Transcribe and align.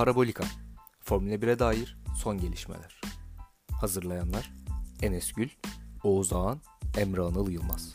Parabolika 0.00 0.44
Formula 1.00 1.34
1'e 1.34 1.58
dair 1.58 1.96
son 2.22 2.38
gelişmeler. 2.38 3.00
Hazırlayanlar 3.80 4.50
Enes 5.02 5.32
Gül, 5.32 5.48
Oğuz 6.04 6.32
Ağan, 6.32 6.60
Emre 6.98 7.20
Anıl 7.20 7.50
Yılmaz. 7.50 7.94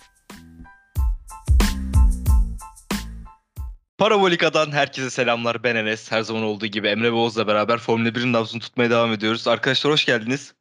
Parabolika'dan 3.98 4.72
herkese 4.72 5.10
selamlar. 5.10 5.64
Ben 5.64 5.76
Enes. 5.76 6.12
Her 6.12 6.22
zaman 6.22 6.44
olduğu 6.44 6.66
gibi 6.66 6.88
Emre 6.88 7.12
ve 7.12 7.16
Oğuz'la 7.16 7.48
beraber 7.48 7.78
Formula 7.78 8.10
1'in 8.10 8.34
nabzını 8.34 8.62
tutmaya 8.62 8.90
devam 8.90 9.14
ediyoruz. 9.14 9.48
Arkadaşlar 9.48 9.94
hoş 9.94 10.06
geldiniz. 10.06 10.54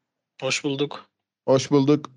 Hoş 0.43 0.65
bulduk. 0.65 1.07
Hoş 1.49 1.71
bulduk. 1.71 2.11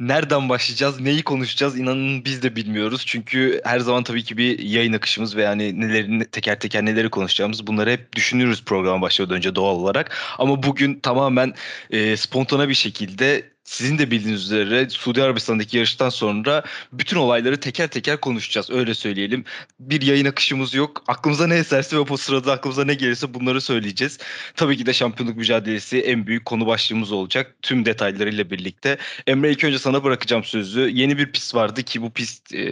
Nereden 0.00 0.48
başlayacağız, 0.48 1.00
neyi 1.00 1.22
konuşacağız 1.22 1.78
inanın 1.78 2.24
biz 2.24 2.42
de 2.42 2.56
bilmiyoruz. 2.56 3.02
Çünkü 3.06 3.60
her 3.64 3.80
zaman 3.80 4.04
tabii 4.04 4.24
ki 4.24 4.36
bir 4.36 4.58
yayın 4.58 4.92
akışımız 4.92 5.36
ve 5.36 5.42
yani 5.42 5.80
neleri, 5.80 6.30
teker 6.30 6.58
teker 6.60 6.84
neleri 6.84 7.10
konuşacağımız 7.10 7.66
bunları 7.66 7.90
hep 7.90 8.16
düşünürüz 8.16 8.64
programa 8.64 9.02
başlamadan 9.02 9.36
önce 9.36 9.54
doğal 9.54 9.76
olarak. 9.76 10.16
Ama 10.38 10.62
bugün 10.62 11.00
tamamen 11.00 11.54
e, 11.90 12.16
spontane 12.16 12.68
bir 12.68 12.74
şekilde 12.74 13.53
sizin 13.64 13.98
de 13.98 14.10
bildiğiniz 14.10 14.42
üzere 14.42 14.90
Suudi 14.90 15.22
Arabistan'daki 15.22 15.76
yarıştan 15.76 16.08
sonra 16.08 16.62
bütün 16.92 17.16
olayları 17.16 17.60
teker 17.60 17.88
teker 17.88 18.20
konuşacağız. 18.20 18.70
Öyle 18.70 18.94
söyleyelim. 18.94 19.44
Bir 19.80 20.02
yayın 20.02 20.24
akışımız 20.24 20.74
yok. 20.74 21.04
Aklımıza 21.08 21.46
ne 21.46 21.56
eserse 21.56 21.96
ve 21.96 22.08
bu 22.08 22.18
sırada 22.18 22.52
aklımıza 22.52 22.84
ne 22.84 22.94
gelirse 22.94 23.34
bunları 23.34 23.60
söyleyeceğiz. 23.60 24.18
Tabii 24.56 24.76
ki 24.76 24.86
de 24.86 24.92
şampiyonluk 24.92 25.36
mücadelesi 25.36 26.00
en 26.00 26.26
büyük 26.26 26.44
konu 26.44 26.66
başlığımız 26.66 27.12
olacak. 27.12 27.56
Tüm 27.62 27.84
detaylarıyla 27.84 28.50
birlikte. 28.50 28.98
Emre 29.26 29.50
ilk 29.50 29.64
önce 29.64 29.78
sana 29.78 30.04
bırakacağım 30.04 30.44
sözü. 30.44 30.80
Yeni 30.80 31.18
bir 31.18 31.32
pist 31.32 31.54
vardı 31.54 31.82
ki 31.82 32.02
bu 32.02 32.10
pist 32.12 32.54
e, 32.54 32.64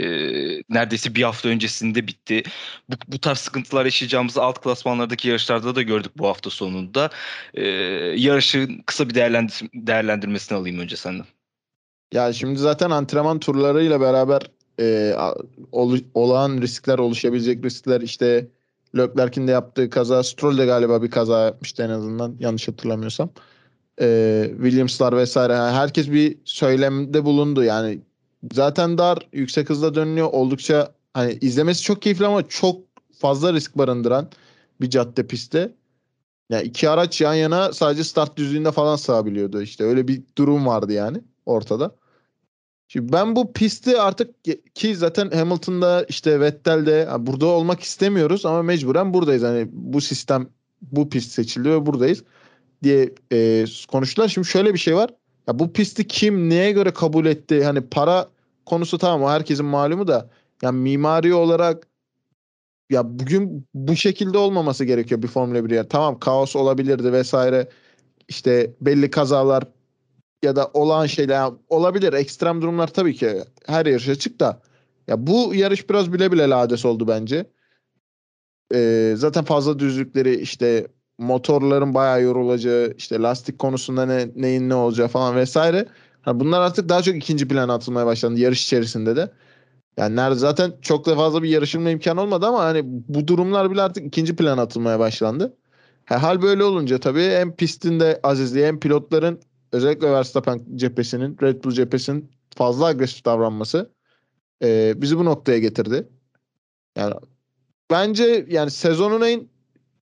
neredeyse 0.69 1.15
bir 1.15 1.23
hafta 1.23 1.49
öncesinde 1.49 2.07
bitti. 2.07 2.43
Bu, 2.89 2.95
bu 3.09 3.19
tarz 3.19 3.39
sıkıntılar 3.39 3.85
yaşayacağımızı 3.85 4.43
alt 4.43 4.63
klasmanlardaki 4.63 5.29
yarışlarda 5.29 5.75
da 5.75 5.83
gördük 5.83 6.13
bu 6.17 6.29
hafta 6.29 6.51
sonunda. 6.51 7.11
E, 7.55 7.65
yarışın 8.17 8.83
kısa 8.87 9.09
bir 9.09 9.15
değerlendir 9.15 9.63
değerlendirmesini 9.75 10.59
alayım 10.59 10.82
önce 10.83 10.97
senden. 10.97 11.27
Ya 12.13 12.33
şimdi 12.33 12.59
zaten 12.59 12.91
antrenman 12.91 13.41
turlarıyla 13.41 14.01
beraber 14.01 14.43
e, 14.81 15.15
ol, 15.73 15.99
olağan 16.15 16.61
riskler 16.61 16.99
oluşabilecek 16.99 17.65
riskler 17.65 18.01
işte 18.01 18.49
Leclerc'in 18.97 19.47
de 19.47 19.51
yaptığı 19.51 19.91
kaza 19.91 20.23
Stroll 20.23 20.59
de 20.59 20.67
galiba 20.67 21.03
bir 21.03 21.11
kaza 21.11 21.45
yapmıştı 21.45 21.83
en 21.83 21.91
azından 21.91 22.37
yanlış 22.41 22.69
hatırlamıyorsam. 22.69 23.31
E, 24.01 24.47
Williams'lar 24.57 25.17
vesaire 25.17 25.57
herkes 25.57 26.11
bir 26.11 26.39
söylemde 26.45 27.25
bulundu 27.25 27.65
yani 27.65 28.01
zaten 28.53 28.99
dar 28.99 29.29
yüksek 29.33 29.71
hızla 29.71 29.95
dönüyor 29.95 30.29
oldukça 30.33 30.93
hani 31.15 31.39
izlemesi 31.41 31.83
çok 31.83 32.03
keyifli 32.03 32.27
ama 32.27 32.49
çok 32.49 32.81
fazla 33.19 33.53
risk 33.53 33.79
barındıran 33.79 34.29
bir 34.81 34.91
cadde 34.91 35.27
pisti. 35.27 35.73
Yani 36.51 36.63
iki 36.63 36.89
araç 36.89 37.21
yan 37.21 37.35
yana 37.35 37.73
sadece 37.73 38.05
start 38.05 38.37
düzlüğünde 38.37 38.73
falan 38.73 38.97
sığabiliyordu 38.97 39.63
işte. 39.63 39.85
Öyle 39.85 40.09
bir 40.09 40.23
durum 40.39 40.67
vardı 40.67 40.93
yani 40.93 41.21
ortada. 41.47 41.97
Şimdi 42.89 43.13
ben 43.13 43.37
bu 43.37 43.53
pisti 43.53 44.01
artık 44.01 44.35
ki 44.75 44.97
zaten 44.97 45.31
Hamilton'da 45.31 46.05
işte 46.09 46.41
Vettel'de 46.41 47.09
burada 47.19 47.47
olmak 47.47 47.81
istemiyoruz 47.81 48.47
ama 48.47 48.63
mecburen 48.63 49.15
buradayız. 49.15 49.43
Hani 49.43 49.69
bu 49.73 50.01
sistem 50.01 50.49
bu 50.83 51.09
pist 51.09 51.33
seçildi 51.33 51.71
ve 51.71 51.87
buradayız 51.87 52.25
diye 52.83 53.15
e, 53.33 53.65
konuştular. 53.89 54.29
Şimdi 54.29 54.49
şöyle 54.49 54.75
bir 54.75 54.79
şey 54.79 54.97
var. 54.97 55.11
Ya 55.49 55.59
bu 55.59 55.73
pisti 55.73 56.07
kim 56.07 56.51
neye 56.51 56.73
göre 56.73 56.93
kabul 56.93 57.27
etti? 57.27 57.65
Hani 57.65 57.81
para 57.81 58.29
konusu 58.67 58.99
tamam 58.99 59.23
o 59.23 59.31
herkesin 59.31 59.67
malumu 59.67 60.09
da 60.09 60.31
yani 60.63 60.81
mimari 60.81 61.35
olarak 61.35 61.87
ya 62.93 63.19
bugün 63.19 63.67
bu 63.75 63.97
şekilde 63.97 64.39
olmaması 64.39 64.85
gerekiyor 64.85 65.23
bir 65.23 65.29
Formula 65.29 65.65
1 65.65 65.71
yer. 65.71 65.89
Tamam 65.89 66.19
kaos 66.19 66.57
olabilirdi 66.57 67.13
vesaire. 67.13 67.69
İşte 68.29 68.75
belli 68.81 69.11
kazalar 69.11 69.65
ya 70.45 70.57
da 70.57 70.71
olan 70.75 71.07
şeyler 71.07 71.35
yani 71.35 71.55
olabilir. 71.69 72.13
Ekstrem 72.13 72.63
durumlar 72.63 72.87
tabii 72.89 73.15
ki 73.15 73.43
her 73.67 73.87
yarış 73.87 74.09
açık 74.09 74.41
da. 74.41 74.63
Ya 75.09 75.27
bu 75.27 75.55
yarış 75.55 75.91
biraz 75.91 76.13
bile 76.13 76.33
bile 76.33 76.49
lades 76.49 76.85
oldu 76.85 77.09
bence. 77.09 77.47
Ee, 78.75 79.15
zaten 79.17 79.45
fazla 79.45 79.79
düzlükleri 79.79 80.41
işte 80.41 80.87
motorların 81.19 81.95
bayağı 81.95 82.23
yorulacağı 82.23 82.95
işte 82.99 83.19
lastik 83.19 83.59
konusunda 83.59 84.07
ne, 84.07 84.29
neyin 84.37 84.69
ne 84.69 84.75
olacağı 84.75 85.09
falan 85.09 85.37
vesaire. 85.37 85.89
Ha, 86.23 86.41
bunlar 86.41 86.61
artık 86.61 86.89
daha 86.89 87.03
çok 87.03 87.17
ikinci 87.17 87.49
plana 87.49 87.75
atılmaya 87.75 88.07
başlandı 88.07 88.41
yarış 88.41 88.65
içerisinde 88.65 89.17
de. 89.17 89.31
Yani 89.97 90.17
nerede 90.17 90.39
zaten 90.39 90.73
çok 90.83 91.07
da 91.07 91.17
fazla 91.17 91.43
bir 91.43 91.49
yarışılma 91.49 91.91
imkanı 91.91 92.21
olmadı 92.21 92.47
ama 92.47 92.65
hani 92.65 92.81
bu 92.85 93.29
durumlar 93.29 93.71
bile 93.71 93.83
artık 93.83 94.07
ikinci 94.07 94.37
plan 94.37 94.59
atılmaya 94.59 94.99
başlandı. 94.99 95.57
hal 96.07 96.43
böyle 96.43 96.65
olunca 96.65 97.01
tabii 97.01 97.25
hem 97.25 97.57
pistin 97.57 98.01
de 98.01 98.21
azizliği 98.23 98.67
hem 98.67 98.81
pilotların 98.81 99.41
özellikle 99.73 100.13
Verstappen 100.13 100.61
cephesinin, 100.77 101.39
Red 101.43 101.65
Bull 101.65 101.71
cephesinin 101.71 102.31
fazla 102.57 102.87
agresif 102.87 103.25
davranması 103.25 103.93
e, 104.63 104.95
bizi 105.03 105.19
bu 105.19 105.25
noktaya 105.25 105.59
getirdi. 105.59 106.09
Yani 106.97 107.15
bence 107.91 108.47
yani 108.49 108.71
sezonun 108.71 109.21
en 109.21 109.49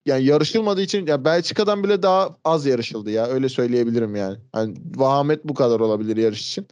yani 0.07 0.25
yarışılmadığı 0.25 0.83
için 0.83 1.07
ya 1.07 1.25
Belçika'dan 1.25 1.85
bile 1.85 2.03
daha 2.03 2.37
az 2.45 2.67
yarışıldı 2.67 3.11
ya 3.11 3.27
öyle 3.27 3.49
söyleyebilirim 3.49 4.17
yani. 4.17 4.39
Hani 4.53 4.77
vahamet 4.97 5.45
bu 5.45 5.55
kadar 5.55 5.81
olabilir 5.81 6.17
yarış 6.17 6.49
için. 6.49 6.67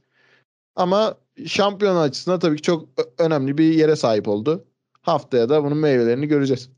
Ama 0.77 1.15
şampiyon 1.47 1.97
açısından 1.97 2.39
tabii 2.39 2.57
ki 2.57 2.63
çok 2.63 2.89
önemli 3.19 3.59
bir 3.59 3.75
yere 3.75 3.97
sahip 3.97 4.29
oldu. 4.29 4.65
Haftaya 5.03 5.49
da 5.49 5.65
bunun 5.65 5.79
meyvelerini 5.79 6.29
göreceğiz. 6.29 6.71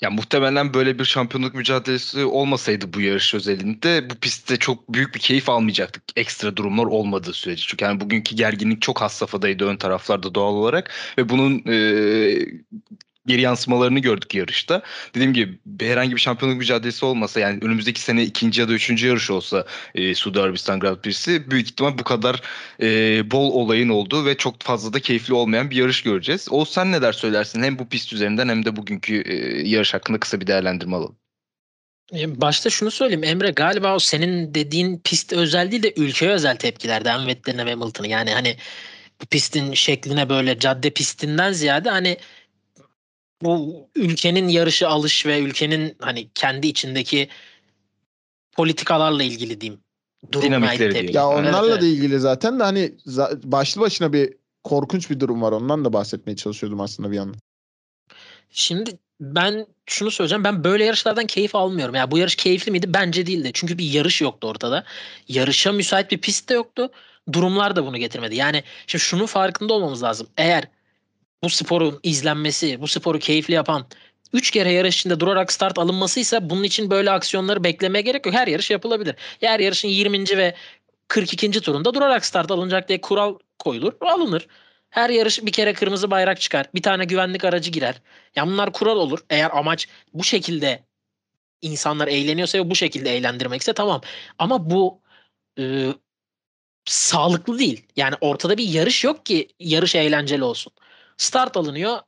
Ya 0.00 0.10
muhtemelen 0.10 0.74
böyle 0.74 0.98
bir 0.98 1.04
şampiyonluk 1.04 1.54
mücadelesi 1.54 2.24
olmasaydı 2.24 2.92
bu 2.92 3.00
yarış 3.00 3.34
özelinde 3.34 4.10
bu 4.10 4.14
pistte 4.14 4.56
çok 4.56 4.92
büyük 4.94 5.14
bir 5.14 5.20
keyif 5.20 5.48
almayacaktık 5.48 6.02
ekstra 6.16 6.56
durumlar 6.56 6.84
olmadığı 6.84 7.32
sürece. 7.32 7.62
Çünkü 7.66 7.84
yani 7.84 8.00
bugünkü 8.00 8.36
gerginlik 8.36 8.82
çok 8.82 9.00
has 9.00 9.14
safhadaydı 9.14 9.64
ön 9.64 9.76
taraflarda 9.76 10.34
doğal 10.34 10.54
olarak 10.54 10.90
ve 11.18 11.28
bunun 11.28 11.62
e, 11.68 11.76
geri 13.26 13.40
yansımalarını 13.40 13.98
gördük 13.98 14.34
yarışta. 14.34 14.82
Dediğim 15.14 15.32
gibi 15.32 15.58
herhangi 15.80 16.16
bir 16.16 16.20
şampiyonluk 16.20 16.58
mücadelesi 16.58 17.04
olmasa 17.04 17.40
yani 17.40 17.58
önümüzdeki 17.62 18.00
sene 18.00 18.22
ikinci 18.24 18.60
ya 18.60 18.68
da 18.68 18.72
üçüncü 18.72 19.06
yarış 19.06 19.30
olsa 19.30 19.66
e, 19.94 20.14
Suudi 20.14 20.40
Arabistan 20.40 20.80
Grand 20.80 20.96
Prix'si 20.96 21.50
büyük 21.50 21.66
ihtimal 21.66 21.98
bu 21.98 22.04
kadar 22.04 22.42
e, 22.82 23.30
bol 23.30 23.52
olayın 23.52 23.88
olduğu 23.88 24.26
ve 24.26 24.36
çok 24.36 24.62
fazla 24.62 24.92
da 24.92 25.00
keyifli 25.00 25.34
olmayan 25.34 25.70
bir 25.70 25.76
yarış 25.76 26.02
göreceğiz. 26.02 26.48
O 26.50 26.64
sen 26.64 26.92
neler 26.92 27.12
söylersin 27.12 27.62
hem 27.62 27.78
bu 27.78 27.88
pist 27.88 28.12
üzerinden 28.12 28.48
hem 28.48 28.64
de 28.64 28.76
bugünkü 28.76 29.22
e, 29.26 29.68
yarış 29.68 29.94
hakkında 29.94 30.20
kısa 30.20 30.40
bir 30.40 30.46
değerlendirme 30.46 30.96
alalım. 30.96 31.16
Başta 32.12 32.70
şunu 32.70 32.90
söyleyeyim 32.90 33.24
Emre 33.24 33.50
galiba 33.50 33.94
o 33.94 33.98
senin 33.98 34.54
dediğin 34.54 34.98
pist 34.98 35.32
özel 35.32 35.70
değil 35.70 35.82
de 35.82 35.92
ülkeye 35.96 36.30
özel 36.30 36.56
tepkilerden 36.56 37.26
Vettel'ine 37.26 37.66
ve 37.66 37.70
Hamilton'ı 37.70 38.08
yani 38.08 38.30
hani 38.30 38.56
bu 39.22 39.26
pistin 39.26 39.74
şekline 39.74 40.28
böyle 40.28 40.58
cadde 40.58 40.90
pistinden 40.90 41.52
ziyade 41.52 41.90
hani 41.90 42.16
bu 43.44 43.88
ülkenin 43.94 44.48
yarışı 44.48 44.88
alış 44.88 45.26
ve 45.26 45.40
ülkenin 45.40 45.96
hani 46.00 46.28
kendi 46.34 46.66
içindeki 46.66 47.28
politikalarla 48.52 49.22
ilgili 49.22 49.60
diyeyim. 49.60 49.80
Dinamikleri 50.32 51.16
Ya 51.16 51.28
onlarla 51.28 51.72
evet, 51.72 51.82
da 51.82 51.86
ilgili 51.86 52.20
zaten 52.20 52.60
de 52.60 52.62
hani 52.62 52.92
başlı 53.44 53.80
başına 53.80 54.12
bir 54.12 54.32
korkunç 54.64 55.10
bir 55.10 55.20
durum 55.20 55.42
var. 55.42 55.52
Ondan 55.52 55.84
da 55.84 55.92
bahsetmeye 55.92 56.36
çalışıyordum 56.36 56.80
aslında 56.80 57.10
bir 57.10 57.16
yandan. 57.16 57.40
Şimdi 58.50 58.98
ben 59.20 59.66
şunu 59.86 60.10
söyleyeceğim. 60.10 60.44
Ben 60.44 60.64
böyle 60.64 60.84
yarışlardan 60.84 61.26
keyif 61.26 61.54
almıyorum. 61.54 61.94
Ya 61.94 61.98
yani 61.98 62.10
bu 62.10 62.18
yarış 62.18 62.34
keyifli 62.34 62.72
miydi? 62.72 62.94
Bence 62.94 63.26
değildi. 63.26 63.50
Çünkü 63.54 63.78
bir 63.78 63.92
yarış 63.92 64.20
yoktu 64.20 64.48
ortada. 64.48 64.84
Yarışa 65.28 65.72
müsait 65.72 66.10
bir 66.10 66.18
pist 66.18 66.48
de 66.48 66.54
yoktu. 66.54 66.90
Durumlar 67.32 67.76
da 67.76 67.86
bunu 67.86 67.96
getirmedi. 67.96 68.36
Yani 68.36 68.62
şimdi 68.86 69.04
şunun 69.04 69.26
farkında 69.26 69.74
olmamız 69.74 70.02
lazım. 70.02 70.26
Eğer 70.36 70.68
bu 71.44 71.50
sporun 71.50 72.00
izlenmesi, 72.02 72.80
bu 72.80 72.88
sporu 72.88 73.18
keyifli 73.18 73.54
yapan 73.54 73.86
3 74.32 74.50
kere 74.50 74.72
yarış 74.72 74.96
içinde 74.96 75.20
durarak 75.20 75.52
start 75.52 75.78
alınmasıysa 75.78 76.50
bunun 76.50 76.62
için 76.62 76.90
böyle 76.90 77.10
aksiyonları 77.10 77.64
beklemeye 77.64 78.02
gerek 78.02 78.26
yok. 78.26 78.34
Her 78.34 78.46
yarış 78.48 78.70
yapılabilir. 78.70 79.16
Her 79.40 79.60
yarışın 79.60 79.88
20. 79.88 80.36
ve 80.36 80.54
42. 81.08 81.50
turunda 81.50 81.94
durarak 81.94 82.24
start 82.26 82.50
alınacak 82.50 82.88
diye 82.88 83.00
kural 83.00 83.38
koyulur, 83.58 83.92
alınır. 84.00 84.46
Her 84.90 85.10
yarış 85.10 85.44
bir 85.46 85.52
kere 85.52 85.72
kırmızı 85.72 86.10
bayrak 86.10 86.40
çıkar. 86.40 86.66
Bir 86.74 86.82
tane 86.82 87.04
güvenlik 87.04 87.44
aracı 87.44 87.70
girer. 87.70 88.02
Ya 88.36 88.46
bunlar 88.46 88.72
kural 88.72 88.96
olur. 88.96 89.18
Eğer 89.30 89.50
amaç 89.58 89.88
bu 90.14 90.24
şekilde 90.24 90.84
insanlar 91.62 92.08
eğleniyorsa 92.08 92.58
ve 92.58 92.70
bu 92.70 92.74
şekilde 92.76 93.16
eğlendirmekse 93.16 93.72
tamam. 93.72 94.00
Ama 94.38 94.70
bu 94.70 95.00
e, 95.58 95.88
sağlıklı 96.84 97.58
değil. 97.58 97.86
Yani 97.96 98.14
ortada 98.20 98.58
bir 98.58 98.68
yarış 98.68 99.04
yok 99.04 99.26
ki 99.26 99.48
yarış 99.60 99.94
eğlenceli 99.94 100.44
olsun. 100.44 100.72
Start 101.16 101.56
alınıyor. 101.56 101.98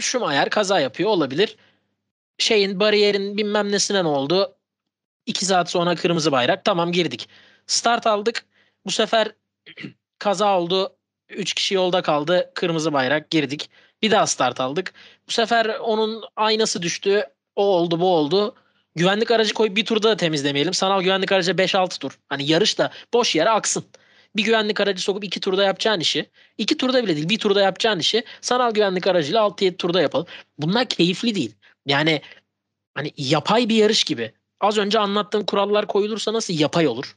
Schumacher 0.00 0.50
kaza 0.50 0.80
yapıyor 0.80 1.10
olabilir. 1.10 1.56
Şeyin 2.38 2.80
bariyerin 2.80 3.36
bilmem 3.36 3.72
nesine 3.72 4.04
ne 4.04 4.08
oldu. 4.08 4.56
2 5.26 5.46
saat 5.46 5.70
sonra 5.70 5.94
kırmızı 5.94 6.32
bayrak. 6.32 6.64
Tamam 6.64 6.92
girdik. 6.92 7.28
Start 7.66 8.06
aldık. 8.06 8.46
Bu 8.86 8.90
sefer 8.90 9.32
kaza 10.18 10.58
oldu. 10.58 10.96
3 11.28 11.54
kişi 11.54 11.74
yolda 11.74 12.02
kaldı. 12.02 12.50
Kırmızı 12.54 12.92
bayrak 12.92 13.30
girdik. 13.30 13.70
Bir 14.02 14.10
daha 14.10 14.26
start 14.26 14.60
aldık. 14.60 14.94
Bu 15.28 15.32
sefer 15.32 15.66
onun 15.66 16.24
aynası 16.36 16.82
düştü. 16.82 17.24
O 17.56 17.64
oldu 17.64 18.00
bu 18.00 18.14
oldu. 18.14 18.54
Güvenlik 18.94 19.30
aracı 19.30 19.54
koyup 19.54 19.76
bir 19.76 19.84
turda 19.84 20.10
da 20.10 20.16
temizlemeyelim. 20.16 20.74
Sanal 20.74 21.02
güvenlik 21.02 21.32
aracı 21.32 21.52
5-6 21.52 21.98
tur. 21.98 22.18
Hani 22.28 22.50
yarış 22.50 22.78
da 22.78 22.90
boş 23.14 23.34
yere 23.34 23.50
aksın. 23.50 23.84
Bir 24.36 24.44
güvenlik 24.44 24.80
aracı 24.80 25.02
sokup 25.02 25.24
iki 25.24 25.40
turda 25.40 25.64
yapacağın 25.64 26.00
işi. 26.00 26.30
iki 26.58 26.76
turda 26.76 27.04
bile 27.04 27.16
değil 27.16 27.28
bir 27.28 27.38
turda 27.38 27.62
yapacağın 27.62 27.98
işi. 27.98 28.24
Sanal 28.40 28.70
güvenlik 28.70 29.06
aracıyla 29.06 29.40
6-7 29.40 29.76
turda 29.76 30.00
yapalım. 30.00 30.26
Bunlar 30.58 30.88
keyifli 30.88 31.34
değil. 31.34 31.54
Yani 31.86 32.22
hani 32.94 33.12
yapay 33.16 33.68
bir 33.68 33.74
yarış 33.74 34.04
gibi. 34.04 34.32
Az 34.60 34.78
önce 34.78 34.98
anlattığım 34.98 35.46
kurallar 35.46 35.86
koyulursa 35.86 36.32
nasıl 36.32 36.54
yapay 36.54 36.86
olur? 36.88 37.16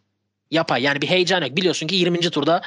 Yapay 0.52 0.84
yani 0.84 1.02
bir 1.02 1.08
heyecan 1.08 1.42
yok. 1.42 1.56
Biliyorsun 1.56 1.88
ki 1.88 1.96
20. 1.96 2.20
turda 2.20 2.62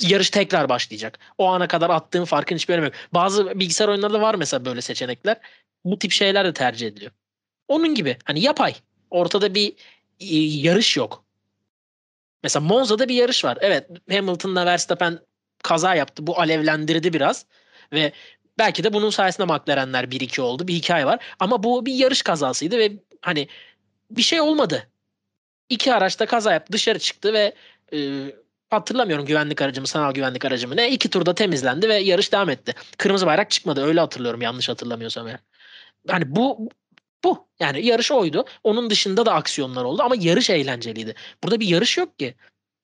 yarış 0.00 0.30
tekrar 0.30 0.68
başlayacak. 0.68 1.18
O 1.38 1.46
ana 1.48 1.68
kadar 1.68 1.90
attığın 1.90 2.24
farkın 2.24 2.56
hiçbir 2.56 2.74
önemi 2.74 2.84
yok. 2.84 2.94
Bazı 3.14 3.60
bilgisayar 3.60 3.88
oyunlarında 3.88 4.20
var 4.20 4.34
mesela 4.34 4.64
böyle 4.64 4.80
seçenekler. 4.80 5.40
Bu 5.84 5.98
tip 5.98 6.12
şeyler 6.12 6.44
de 6.44 6.52
tercih 6.52 6.86
ediliyor. 6.86 7.12
Onun 7.68 7.94
gibi 7.94 8.16
hani 8.24 8.40
yapay. 8.40 8.74
Ortada 9.10 9.54
bir 9.54 9.72
e, 10.20 10.36
yarış 10.36 10.96
yok. 10.96 11.21
Mesela 12.42 12.66
Monza'da 12.66 13.08
bir 13.08 13.14
yarış 13.14 13.44
var. 13.44 13.58
Evet 13.60 13.88
Hamilton'la 14.10 14.66
Verstappen 14.66 15.18
kaza 15.62 15.94
yaptı. 15.94 16.26
Bu 16.26 16.40
alevlendirdi 16.40 17.12
biraz. 17.12 17.46
Ve 17.92 18.12
belki 18.58 18.84
de 18.84 18.92
bunun 18.92 19.10
sayesinde 19.10 19.46
McLaren'ler 19.46 20.04
1-2 20.04 20.40
oldu. 20.40 20.68
Bir 20.68 20.74
hikaye 20.74 21.06
var. 21.06 21.24
Ama 21.40 21.62
bu 21.62 21.86
bir 21.86 21.94
yarış 21.94 22.22
kazasıydı 22.22 22.78
ve 22.78 22.92
hani 23.22 23.48
bir 24.10 24.22
şey 24.22 24.40
olmadı. 24.40 24.88
İki 25.68 25.94
araçta 25.94 26.26
kaza 26.26 26.52
yaptı. 26.52 26.72
Dışarı 26.72 26.98
çıktı 26.98 27.32
ve 27.32 27.54
e, 27.92 27.98
hatırlamıyorum 28.70 29.26
güvenlik 29.26 29.62
aracımı, 29.62 29.86
sanal 29.86 30.12
güvenlik 30.12 30.44
aracımı 30.44 30.76
ne. 30.76 30.90
iki 30.90 31.10
turda 31.10 31.34
temizlendi 31.34 31.88
ve 31.88 31.94
yarış 31.94 32.32
devam 32.32 32.50
etti. 32.50 32.74
Kırmızı 32.98 33.26
bayrak 33.26 33.50
çıkmadı. 33.50 33.84
Öyle 33.84 34.00
hatırlıyorum 34.00 34.42
yanlış 34.42 34.68
hatırlamıyorsam 34.68 35.28
eğer. 35.28 35.38
Yani 36.08 36.24
bu 36.36 36.68
bu. 37.24 37.48
Yani 37.60 37.86
yarış 37.86 38.12
oydu. 38.12 38.44
Onun 38.64 38.90
dışında 38.90 39.26
da 39.26 39.34
aksiyonlar 39.34 39.84
oldu 39.84 40.02
ama 40.02 40.14
yarış 40.18 40.50
eğlenceliydi. 40.50 41.14
Burada 41.42 41.60
bir 41.60 41.66
yarış 41.66 41.98
yok 41.98 42.18
ki. 42.18 42.34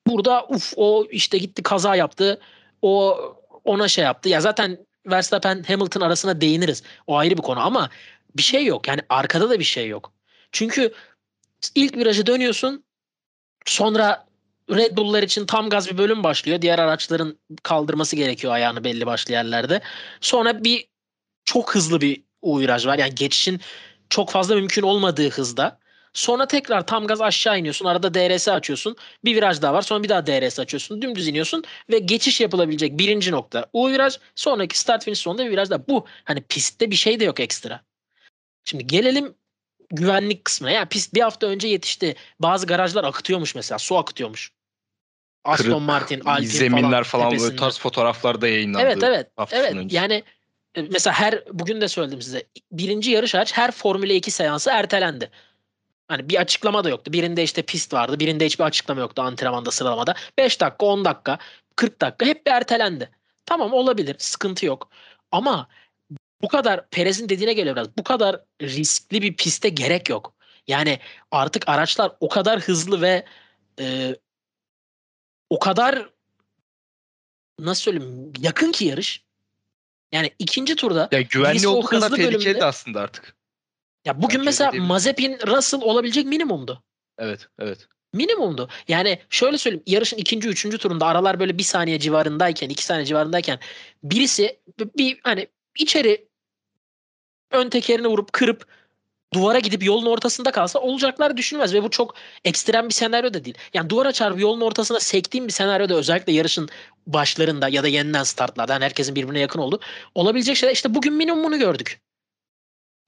Burada 0.07 0.47
uf 0.49 0.73
o 0.77 1.07
işte 1.11 1.39
gitti 1.39 1.63
kaza 1.63 1.97
yaptı. 1.97 2.41
O 2.83 3.19
ona 3.65 3.89
şey 3.89 4.05
yaptı. 4.05 4.29
Ya 4.29 4.41
zaten 4.41 4.79
Verstappen 5.07 5.63
Hamilton 5.63 6.01
arasına 6.01 6.41
değiniriz. 6.41 6.83
O 7.07 7.17
ayrı 7.17 7.37
bir 7.37 7.43
konu 7.43 7.61
ama 7.61 7.91
bir 8.37 8.43
şey 8.43 8.65
yok. 8.65 8.89
Yani 8.89 9.01
arkada 9.09 9.51
da 9.51 9.59
bir 9.59 9.65
şey 9.65 9.89
yok. 9.89 10.13
Çünkü 10.53 10.93
ilk 11.75 11.97
virajı 11.97 12.27
dönüyorsun. 12.27 12.85
Sonra 13.67 14.29
Red 14.71 14.97
Bull'lar 14.97 15.23
için 15.23 15.47
tam 15.47 15.71
gaz 15.71 15.91
bir 15.91 15.99
bölüm 15.99 16.25
başlıyor. 16.25 16.63
Diğer 16.63 16.79
araçların 16.79 17.39
kaldırması 17.63 18.17
gerekiyor 18.17 18.53
ayağını 18.53 18.85
belli 18.85 19.07
başlı 19.07 19.33
yerlerde. 19.33 19.81
Sonra 20.21 20.65
bir 20.65 20.89
çok 21.45 21.75
hızlı 21.75 22.01
bir 22.01 22.23
viraj 22.45 22.87
var. 22.87 22.99
Yani 22.99 23.15
geçişin 23.15 23.61
çok 24.11 24.31
fazla 24.31 24.55
mümkün 24.55 24.83
olmadığı 24.83 25.31
hızda. 25.31 25.79
Sonra 26.13 26.47
tekrar 26.47 26.87
tam 26.87 27.07
gaz 27.07 27.21
aşağı 27.21 27.59
iniyorsun. 27.59 27.87
Arada 27.87 28.15
DRS 28.15 28.49
açıyorsun. 28.49 28.97
Bir 29.25 29.37
viraj 29.37 29.63
daha 29.63 29.75
var. 29.75 29.83
Sonra 29.83 30.03
bir 30.03 30.09
daha 30.09 30.27
DRS 30.27 30.59
açıyorsun. 30.59 31.03
Dümdüz 31.03 31.29
iniyorsun 31.29 31.65
ve 31.91 31.99
geçiş 31.99 32.41
yapılabilecek 32.41 32.99
birinci 32.99 33.33
nokta 33.33 33.67
U 33.73 33.91
viraj. 33.91 34.19
Sonraki 34.35 34.79
start 34.79 35.05
finish 35.05 35.19
sonunda 35.19 35.47
bir 35.47 35.51
viraj 35.51 35.71
daha. 35.71 35.89
Bu 35.89 36.07
hani 36.25 36.41
pistte 36.41 36.91
bir 36.91 36.97
şey 36.97 37.21
de 37.21 37.25
yok 37.25 37.41
ekstra. 37.41 37.81
Şimdi 38.65 38.87
gelelim 38.87 39.35
güvenlik 39.91 40.45
kısmına. 40.45 40.71
Yani 40.71 40.89
pist 40.89 41.15
bir 41.15 41.21
hafta 41.21 41.47
önce 41.47 41.69
yetişti. 41.69 42.15
Bazı 42.41 42.67
garajlar 42.67 43.05
akıtıyormuş 43.05 43.55
mesela. 43.55 43.79
Su 43.79 43.99
akıtıyormuş. 43.99 44.53
Aston 45.45 45.65
Kırık 45.65 45.81
Martin, 45.81 46.21
Alpine 46.21 46.47
zeminler 46.47 47.05
falan, 47.05 47.27
böyle 47.27 47.39
tepesinde. 47.39 47.61
tarz 47.61 47.79
fotoğraflar 47.79 48.41
da 48.41 48.49
yayınlandı. 48.49 48.85
Evet 48.85 49.03
evet. 49.03 49.31
Evet. 49.51 49.75
önce. 49.75 49.97
Yani 49.97 50.23
mesela 50.83 51.15
her 51.15 51.45
bugün 51.53 51.81
de 51.81 51.89
söyledim 51.89 52.23
size. 52.23 52.47
Birinci 52.73 53.11
yarış 53.11 53.35
hariç 53.35 53.53
her 53.53 53.71
Formula 53.71 54.13
2 54.13 54.31
seansı 54.31 54.71
ertelendi. 54.71 55.31
Hani 56.09 56.29
bir 56.29 56.41
açıklama 56.41 56.85
da 56.85 56.89
yoktu. 56.89 57.13
Birinde 57.13 57.43
işte 57.43 57.63
pist 57.63 57.93
vardı. 57.93 58.21
Birinde 58.21 58.47
hiçbir 58.47 58.65
açıklama 58.65 59.01
yoktu 59.01 59.23
antrenmanda 59.23 59.71
sıralamada. 59.71 60.15
5 60.39 60.61
dakika, 60.61 60.87
10 60.87 61.05
dakika, 61.05 61.39
40 61.77 62.01
dakika 62.01 62.27
hep 62.27 62.47
bir 62.47 62.51
ertelendi. 62.51 63.11
Tamam 63.47 63.73
olabilir. 63.73 64.17
Sıkıntı 64.19 64.67
yok. 64.67 64.91
Ama 65.33 65.69
bu 66.43 66.49
kadar 66.49 66.91
Perez'in 66.91 67.29
dediğine 67.29 67.53
geliyor 67.53 67.77
biraz. 67.77 67.97
Bu 67.99 68.05
kadar 68.05 68.41
riskli 68.63 69.23
bir 69.23 69.37
piste 69.37 69.69
gerek 69.69 70.09
yok. 70.09 70.35
Yani 70.69 70.99
artık 71.31 71.69
araçlar 71.69 72.13
o 72.21 72.29
kadar 72.29 72.61
hızlı 72.61 73.01
ve 73.03 73.25
e, 73.81 74.17
o 75.51 75.59
kadar 75.59 76.11
nasıl 77.59 77.83
söyleyeyim 77.83 78.33
yakın 78.39 78.73
ki 78.73 78.85
yarış. 78.85 79.28
Yani 80.13 80.31
ikinci 80.39 80.77
turda 80.77 81.09
ya 81.13 81.21
güvenli 81.21 81.69
o 81.69 81.83
kadar 81.83 82.11
tehlikeli 82.11 82.65
aslında 82.65 83.01
artık. 83.01 83.37
ya 84.05 84.23
bugün 84.23 84.39
öyle 84.39 84.45
mesela? 84.45 84.73
Mazepin 84.73 85.39
Russell 85.47 85.81
olabilecek 85.83 86.27
minimumdu. 86.27 86.83
Evet, 87.19 87.49
evet. 87.59 87.89
Minimumdu. 88.13 88.69
Yani 88.89 89.19
şöyle 89.31 89.59
söyleyeyim 89.59 89.83
yarışın 89.87 90.17
ikinci, 90.17 90.49
üçüncü 90.49 90.79
turunda 90.79 91.07
aralar 91.07 91.41
böyle 91.41 91.59
bir 91.59 91.63
saniye 91.63 91.99
civarındayken, 91.99 92.69
iki 92.69 92.85
saniye 92.85 93.07
civarındayken 93.07 93.59
birisi 94.03 94.61
bir 94.97 95.21
hani 95.23 95.47
içeri 95.79 96.29
ön 97.51 97.71
tekerini 97.71 98.07
vurup 98.07 98.33
kırıp 98.33 98.67
duvara 99.35 99.59
gidip 99.59 99.85
yolun 99.85 100.07
ortasında 100.07 100.51
kalsa 100.51 100.79
olacaklar 100.79 101.37
düşünmez 101.37 101.75
ve 101.75 101.83
bu 101.83 101.91
çok 101.91 102.15
ekstrem 102.45 102.89
bir 102.89 102.95
senaryo 102.95 103.35
da 103.35 103.45
değil. 103.45 103.59
Yani 103.75 103.91
duvara 103.91 104.13
çarpıp 104.13 104.41
yolun 104.41 104.61
ortasına 104.61 105.01
sektiğim 105.01 105.47
bir 105.47 105.53
senaryoda 105.53 105.95
özellikle 105.95 106.33
yarışın 106.33 106.69
başlarında 107.07 107.69
ya 107.69 107.83
da 107.83 107.89
yeniden 107.89 108.23
startlarda 108.23 108.73
yani 108.73 108.85
herkesin 108.85 109.15
birbirine 109.15 109.41
yakın 109.41 109.61
oldu. 109.61 109.81
Olabilecek 110.15 110.57
şeyler 110.57 110.75
işte 110.75 110.95
bugün 110.95 111.13
minimumunu 111.13 111.59
gördük. 111.59 112.01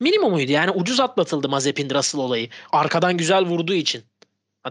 Minimumuydu 0.00 0.52
yani 0.52 0.70
ucuz 0.70 1.00
atlatıldı 1.00 1.48
Mazepin 1.48 1.90
Russell 1.90 2.20
olayı. 2.20 2.48
Arkadan 2.72 3.16
güzel 3.16 3.44
vurduğu 3.44 3.74
için. 3.74 4.04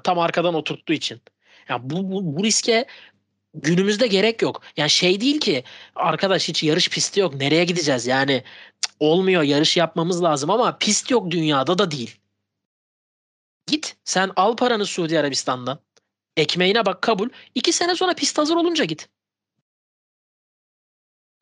Tam 0.04 0.20
arkadan 0.20 0.54
oturttuğu 0.54 0.94
için. 0.94 1.22
Ya 1.70 1.90
bu, 1.90 2.12
bu, 2.12 2.38
bu 2.38 2.44
riske 2.44 2.86
günümüzde 3.54 4.08
gerek 4.08 4.42
yok. 4.42 4.62
Yani 4.78 4.90
şey 4.90 5.22
değil 5.22 5.40
ki 5.40 5.64
arkadaş 5.96 6.48
hiç 6.50 6.64
yarış 6.64 6.90
pisti 6.90 7.20
yok. 7.20 7.36
Nereye 7.36 7.64
gideceğiz? 7.64 8.08
Yani 8.08 8.44
olmuyor 9.00 9.44
yarış 9.44 9.78
yapmamız 9.78 10.24
lazım 10.24 10.50
ama 10.50 10.78
pist 10.78 11.12
yok 11.12 11.32
dünyada 11.32 11.78
da 11.78 11.92
değil. 11.92 12.20
Git 13.68 13.98
sen 14.04 14.32
al 14.36 14.56
paranı 14.56 14.86
Suudi 14.86 15.20
Arabistan'dan. 15.20 15.80
Ekmeğine 16.38 16.86
bak 16.86 17.02
kabul. 17.02 17.30
İki 17.56 17.74
sene 17.74 17.96
sonra 17.96 18.14
pist 18.14 18.38
hazır 18.38 18.56
olunca 18.56 18.86
git. 18.86 19.10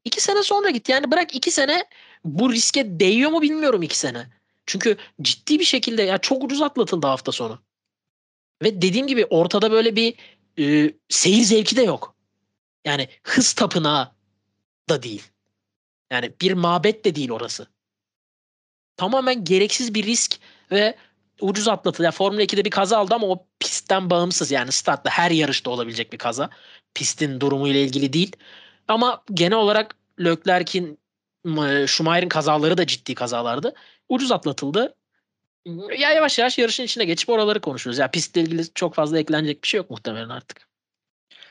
İki 0.05 0.21
sene 0.21 0.43
sonra 0.43 0.69
git. 0.69 0.89
Yani 0.89 1.11
bırak 1.11 1.35
iki 1.35 1.51
sene 1.51 1.85
bu 2.25 2.51
riske 2.51 2.99
değiyor 2.99 3.31
mu 3.31 3.41
bilmiyorum 3.41 3.81
iki 3.81 3.97
sene. 3.97 4.27
Çünkü 4.65 4.97
ciddi 5.21 5.59
bir 5.59 5.65
şekilde 5.65 6.03
ya 6.03 6.17
çok 6.17 6.43
ucuz 6.43 6.61
atlatıldı 6.61 7.07
hafta 7.07 7.31
sonu. 7.31 7.59
Ve 8.63 8.81
dediğim 8.81 9.07
gibi 9.07 9.25
ortada 9.25 9.71
böyle 9.71 9.95
bir 9.95 10.15
e, 10.59 10.93
seyir 11.09 11.43
zevki 11.43 11.75
de 11.75 11.83
yok. 11.83 12.15
Yani 12.85 13.09
hız 13.23 13.53
tapınağı 13.53 14.11
da 14.89 15.03
değil. 15.03 15.23
Yani 16.11 16.33
bir 16.41 16.53
mabet 16.53 17.05
de 17.05 17.15
değil 17.15 17.31
orası. 17.31 17.67
Tamamen 18.97 19.43
gereksiz 19.43 19.93
bir 19.93 20.03
risk 20.03 20.39
ve 20.71 20.95
ucuz 21.41 21.67
atlatıldı. 21.67 22.03
Yani 22.03 22.13
Formula 22.13 22.43
2'de 22.43 22.65
bir 22.65 22.69
kaza 22.69 22.97
aldı 22.97 23.15
ama 23.15 23.27
o 23.27 23.45
pistten 23.59 24.09
bağımsız. 24.09 24.51
Yani 24.51 24.71
startta 24.71 25.09
her 25.09 25.31
yarışta 25.31 25.69
olabilecek 25.69 26.13
bir 26.13 26.17
kaza. 26.17 26.49
Pistin 26.93 27.39
durumuyla 27.39 27.79
ilgili 27.79 28.13
değil. 28.13 28.35
Ama 28.87 29.23
genel 29.33 29.57
olarak 29.57 29.95
Leclerc'in 30.19 30.99
Schumacher'in 31.87 32.29
kazaları 32.29 32.77
da 32.77 32.87
ciddi 32.87 33.15
kazalardı. 33.15 33.73
Ucuz 34.09 34.31
atlatıldı. 34.31 34.95
Ya 35.97 36.11
yavaş 36.11 36.39
yavaş 36.39 36.57
yarışın 36.57 36.83
içine 36.83 37.05
geçip 37.05 37.29
oraları 37.29 37.61
konuşuruz. 37.61 37.97
Ya 37.97 38.11
pistle 38.11 38.41
ilgili 38.41 38.73
çok 38.73 38.93
fazla 38.95 39.19
eklenecek 39.19 39.63
bir 39.63 39.67
şey 39.67 39.77
yok 39.77 39.89
muhtemelen 39.89 40.29
artık. 40.29 40.67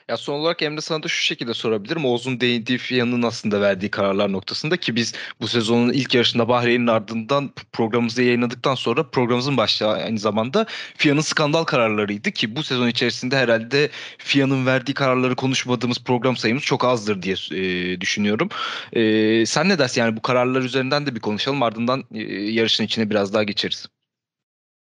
Ya 0.09 0.17
son 0.17 0.35
olarak 0.35 0.63
Emre 0.63 0.81
sana 0.81 1.03
da 1.03 1.09
şu 1.09 1.23
şekilde 1.23 1.55
sorabilirim. 1.55 2.05
Oğuz'un 2.05 2.41
değindiği 2.41 2.79
FIA'nın 2.79 3.23
aslında 3.23 3.61
verdiği 3.61 3.91
kararlar 3.91 4.33
noktasında 4.33 4.77
ki 4.77 4.97
biz 4.97 5.13
bu 5.41 5.49
sezonun 5.49 5.93
ilk 5.93 6.15
yarışında 6.15 6.49
Bahreyn'in 6.49 6.87
ardından 6.87 7.51
programımızı 7.73 8.23
yayınladıktan 8.23 8.75
sonra 8.75 9.11
programımızın 9.11 9.57
başlığı 9.57 9.89
aynı 9.89 10.19
zamanda 10.19 10.67
FIA'nın 10.97 11.21
skandal 11.21 11.65
kararlarıydı 11.65 12.31
ki 12.31 12.57
bu 12.57 12.63
sezon 12.63 12.89
içerisinde 12.89 13.37
herhalde 13.37 13.91
FIA'nın 14.19 14.67
verdiği 14.67 14.95
kararları 14.95 15.37
konuşmadığımız 15.37 15.99
program 15.99 16.37
sayımız 16.37 16.63
çok 16.63 16.85
azdır 16.85 17.23
diye 17.23 17.37
e, 17.53 18.01
düşünüyorum. 18.01 18.49
E, 18.93 19.47
sen 19.47 19.69
ne 19.69 19.79
dersin 19.79 20.01
yani 20.01 20.17
bu 20.17 20.23
kararlar 20.23 20.63
üzerinden 20.63 21.07
de 21.07 21.15
bir 21.15 21.21
konuşalım 21.21 21.63
ardından 21.63 22.05
e, 22.15 22.23
yarışın 22.33 22.85
içine 22.85 23.11
biraz 23.11 23.35
daha 23.35 23.43
geçeriz. 23.43 23.87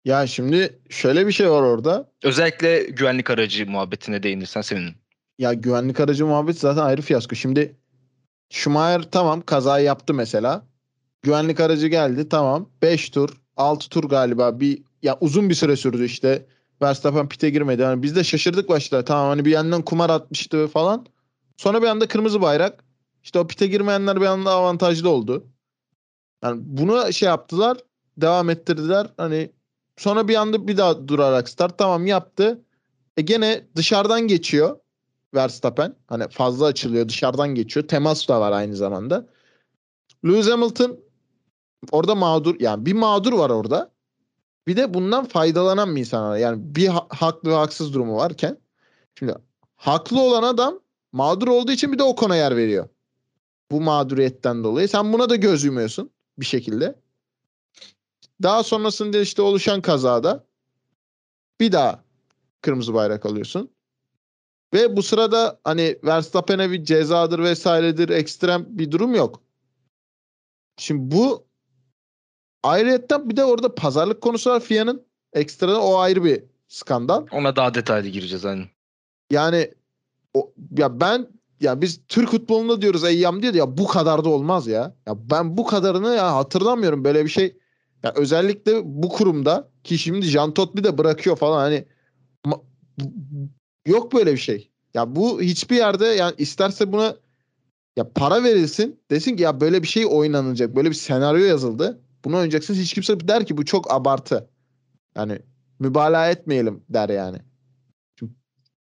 Ya 0.05 0.27
şimdi 0.27 0.79
şöyle 0.89 1.27
bir 1.27 1.31
şey 1.31 1.49
var 1.49 1.61
orada. 1.61 2.11
Özellikle 2.23 2.83
güvenlik 2.83 3.29
aracı 3.29 3.67
muhabbetine 3.67 4.23
değinirsen 4.23 4.61
sevinirim. 4.61 5.02
Ya 5.39 5.53
güvenlik 5.53 5.99
aracı 5.99 6.25
muhabbeti 6.25 6.59
zaten 6.59 6.81
ayrı 6.81 7.01
fiyasko. 7.01 7.35
Şimdi 7.35 7.75
Schumacher 8.49 9.11
tamam 9.11 9.41
kazayı 9.41 9.85
yaptı 9.85 10.13
mesela. 10.13 10.65
Güvenlik 11.21 11.59
aracı 11.59 11.87
geldi 11.87 12.29
tamam. 12.29 12.69
5 12.81 13.09
tur 13.09 13.29
6 13.57 13.89
tur 13.89 14.03
galiba 14.03 14.59
bir 14.59 14.83
ya 15.01 15.17
uzun 15.21 15.49
bir 15.49 15.55
süre 15.55 15.75
sürdü 15.75 16.05
işte. 16.05 16.45
Verstappen 16.81 17.29
pite 17.29 17.49
girmedi. 17.49 17.81
Yani 17.81 18.03
biz 18.03 18.15
de 18.15 18.23
şaşırdık 18.23 18.69
başta. 18.69 19.03
Tamam 19.05 19.29
hani 19.29 19.45
bir 19.45 19.51
yandan 19.51 19.81
kumar 19.81 20.09
atmıştı 20.09 20.67
falan. 20.67 21.05
Sonra 21.57 21.81
bir 21.81 21.87
anda 21.87 22.07
kırmızı 22.07 22.41
bayrak. 22.41 22.83
İşte 23.23 23.39
o 23.39 23.47
pite 23.47 23.67
girmeyenler 23.67 24.21
bir 24.21 24.25
anda 24.25 24.51
avantajlı 24.51 25.09
oldu. 25.09 25.47
Yani 26.43 26.61
bunu 26.65 27.13
şey 27.13 27.27
yaptılar. 27.27 27.77
devam 28.17 28.49
ettirdiler. 28.49 29.07
Hani 29.17 29.51
sonra 29.97 30.27
bir 30.27 30.35
anda 30.35 30.67
bir 30.67 30.77
daha 30.77 31.07
durarak 31.07 31.49
start 31.49 31.77
tamam 31.77 32.05
yaptı. 32.05 32.61
E 33.17 33.21
gene 33.21 33.67
dışarıdan 33.75 34.21
geçiyor 34.27 34.77
Verstappen. 35.35 35.95
Hani 36.07 36.27
fazla 36.29 36.65
açılıyor 36.65 37.09
dışarıdan 37.09 37.55
geçiyor. 37.55 37.87
Temas 37.87 38.27
da 38.27 38.41
var 38.41 38.51
aynı 38.51 38.75
zamanda. 38.75 39.27
Lewis 40.25 40.49
Hamilton 40.49 40.99
orada 41.91 42.15
mağdur 42.15 42.55
yani 42.59 42.85
bir 42.85 42.93
mağdur 42.93 43.33
var 43.33 43.49
orada. 43.49 43.91
Bir 44.67 44.77
de 44.77 44.93
bundan 44.93 45.25
faydalanan 45.25 45.95
bir 45.95 45.99
insan 45.99 46.29
var. 46.29 46.37
Yani 46.37 46.75
bir 46.75 46.87
ha- 46.87 47.07
haklı 47.09 47.49
ve 47.49 47.55
haksız 47.55 47.93
durumu 47.93 48.15
varken 48.15 48.57
şimdi 49.19 49.35
haklı 49.75 50.21
olan 50.21 50.43
adam 50.43 50.79
mağdur 51.11 51.47
olduğu 51.47 51.71
için 51.71 51.91
bir 51.91 51.99
de 51.99 52.03
o 52.03 52.15
kona 52.15 52.35
yer 52.35 52.55
veriyor. 52.55 52.89
Bu 53.71 53.81
mağduriyetten 53.81 54.63
dolayı. 54.63 54.87
Sen 54.87 55.13
buna 55.13 55.29
da 55.29 55.35
göz 55.35 55.63
yumuyorsun 55.63 56.09
bir 56.37 56.45
şekilde. 56.45 56.95
Daha 58.43 58.63
sonrasında 58.63 59.17
işte 59.19 59.41
oluşan 59.41 59.81
kazada 59.81 60.45
bir 61.59 61.71
daha 61.71 62.03
kırmızı 62.61 62.93
bayrak 62.93 63.25
alıyorsun. 63.25 63.72
Ve 64.73 64.97
bu 64.97 65.03
sırada 65.03 65.59
hani 65.63 65.97
Verstappen'e 66.03 66.71
bir 66.71 66.83
cezadır 66.83 67.39
vesairedir 67.39 68.09
ekstrem 68.09 68.65
bir 68.69 68.91
durum 68.91 69.15
yok. 69.15 69.41
Şimdi 70.77 71.15
bu 71.15 71.45
ayrıyetten 72.63 73.29
bir 73.29 73.37
de 73.37 73.45
orada 73.45 73.75
pazarlık 73.75 74.21
konusu 74.21 74.49
var 74.49 74.59
FIA'nın. 74.59 75.05
Ekstradan 75.33 75.81
o 75.81 75.97
ayrı 75.97 76.23
bir 76.23 76.43
skandal. 76.67 77.25
Ona 77.31 77.55
daha 77.55 77.73
detaylı 77.73 78.07
gireceğiz 78.07 78.43
hani. 78.43 78.65
Yani 79.31 79.71
o, 80.33 80.53
ya 80.77 80.99
ben 80.99 81.27
ya 81.59 81.81
biz 81.81 82.01
Türk 82.07 82.29
futbolunda 82.29 82.81
diyoruz 82.81 83.03
Eyyam 83.03 83.41
diyor 83.41 83.53
ya 83.53 83.77
bu 83.77 83.87
kadar 83.87 84.23
da 84.23 84.29
olmaz 84.29 84.67
ya. 84.67 84.95
Ya 85.07 85.29
ben 85.31 85.57
bu 85.57 85.65
kadarını 85.65 86.15
ya 86.15 86.35
hatırlamıyorum 86.35 87.03
böyle 87.03 87.23
bir 87.25 87.29
şey. 87.29 87.57
Ya 88.03 88.13
özellikle 88.15 88.81
bu 88.83 89.09
kurumda 89.09 89.69
ki 89.83 89.97
şimdi 89.97 90.25
Jean 90.25 90.53
Todt 90.53 90.83
de 90.83 90.97
bırakıyor 90.97 91.35
falan 91.35 91.59
hani 91.59 91.85
ma- 92.45 92.61
yok 93.87 94.13
böyle 94.13 94.31
bir 94.31 94.37
şey. 94.37 94.69
Ya 94.93 95.15
bu 95.15 95.41
hiçbir 95.41 95.75
yerde 95.75 96.05
yani 96.05 96.33
isterse 96.37 96.91
buna 96.91 97.15
ya 97.97 98.09
para 98.15 98.43
verilsin 98.43 98.99
desin 99.11 99.35
ki 99.35 99.43
ya 99.43 99.61
böyle 99.61 99.83
bir 99.83 99.87
şey 99.87 100.05
oynanacak. 100.05 100.75
Böyle 100.75 100.89
bir 100.89 100.95
senaryo 100.95 101.45
yazıldı. 101.45 102.01
Bunu 102.25 102.35
oynayacaksınız. 102.35 102.79
Hiç 102.79 102.93
kimse 102.93 103.27
der 103.27 103.45
ki 103.45 103.57
bu 103.57 103.65
çok 103.65 103.93
abartı. 103.93 104.49
Yani 105.15 105.39
mübalağa 105.79 106.29
etmeyelim 106.29 106.83
der 106.89 107.09
yani. 107.09 107.37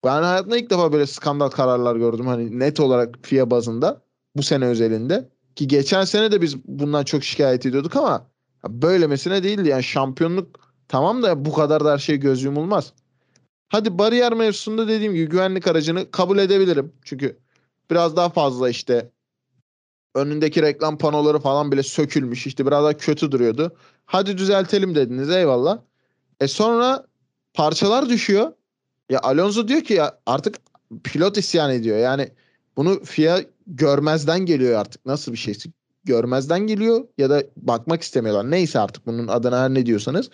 Ben 0.04 0.22
hayatımda 0.22 0.58
ilk 0.58 0.70
defa 0.70 0.92
böyle 0.92 1.06
skandal 1.06 1.48
kararlar 1.48 1.96
gördüm. 1.96 2.26
Hani 2.26 2.58
net 2.58 2.80
olarak 2.80 3.18
FIA 3.22 3.50
bazında. 3.50 4.02
Bu 4.36 4.42
sene 4.42 4.64
özelinde. 4.64 5.28
Ki 5.56 5.68
geçen 5.68 6.04
sene 6.04 6.32
de 6.32 6.42
biz 6.42 6.64
bundan 6.64 7.04
çok 7.04 7.24
şikayet 7.24 7.66
ediyorduk 7.66 7.96
ama 7.96 8.26
böylemesine 8.68 9.42
değildi. 9.42 9.68
Yani 9.68 9.82
şampiyonluk 9.82 10.74
tamam 10.88 11.22
da 11.22 11.44
bu 11.44 11.52
kadar 11.52 11.84
da 11.84 11.92
her 11.92 11.98
şey 11.98 12.16
göz 12.16 12.42
yumulmaz. 12.42 12.92
Hadi 13.74 13.98
bariyer 13.98 14.32
mevzusunda 14.32 14.88
dediğim 14.88 15.14
gibi 15.14 15.28
güvenlik 15.28 15.66
aracını 15.66 16.10
kabul 16.10 16.38
edebilirim. 16.38 16.92
Çünkü 17.04 17.38
biraz 17.90 18.16
daha 18.16 18.28
fazla 18.28 18.70
işte 18.70 19.10
önündeki 20.14 20.62
reklam 20.62 20.98
panoları 20.98 21.38
falan 21.38 21.72
bile 21.72 21.82
sökülmüş. 21.82 22.46
İşte 22.46 22.66
biraz 22.66 22.84
daha 22.84 22.96
kötü 22.96 23.32
duruyordu. 23.32 23.76
Hadi 24.06 24.38
düzeltelim 24.38 24.94
dediniz 24.94 25.30
eyvallah. 25.30 25.78
E 26.40 26.48
sonra 26.48 27.06
parçalar 27.54 28.08
düşüyor. 28.08 28.52
Ya 29.10 29.20
Alonso 29.22 29.68
diyor 29.68 29.80
ki 29.80 29.94
ya 29.94 30.18
artık 30.26 30.56
pilot 31.04 31.36
isyan 31.36 31.70
ediyor. 31.70 31.98
Yani 31.98 32.28
bunu 32.76 33.04
FIA 33.04 33.40
görmezden 33.66 34.40
geliyor 34.40 34.80
artık. 34.80 35.06
Nasıl 35.06 35.32
bir 35.32 35.38
şeysi? 35.38 35.70
Görmezden 36.04 36.60
geliyor 36.60 37.04
ya 37.18 37.30
da 37.30 37.42
bakmak 37.56 38.02
istemiyorlar. 38.02 38.50
Neyse 38.50 38.78
artık 38.78 39.06
bunun 39.06 39.28
adına 39.28 39.60
her 39.60 39.74
ne 39.74 39.86
diyorsanız. 39.86 40.30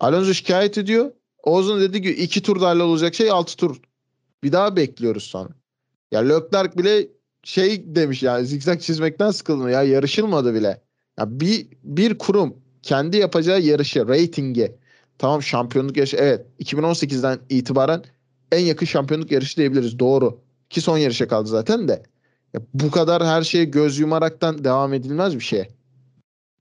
Alonso 0.00 0.34
şikayet 0.34 0.78
ediyor. 0.78 1.10
Oğuz'un 1.42 1.80
dedi 1.80 2.02
ki 2.02 2.10
iki 2.10 2.42
tur 2.42 2.60
dahil 2.60 2.80
olacak 2.80 3.14
şey 3.14 3.30
altı 3.30 3.56
tur. 3.56 3.80
Bir 4.42 4.52
daha 4.52 4.76
bekliyoruz 4.76 5.22
sonra. 5.22 5.48
Ya 6.12 6.20
Leclerc 6.20 6.78
bile 6.78 7.08
şey 7.42 7.94
demiş 7.94 8.22
yani 8.22 8.46
zikzak 8.46 8.82
çizmekten 8.82 9.30
sıkıldım 9.30 9.68
ya 9.68 9.82
yarışılmadı 9.82 10.54
bile. 10.54 10.82
Ya 11.18 11.40
bir 11.40 11.66
bir 11.82 12.18
kurum 12.18 12.56
kendi 12.82 13.16
yapacağı 13.16 13.60
yarışı, 13.60 14.08
ratingi 14.08 14.82
Tamam 15.18 15.42
şampiyonluk 15.42 15.96
yarışı 15.96 16.16
evet 16.16 16.46
2018'den 16.60 17.38
itibaren 17.48 18.04
en 18.52 18.60
yakın 18.60 18.86
şampiyonluk 18.86 19.30
yarışı 19.30 19.56
diyebiliriz 19.56 19.98
doğru. 19.98 20.40
Ki 20.70 20.80
son 20.80 20.98
yarışa 20.98 21.28
kaldı 21.28 21.48
zaten 21.48 21.88
de. 21.88 22.02
Ya 22.54 22.60
bu 22.74 22.90
kadar 22.90 23.26
her 23.26 23.42
şeye 23.42 23.64
göz 23.64 23.98
yumaraktan 23.98 24.64
devam 24.64 24.94
edilmez 24.94 25.34
bir 25.34 25.40
şey. 25.40 25.68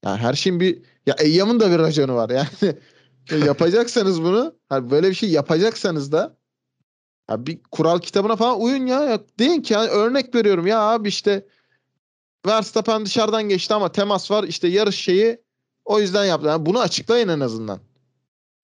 Yani 0.05 0.17
her 0.17 0.33
şeyin 0.33 0.59
bir 0.59 0.81
ya 1.05 1.15
Eyyam'ın 1.19 1.59
da 1.59 1.71
bir 1.71 1.79
raconu 1.79 2.15
var 2.15 2.29
yani. 2.29 2.47
yapacaksanız 3.29 4.23
bunu 4.23 4.55
hani 4.69 4.91
böyle 4.91 5.09
bir 5.09 5.15
şey 5.15 5.29
yapacaksanız 5.29 6.11
da 6.11 6.37
ya 7.29 7.45
bir 7.45 7.63
kural 7.71 7.99
kitabına 7.99 8.35
falan 8.35 8.61
uyun 8.61 8.85
ya. 8.85 9.03
ya 9.03 9.19
deyin 9.39 9.61
ki 9.61 9.73
yani 9.73 9.89
örnek 9.89 10.35
veriyorum 10.35 10.67
ya 10.67 10.79
abi 10.79 11.07
işte 11.07 11.45
Verstappen 12.45 13.05
dışarıdan 13.05 13.43
geçti 13.43 13.73
ama 13.73 13.91
temas 13.91 14.31
var 14.31 14.43
işte 14.43 14.67
yarış 14.67 14.95
şeyi 14.95 15.41
o 15.85 15.99
yüzden 15.99 16.25
yaptı. 16.25 16.47
Yani 16.47 16.65
bunu 16.65 16.79
açıklayın 16.79 17.27
en 17.27 17.39
azından. 17.39 17.79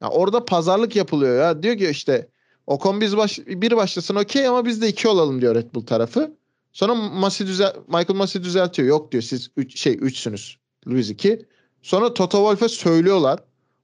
Ya 0.01 0.09
orada 0.09 0.45
pazarlık 0.45 0.95
yapılıyor 0.95 1.39
ya. 1.39 1.63
Diyor 1.63 1.77
ki 1.77 1.89
işte 1.89 2.29
Ocon 2.67 3.01
biz 3.01 3.17
baş, 3.17 3.39
bir 3.39 3.75
başlasın 3.75 4.15
okey 4.15 4.47
ama 4.47 4.65
biz 4.65 4.81
de 4.81 4.87
iki 4.87 5.07
olalım 5.07 5.41
diyor 5.41 5.55
Red 5.55 5.73
Bull 5.73 5.85
tarafı. 5.85 6.37
Sonra 6.71 6.95
Masi 6.95 7.47
düzel 7.47 7.73
Michael 7.87 8.15
Masi 8.15 8.43
düzeltiyor. 8.43 8.87
Yok 8.87 9.11
diyor 9.11 9.23
siz 9.23 9.51
üç, 9.57 9.79
şey 9.79 9.97
üçsünüz. 10.01 10.57
Lewis 10.87 11.09
2. 11.09 11.45
Sonra 11.81 12.13
Toto 12.13 12.37
Wolff'e 12.37 12.69
söylüyorlar. 12.69 13.39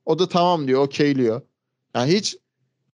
O 0.06 0.20
da 0.20 0.30
tamam 0.30 0.68
diyor 0.68 0.82
okeyliyor. 0.82 1.42
Yani 1.96 2.14
hiç 2.14 2.38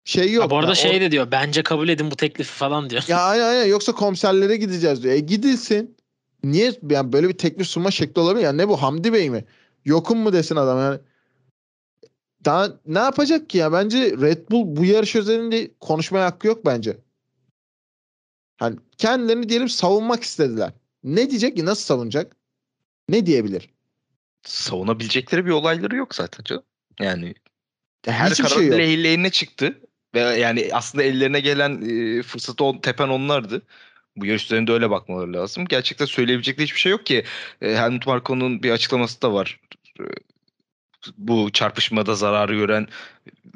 şey 0.04 0.32
yok. 0.34 0.44
Ha, 0.44 0.50
bu 0.50 0.58
arada 0.58 0.68
yani 0.68 0.78
şey 0.78 0.98
o- 0.98 1.02
de 1.02 1.12
diyor 1.12 1.32
bence 1.32 1.64
kabul 1.64 1.90
edin 1.90 2.12
bu 2.12 2.16
teklifi 2.16 2.52
falan 2.54 2.90
diyor. 2.90 3.04
ya 3.08 3.20
aynen 3.22 3.44
aynen 3.48 3.66
yoksa 3.66 3.92
komiserlere 3.92 4.58
gideceğiz 4.58 5.04
diyor. 5.04 5.14
E 5.14 5.20
gidilsin. 5.20 5.98
Niye 6.44 6.74
yani 6.90 7.14
böyle 7.14 7.30
bir 7.30 7.38
teklif 7.38 7.68
sunma 7.68 7.92
şekli 7.92 8.20
olabilir? 8.22 8.44
Yani 8.44 8.58
ne 8.58 8.68
bu 8.70 8.82
Hamdi 8.82 9.14
Bey 9.14 9.30
mi? 9.30 9.46
Yokum 9.86 10.20
mu 10.20 10.34
desin 10.34 10.56
adam 10.56 10.80
yani. 10.80 11.00
Daha 12.46 12.70
ne 12.86 13.00
yapacak 13.00 13.50
ki 13.50 13.58
ya? 13.58 13.72
Bence 13.74 13.98
Red 14.22 14.50
Bull 14.52 14.76
bu 14.76 14.86
yarış 14.86 15.16
özelinde 15.16 15.72
konuşmaya 15.80 16.26
hakkı 16.26 16.48
yok 16.48 16.66
bence. 16.66 16.98
Hani 18.58 18.76
kendilerini 18.98 19.50
diyelim 19.50 19.70
savunmak 19.70 20.24
istediler. 20.24 20.72
Ne 21.04 21.30
diyecek 21.30 21.58
ki? 21.58 21.66
Nasıl 21.66 21.84
savunacak? 21.84 22.36
Ne 23.10 23.26
diyebilir? 23.26 23.70
Savunabilecekleri 24.44 25.46
bir 25.46 25.52
olayları 25.52 25.96
yok 25.96 26.16
zaten 26.16 26.44
canım. 26.44 26.64
Yani 27.00 27.34
her 28.06 28.32
Hiçbir 28.32 28.44
karar 28.44 28.56
şey 28.56 28.68
yok. 28.68 28.78
lehlerine 28.78 29.30
çıktı. 29.30 29.80
Ve 30.16 30.20
yani 30.20 30.70
aslında 30.74 31.04
ellerine 31.04 31.40
gelen 31.40 31.82
e, 32.20 32.24
fırsatı 32.24 32.64
on, 32.64 32.78
tepen 32.78 33.08
onlardı. 33.08 33.62
Bu 34.16 34.26
yarış 34.26 34.46
üzerinde 34.46 34.72
öyle 34.72 34.90
bakmaları 34.90 35.34
lazım. 35.34 35.66
Gerçekten 35.66 36.06
söyleyebilecekleri 36.06 36.66
hiçbir 36.66 36.80
şey 36.80 36.92
yok 36.92 37.06
ki. 37.06 37.24
E, 37.62 37.76
Helmut 37.76 38.08
Marko'nun 38.08 38.64
bir 38.64 38.72
açıklaması 38.72 39.22
da 39.22 39.34
var. 39.34 39.60
E, 40.00 40.04
bu 41.18 41.52
çarpışmada 41.52 42.16
zararı 42.16 42.56
gören 42.56 42.88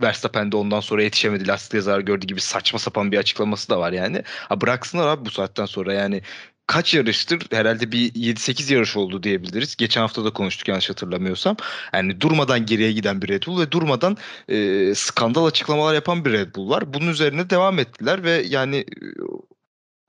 Verstappen 0.02 0.52
de 0.52 0.58
ondan 0.58 0.80
sonra 0.80 1.04
yetişemedi 1.04 1.48
lastiğe 1.48 1.82
zarar 1.82 2.00
gördü 2.00 2.28
gibi 2.28 2.42
saçma 2.42 2.80
sapan 2.80 3.12
bir 3.12 3.18
açıklaması 3.18 3.70
da 3.70 3.80
var 3.80 3.92
yani. 3.92 4.24
Ha 4.26 4.62
bıraksınlar 4.62 5.08
abi 5.08 5.26
bu 5.26 5.32
saatten 5.32 5.66
sonra 5.66 5.94
yani 5.94 6.22
kaç 6.70 6.94
yarıştır 6.94 7.42
herhalde 7.52 7.92
bir 7.92 8.14
7-8 8.14 8.74
yarış 8.74 8.98
oldu 8.98 9.24
diyebiliriz. 9.24 9.76
Geçen 9.76 10.02
hafta 10.02 10.26
da 10.26 10.34
konuştuk 10.34 10.68
yanlış 10.68 10.90
hatırlamıyorsam. 10.90 11.56
Yani 11.94 12.22
durmadan 12.22 12.66
geriye 12.66 12.92
giden 12.92 13.22
bir 13.22 13.28
Red 13.28 13.44
Bull 13.48 13.62
ve 13.62 13.72
durmadan 13.72 14.18
e, 14.48 14.92
skandal 14.96 15.46
açıklamalar 15.46 15.94
yapan 15.94 16.26
bir 16.26 16.32
Red 16.32 16.56
Bull 16.56 16.70
var. 16.70 16.94
Bunun 16.94 17.08
üzerine 17.08 17.50
devam 17.50 17.80
ettiler 17.80 18.24
ve 18.24 18.32
yani 18.32 18.78
e, 18.78 19.06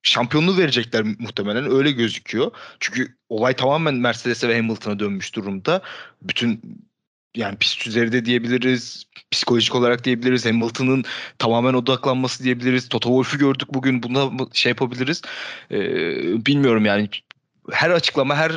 şampiyonluğu 0.02 0.59
verecekler 0.59 1.05
muhtemelen 1.19 1.71
öyle 1.71 1.90
gözüküyor. 1.90 2.50
Çünkü 2.81 3.17
olay 3.29 3.55
tamamen 3.57 3.95
Mercedes'e 3.95 4.49
ve 4.49 4.57
Hamilton'a 4.57 4.99
dönmüş 4.99 5.35
durumda. 5.37 5.83
Bütün 6.23 6.61
yani 7.37 7.57
pist 7.57 7.87
üzerinde 7.87 8.25
diyebiliriz, 8.25 9.05
psikolojik 9.31 9.75
olarak 9.75 10.05
diyebiliriz. 10.05 10.47
Hamilton'ın 10.47 11.05
tamamen 11.39 11.75
odaklanması 11.75 12.45
diyebiliriz. 12.45 12.89
Toto 12.89 13.09
Wolff'u 13.09 13.39
gördük 13.39 13.69
bugün. 13.75 14.03
Bunda 14.03 14.31
şey 14.53 14.71
yapabiliriz. 14.71 15.23
Ee, 15.71 16.47
bilmiyorum 16.47 16.85
yani. 16.85 17.09
Her 17.71 17.91
açıklama, 17.91 18.37
her 18.37 18.51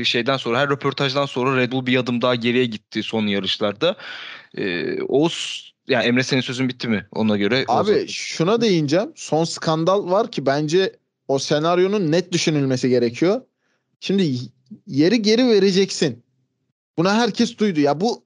e, 0.00 0.04
şeyden 0.04 0.36
sonra, 0.36 0.60
her 0.60 0.70
röportajdan 0.70 1.26
sonra 1.26 1.56
Red 1.56 1.72
Bull 1.72 1.86
bir 1.86 1.96
adım 1.96 2.22
daha 2.22 2.34
geriye 2.34 2.64
gitti 2.64 3.02
son 3.02 3.26
yarışlarda. 3.26 3.96
Ee, 4.58 5.02
Oğuz, 5.02 5.72
yani 5.88 6.04
Emre 6.04 6.22
senin 6.22 6.40
sözün 6.40 6.68
bitti 6.68 6.88
mi 6.88 7.06
ona 7.12 7.36
göre? 7.36 7.64
Abi 7.68 7.90
Oğuz'a- 7.90 8.08
şuna 8.08 8.60
değineceğim. 8.60 9.12
Son 9.14 9.44
skandal 9.44 10.10
var 10.10 10.30
ki 10.30 10.46
bence 10.46 10.96
o 11.28 11.38
senaryonun 11.38 12.12
net 12.12 12.32
düşünülmesi 12.32 12.88
gerekiyor. 12.88 13.42
Şimdi 14.00 14.34
yeri 14.86 15.22
geri 15.22 15.48
vereceksin. 15.48 16.22
Buna 16.98 17.14
herkes 17.14 17.58
duydu. 17.58 17.80
Ya 17.80 18.00
bu 18.00 18.24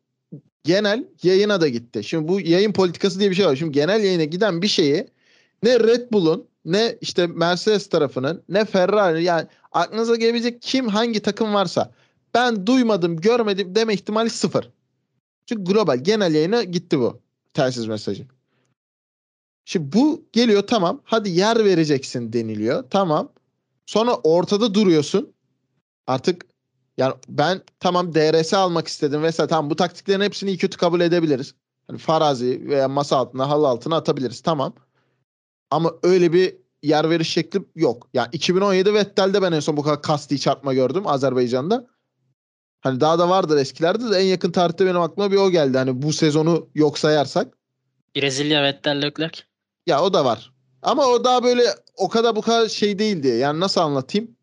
genel 0.64 1.08
yayına 1.22 1.60
da 1.60 1.68
gitti. 1.68 2.04
Şimdi 2.04 2.28
bu 2.28 2.40
yayın 2.40 2.72
politikası 2.72 3.20
diye 3.20 3.30
bir 3.30 3.34
şey 3.34 3.46
var. 3.46 3.56
Şimdi 3.56 3.72
genel 3.72 4.04
yayına 4.04 4.24
giden 4.24 4.62
bir 4.62 4.68
şeyi 4.68 5.06
ne 5.62 5.80
Red 5.80 6.12
Bull'un 6.12 6.48
ne 6.64 6.98
işte 7.00 7.26
Mercedes 7.26 7.88
tarafının 7.88 8.42
ne 8.48 8.64
Ferrari 8.64 9.24
yani 9.24 9.46
aklınıza 9.72 10.16
gelebilecek 10.16 10.62
kim 10.62 10.88
hangi 10.88 11.20
takım 11.20 11.54
varsa 11.54 11.92
ben 12.34 12.66
duymadım 12.66 13.16
görmedim 13.16 13.74
deme 13.74 13.94
ihtimali 13.94 14.30
sıfır. 14.30 14.70
Çünkü 15.46 15.64
global 15.64 15.98
genel 15.98 16.34
yayına 16.34 16.62
gitti 16.62 16.98
bu 16.98 17.20
telsiz 17.54 17.86
mesajı. 17.86 18.26
Şimdi 19.64 19.92
bu 19.92 20.24
geliyor 20.32 20.66
tamam 20.66 21.00
hadi 21.04 21.30
yer 21.30 21.64
vereceksin 21.64 22.32
deniliyor 22.32 22.84
tamam. 22.90 23.32
Sonra 23.86 24.14
ortada 24.14 24.74
duruyorsun. 24.74 25.32
Artık 26.06 26.45
yani 26.96 27.14
ben 27.28 27.62
tamam 27.80 28.14
DRS 28.14 28.54
almak 28.54 28.88
istedim 28.88 29.22
vesaire 29.22 29.48
tamam 29.48 29.70
bu 29.70 29.76
taktiklerin 29.76 30.20
hepsini 30.20 30.50
iyi 30.50 30.58
kötü 30.58 30.76
kabul 30.76 31.00
edebiliriz. 31.00 31.54
Hani 31.86 31.98
farazi 31.98 32.68
veya 32.68 32.88
masa 32.88 33.16
altına 33.16 33.48
halı 33.48 33.68
altına 33.68 33.96
atabiliriz 33.96 34.40
tamam. 34.40 34.74
Ama 35.70 35.92
öyle 36.02 36.32
bir 36.32 36.56
yer 36.82 37.10
veriş 37.10 37.30
şekli 37.30 37.64
yok. 37.74 38.08
Yani 38.14 38.28
2017 38.32 38.94
Vettel'de 38.94 39.42
ben 39.42 39.52
en 39.52 39.60
son 39.60 39.76
bu 39.76 39.82
kadar 39.82 40.02
kasti 40.02 40.40
çarpma 40.40 40.74
gördüm 40.74 41.06
Azerbaycan'da. 41.06 41.86
Hani 42.80 43.00
daha 43.00 43.18
da 43.18 43.28
vardır 43.28 43.56
eskilerde 43.56 44.10
de 44.10 44.16
en 44.16 44.24
yakın 44.24 44.52
tarihte 44.52 44.86
benim 44.86 45.00
aklıma 45.00 45.32
bir 45.32 45.36
o 45.36 45.50
geldi. 45.50 45.78
Hani 45.78 46.02
bu 46.02 46.12
sezonu 46.12 46.68
yok 46.74 46.98
sayarsak. 46.98 47.58
Brezilya 48.16 48.62
Vettel 48.62 49.02
Leclerc. 49.02 49.40
Ya 49.86 50.02
o 50.02 50.12
da 50.12 50.24
var. 50.24 50.52
Ama 50.82 51.06
o 51.06 51.24
daha 51.24 51.44
böyle 51.44 51.62
o 51.96 52.08
kadar 52.08 52.36
bu 52.36 52.42
kadar 52.42 52.68
şey 52.68 52.98
değildi. 52.98 53.28
Yani 53.28 53.60
nasıl 53.60 53.80
anlatayım? 53.80 54.35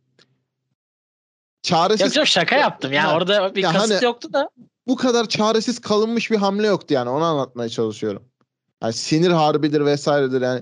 Çaresiz 1.63 2.05
Yok 2.08 2.15
yok 2.15 2.27
şaka 2.27 2.55
yaptım 2.55 2.93
ya. 2.93 3.03
Ha. 3.03 3.15
Orada 3.17 3.55
bir 3.55 3.63
Ya 3.63 3.72
kasıt 3.72 3.91
hani- 3.96 4.05
yoktu 4.05 4.34
da. 4.34 4.50
bu 4.88 4.96
kadar 4.96 5.29
çaresiz 5.29 5.79
kalınmış 5.79 6.32
bir 6.32 6.38
hamle 6.38 6.67
yoktu 6.67 6.93
yani. 6.93 7.10
Onu 7.10 7.24
anlatmaya 7.24 7.70
çalışıyorum. 7.70 8.24
Yani 8.84 8.93
sinir 8.93 9.29
harbidir 9.32 9.86
vesairedir 9.86 10.41
yani. 10.41 10.62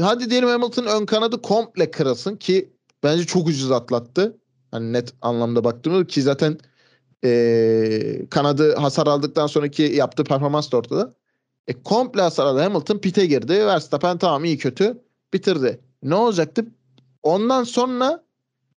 Hadi 0.00 0.30
diyelim 0.30 0.48
Hamilton 0.48 0.84
ön 0.84 1.06
kanadı 1.06 1.42
komple 1.42 1.90
kırılsın 1.90 2.36
ki 2.36 2.72
bence 3.02 3.24
çok 3.26 3.46
ucuz 3.48 3.70
atlattı. 3.70 4.36
Hani 4.70 4.92
net 4.92 5.14
anlamda 5.22 5.64
baktığımda 5.64 6.06
ki 6.06 6.22
zaten 6.22 6.58
eee, 7.22 8.26
kanadı 8.30 8.74
hasar 8.76 9.06
aldıktan 9.06 9.46
sonraki 9.46 9.82
yaptığı 9.82 10.24
performans 10.24 10.72
da 10.72 10.76
ortada. 10.76 11.14
E, 11.68 11.82
komple 11.82 12.22
hasar 12.22 12.46
aldı. 12.46 12.60
Hamilton 12.60 12.98
pite 12.98 13.26
girdi. 13.26 13.66
Verstappen 13.66 14.18
tamam 14.18 14.44
iyi 14.44 14.58
kötü 14.58 15.02
bitirdi. 15.32 15.80
Ne 16.02 16.14
olacaktı? 16.14 16.64
Ondan 17.22 17.64
sonra 17.64 18.24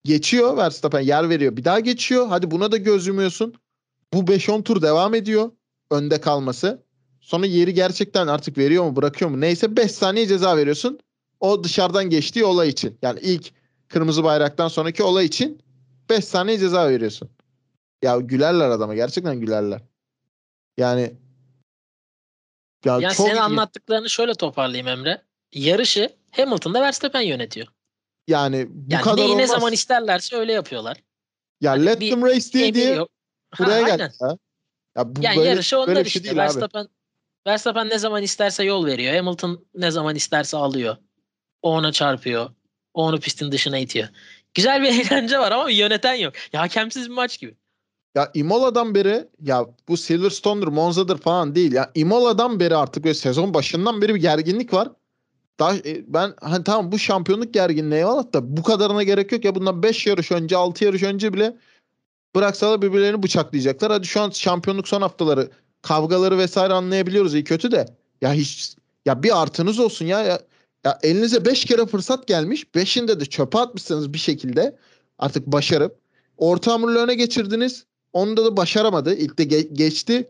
geçiyor 0.04 0.58
Verstappen 0.58 1.00
yer 1.02 1.30
veriyor. 1.30 1.58
Bir 1.58 1.66
daha 1.66 1.80
geçiyor. 1.80 2.28
Hadi 2.28 2.52
buna 2.52 2.72
da 2.72 2.78
göz 2.78 3.08
yumuyorsun. 3.08 3.54
Bu 4.14 4.18
5-10 4.20 4.64
tur 4.64 4.82
devam 4.82 5.14
ediyor. 5.16 5.52
Önde 5.92 6.22
kalması. 6.22 6.84
Sonra 7.22 7.46
yeri 7.46 7.74
gerçekten 7.74 8.28
artık 8.28 8.58
veriyor 8.58 8.84
mu 8.84 8.96
bırakıyor 8.96 9.32
mu 9.32 9.42
neyse 9.42 9.76
5 9.78 9.92
saniye 9.92 10.28
ceza 10.28 10.58
veriyorsun. 10.58 11.00
O 11.40 11.64
dışarıdan 11.64 12.10
geçtiği 12.10 12.46
olay 12.46 12.70
için. 12.70 12.98
Yani 13.02 13.20
ilk 13.20 13.52
kırmızı 13.88 14.24
bayraktan 14.24 14.68
sonraki 14.68 15.04
olay 15.04 15.26
için 15.26 15.62
5 16.10 16.26
saniye 16.26 16.58
ceza 16.58 16.90
veriyorsun. 16.90 17.30
Ya 18.04 18.18
gülerler 18.18 18.70
adama 18.70 18.96
gerçekten 18.96 19.40
gülerler. 19.40 19.82
Yani 20.78 21.14
ya 22.86 23.00
Ya 23.00 23.10
çok 23.10 23.28
senin 23.28 23.38
iyi. 23.38 23.42
anlattıklarını 23.42 24.10
şöyle 24.10 24.34
toparlayayım 24.34 24.88
Emre. 24.88 25.22
Yarışı 25.54 26.10
Hamilton'da 26.32 26.82
Verstappen 26.82 27.22
yönetiyor. 27.22 27.68
Yani 28.30 28.68
bu 28.70 28.94
Yani 28.94 29.02
kadar 29.04 29.18
neyi 29.18 29.30
ne 29.30 29.34
olmaz. 29.34 29.50
zaman 29.50 29.74
isterlerse 29.74 30.36
öyle 30.36 30.54
yapıyorlar. 30.54 30.98
ya 31.62 31.72
Hani 31.72 31.86
let 31.86 32.00
bir 32.00 32.10
them 32.10 32.22
race 32.26 32.52
diye, 32.52 32.64
Emir 32.68 32.74
diye 32.76 32.94
yok. 32.94 33.10
Ha, 33.52 33.64
buraya 33.66 33.84
aynen. 33.86 33.98
geldi 33.98 34.14
ya. 34.22 34.38
Ya 34.98 35.16
bu 35.16 35.20
Yani 35.24 35.38
böyle, 35.38 35.50
yarışı 35.50 35.78
onlar 35.78 35.88
böyle 35.88 36.00
bir 36.00 36.06
işte. 36.06 36.22
şey 36.22 36.32
abi. 36.32 36.38
Verstappen, 36.38 36.88
Verstappen 37.48 37.90
ne 37.90 38.00
zaman 38.00 38.24
isterse 38.24 38.64
yol 38.64 38.86
veriyor. 38.86 39.16
Hamilton 39.16 39.66
ne 39.76 39.92
zaman 39.92 40.16
isterse 40.16 40.58
alıyor. 40.58 40.98
O 41.62 41.72
ona 41.72 41.92
çarpıyor. 41.92 42.50
O 42.94 43.04
onu 43.06 43.20
pistin 43.20 43.52
dışına 43.52 43.78
itiyor. 43.78 44.08
Güzel 44.54 44.82
bir 44.82 44.88
eğlence 45.12 45.40
var 45.40 45.52
ama 45.52 45.68
bir 45.68 45.74
yöneten 45.76 46.14
yok. 46.14 46.34
Ya 46.54 46.62
hakemsiz 46.62 47.10
bir 47.10 47.14
maç 47.14 47.40
gibi. 47.40 47.56
Ya 48.16 48.32
Imola'dan 48.34 48.96
beri 48.96 49.28
ya 49.42 49.66
bu 49.88 49.98
Silverstone'dur, 49.98 50.68
Monza'dır 50.68 51.18
falan 51.18 51.56
değil. 51.56 51.72
Ya 51.72 51.92
Imola'dan 51.96 52.60
beri 52.60 52.76
artık 52.76 53.04
böyle 53.04 53.14
sezon 53.14 53.54
başından 53.54 54.02
beri 54.02 54.16
bir 54.16 54.20
gerginlik 54.20 54.74
var. 54.74 54.90
Daha, 55.60 55.76
e, 55.76 56.04
ben 56.08 56.34
hani 56.42 56.64
tamam 56.64 56.92
bu 56.92 57.00
şampiyonluk 57.00 57.54
gerginliği 57.54 57.98
eyvallah 57.98 58.34
da 58.34 58.58
bu 58.58 58.64
kadarına 58.64 59.04
gerek 59.04 59.32
yok 59.32 59.46
ya 59.46 59.56
bundan 59.56 59.84
5 59.84 60.08
yarış 60.08 60.32
önce 60.32 60.58
6 60.58 60.86
yarış 60.86 61.04
önce 61.04 61.34
bile 61.34 61.58
bıraksalar 62.36 62.82
birbirlerini 62.82 63.24
bıçaklayacaklar. 63.24 63.92
Hadi 63.92 64.08
şu 64.08 64.22
an 64.22 64.30
şampiyonluk 64.30 64.88
son 64.88 65.02
haftaları 65.02 65.50
kavgaları 65.82 66.38
vesaire 66.38 66.74
anlayabiliyoruz 66.74 67.34
iyi 67.34 67.44
kötü 67.44 67.72
de 67.72 67.86
ya 68.22 68.34
hiç 68.34 68.76
ya 69.06 69.24
bir 69.24 69.42
artınız 69.42 69.80
olsun 69.80 70.06
ya 70.06 70.24
ya, 70.24 70.40
ya 70.86 71.00
elinize 71.04 71.46
5 71.46 71.66
kere 71.66 71.86
fırsat 71.86 72.28
gelmiş 72.28 72.64
5'inde 72.76 73.20
de 73.20 73.26
çöpe 73.26 73.60
atmışsınız 73.60 74.14
bir 74.14 74.18
şekilde 74.18 74.76
artık 75.20 75.48
başarıp 75.48 76.00
orta 76.38 76.74
hamurlu 76.74 77.00
öne 77.00 77.16
geçirdiniz 77.16 77.86
Onda 78.14 78.46
da 78.46 78.58
başaramadı. 78.58 79.16
İlk 79.16 79.40
de 79.40 79.44
ge- 79.44 79.74
geçti. 79.74 80.30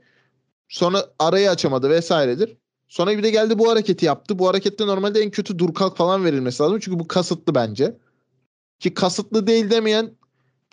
Sonra 0.69 1.05
arayı 1.19 1.49
açamadı 1.49 1.89
vesairedir. 1.89 2.57
Sonra 2.89 3.17
bir 3.17 3.23
de 3.23 3.29
geldi 3.29 3.59
bu 3.59 3.71
hareketi 3.71 4.05
yaptı. 4.05 4.39
Bu 4.39 4.47
harekette 4.49 4.87
normalde 4.87 5.19
en 5.21 5.29
kötü 5.31 5.59
dur 5.59 5.73
kalk 5.73 5.97
falan 5.97 6.25
verilmesi 6.25 6.63
lazım. 6.63 6.79
Çünkü 6.79 6.99
bu 6.99 7.07
kasıtlı 7.07 7.55
bence. 7.55 7.95
Ki 8.79 8.93
kasıtlı 8.93 9.47
değil 9.47 9.69
demeyen 9.69 10.11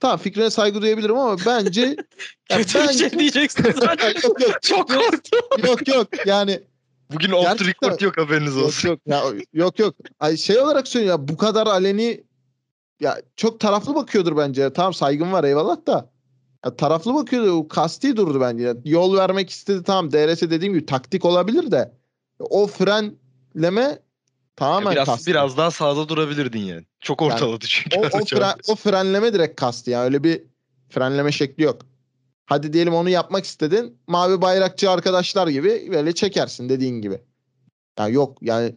tamam 0.01 0.19
fikrine 0.19 0.51
saygı 0.51 0.83
duyabilirim 0.83 1.19
ama 1.19 1.37
bence 1.47 1.81
ya 2.51 2.57
Kötü 2.59 2.79
bir 2.79 2.85
bence- 2.89 3.11
şey 3.11 3.19
diyeceksin 3.19 3.65
zaten. 3.81 4.09
yok 4.25 4.41
yok 4.41 4.63
Çok 4.63 4.89
korktum. 4.89 5.41
yok 5.67 5.89
yok 5.89 6.09
yani 6.27 6.61
Bugün 7.13 7.31
off 7.33 7.59
the 7.59 7.65
record 7.65 8.01
yok 8.01 8.19
haberiniz 8.19 8.57
yok 8.57 8.65
olsun. 8.67 8.89
yok 8.89 9.01
ya, 9.07 9.23
yok 9.53 9.79
yok 9.79 9.95
Ay 10.21 10.37
şey 10.37 10.59
olarak 10.59 10.89
söylüyorum 10.89 11.21
ya 11.23 11.29
bu 11.29 11.37
kadar 11.37 11.67
aleni 11.67 12.25
ya 13.01 13.19
çok 13.37 13.61
taraflı 13.61 13.95
bakıyordur 13.95 14.37
bence. 14.37 14.73
Tamam 14.73 14.95
saygım 14.95 15.33
var 15.33 15.45
eyvallah 15.45 15.87
da. 15.87 16.11
Ya 16.65 16.77
taraflı 16.77 17.15
bakıyordu. 17.15 17.51
O 17.53 17.69
kasti 17.69 18.17
durdu 18.17 18.41
bence. 18.41 18.65
Ya 18.65 18.75
Yol 18.85 19.17
vermek 19.17 19.51
istedi 19.51 19.83
tamam. 19.83 20.13
DRS 20.13 20.43
dediğim 20.43 20.75
gibi 20.75 20.87
taktik 20.87 21.25
olabilir 21.25 21.71
de 21.71 21.93
o 22.39 22.67
frenleme 22.67 23.99
tamamen 24.57 24.93
biraz 24.93 25.07
kasti. 25.07 25.31
biraz 25.31 25.57
daha 25.57 25.71
sağda 25.71 26.09
durabilirdin 26.09 26.59
yani. 26.59 26.85
Çok 27.01 27.23
Yani 27.23 27.33
ortaladı 27.33 27.65
çünkü. 27.69 27.99
o, 27.99 28.03
o, 28.21 28.25
fren, 28.25 28.55
o 28.69 28.75
frenleme 28.75 29.33
direkt 29.33 29.61
kasti. 29.61 29.91
Yani 29.91 30.05
öyle 30.05 30.25
bir 30.25 30.43
frenleme 30.89 31.33
şekli 31.33 31.63
yok. 31.65 31.83
Hadi 32.47 32.73
diyelim 32.73 32.95
onu 32.95 33.11
yapmak 33.11 33.45
istedin. 33.45 33.99
Mavi 34.07 34.43
bayrakçı 34.43 34.91
arkadaşlar 34.91 35.49
gibi 35.49 35.89
böyle 35.93 36.15
çekersin 36.15 36.69
dediğin 36.69 37.03
gibi. 37.03 37.21
Yani 37.99 38.15
yok 38.15 38.39
yani 38.43 38.77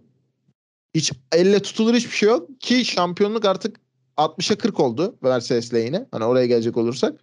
hiç 0.95 1.11
elle 1.31 1.59
tutulur 1.59 1.93
hiçbir 1.93 2.17
şey 2.17 2.29
yok 2.29 2.61
ki 2.61 2.85
şampiyonluk 2.85 3.45
artık 3.45 3.79
60'a 4.17 4.57
40 4.57 4.79
oldu 4.79 5.15
Mercedes 5.21 5.73
lehine. 5.73 6.05
Hani 6.11 6.23
oraya 6.25 6.45
gelecek 6.45 6.77
olursak. 6.77 7.19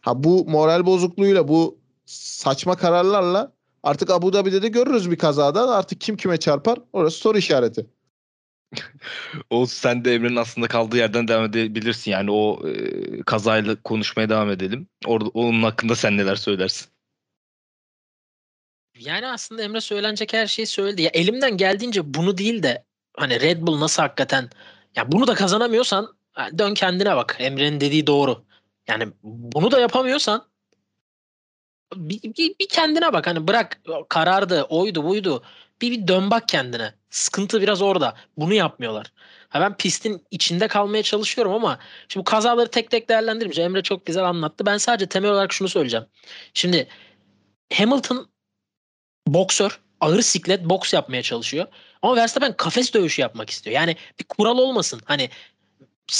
Ha 0.00 0.24
bu 0.24 0.44
moral 0.44 0.86
bozukluğuyla 0.86 1.48
bu 1.48 1.78
saçma 2.06 2.76
kararlarla 2.76 3.52
artık 3.82 4.10
Abu 4.10 4.32
Dhabi'de 4.32 4.62
de 4.62 4.68
görürüz 4.68 5.10
bir 5.10 5.16
kazada. 5.16 5.74
Artık 5.74 6.00
kim 6.00 6.16
kime 6.16 6.36
çarpar 6.36 6.78
orası 6.92 7.18
soru 7.18 7.38
işareti. 7.38 7.86
O 9.50 9.66
sen 9.66 10.04
de 10.04 10.14
Emre'nin 10.14 10.36
aslında 10.36 10.68
kaldığı 10.68 10.96
yerden 10.96 11.28
devam 11.28 11.44
edebilirsin. 11.44 12.10
Yani 12.10 12.30
o 12.30 12.68
e, 12.68 13.22
kazayla 13.22 13.76
konuşmaya 13.82 14.28
devam 14.28 14.50
edelim. 14.50 14.88
Orada 15.06 15.28
onun 15.28 15.62
hakkında 15.62 15.96
sen 15.96 16.16
neler 16.16 16.36
söylersin? 16.36 16.88
Yani 18.98 19.26
aslında 19.26 19.62
Emre 19.62 19.80
söylenecek 19.80 20.32
her 20.32 20.46
şeyi 20.46 20.66
söyledi. 20.66 21.02
Ya 21.02 21.10
elimden 21.14 21.56
geldiğince 21.56 22.14
bunu 22.14 22.38
değil 22.38 22.62
de 22.62 22.84
hani 23.16 23.40
Red 23.40 23.62
Bull 23.62 23.80
nasıl 23.80 24.02
hakikaten 24.02 24.50
ya 24.96 25.12
bunu 25.12 25.26
da 25.26 25.34
kazanamıyorsan 25.34 26.16
dön 26.58 26.74
kendine 26.74 27.16
bak. 27.16 27.36
Emre'nin 27.38 27.80
dediği 27.80 28.06
doğru. 28.06 28.44
Yani 28.88 29.08
bunu 29.22 29.70
da 29.70 29.80
yapamıyorsan 29.80 30.49
bir, 31.96 32.22
bir, 32.22 32.54
bir 32.60 32.68
kendine 32.68 33.12
bak. 33.12 33.26
Hani 33.26 33.48
bırak 33.48 33.80
karardı, 34.08 34.62
oydu, 34.62 35.04
buydu. 35.04 35.42
Bir, 35.82 35.90
bir 35.90 36.08
dön 36.08 36.30
bak 36.30 36.48
kendine. 36.48 36.94
Sıkıntı 37.10 37.62
biraz 37.62 37.82
orada. 37.82 38.16
Bunu 38.36 38.54
yapmıyorlar. 38.54 39.12
Ha 39.48 39.60
ben 39.60 39.76
pistin 39.76 40.26
içinde 40.30 40.68
kalmaya 40.68 41.02
çalışıyorum 41.02 41.52
ama 41.52 41.78
şimdi 42.08 42.20
bu 42.20 42.24
kazaları 42.24 42.70
tek 42.70 42.90
tek 42.90 43.08
değerlendirince 43.08 43.62
Emre 43.62 43.82
çok 43.82 44.06
güzel 44.06 44.24
anlattı. 44.24 44.66
Ben 44.66 44.78
sadece 44.78 45.06
temel 45.06 45.30
olarak 45.30 45.52
şunu 45.52 45.68
söyleyeceğim. 45.68 46.06
Şimdi 46.54 46.88
Hamilton 47.72 48.30
boksör, 49.26 49.80
ağır 50.00 50.22
siklet 50.22 50.64
boks 50.64 50.94
yapmaya 50.94 51.22
çalışıyor. 51.22 51.66
Ama 52.02 52.16
Verstappen 52.16 52.56
kafes 52.56 52.94
dövüşü 52.94 53.22
yapmak 53.22 53.50
istiyor. 53.50 53.76
Yani 53.76 53.96
bir 54.18 54.24
kural 54.24 54.58
olmasın. 54.58 55.00
Hani 55.04 55.30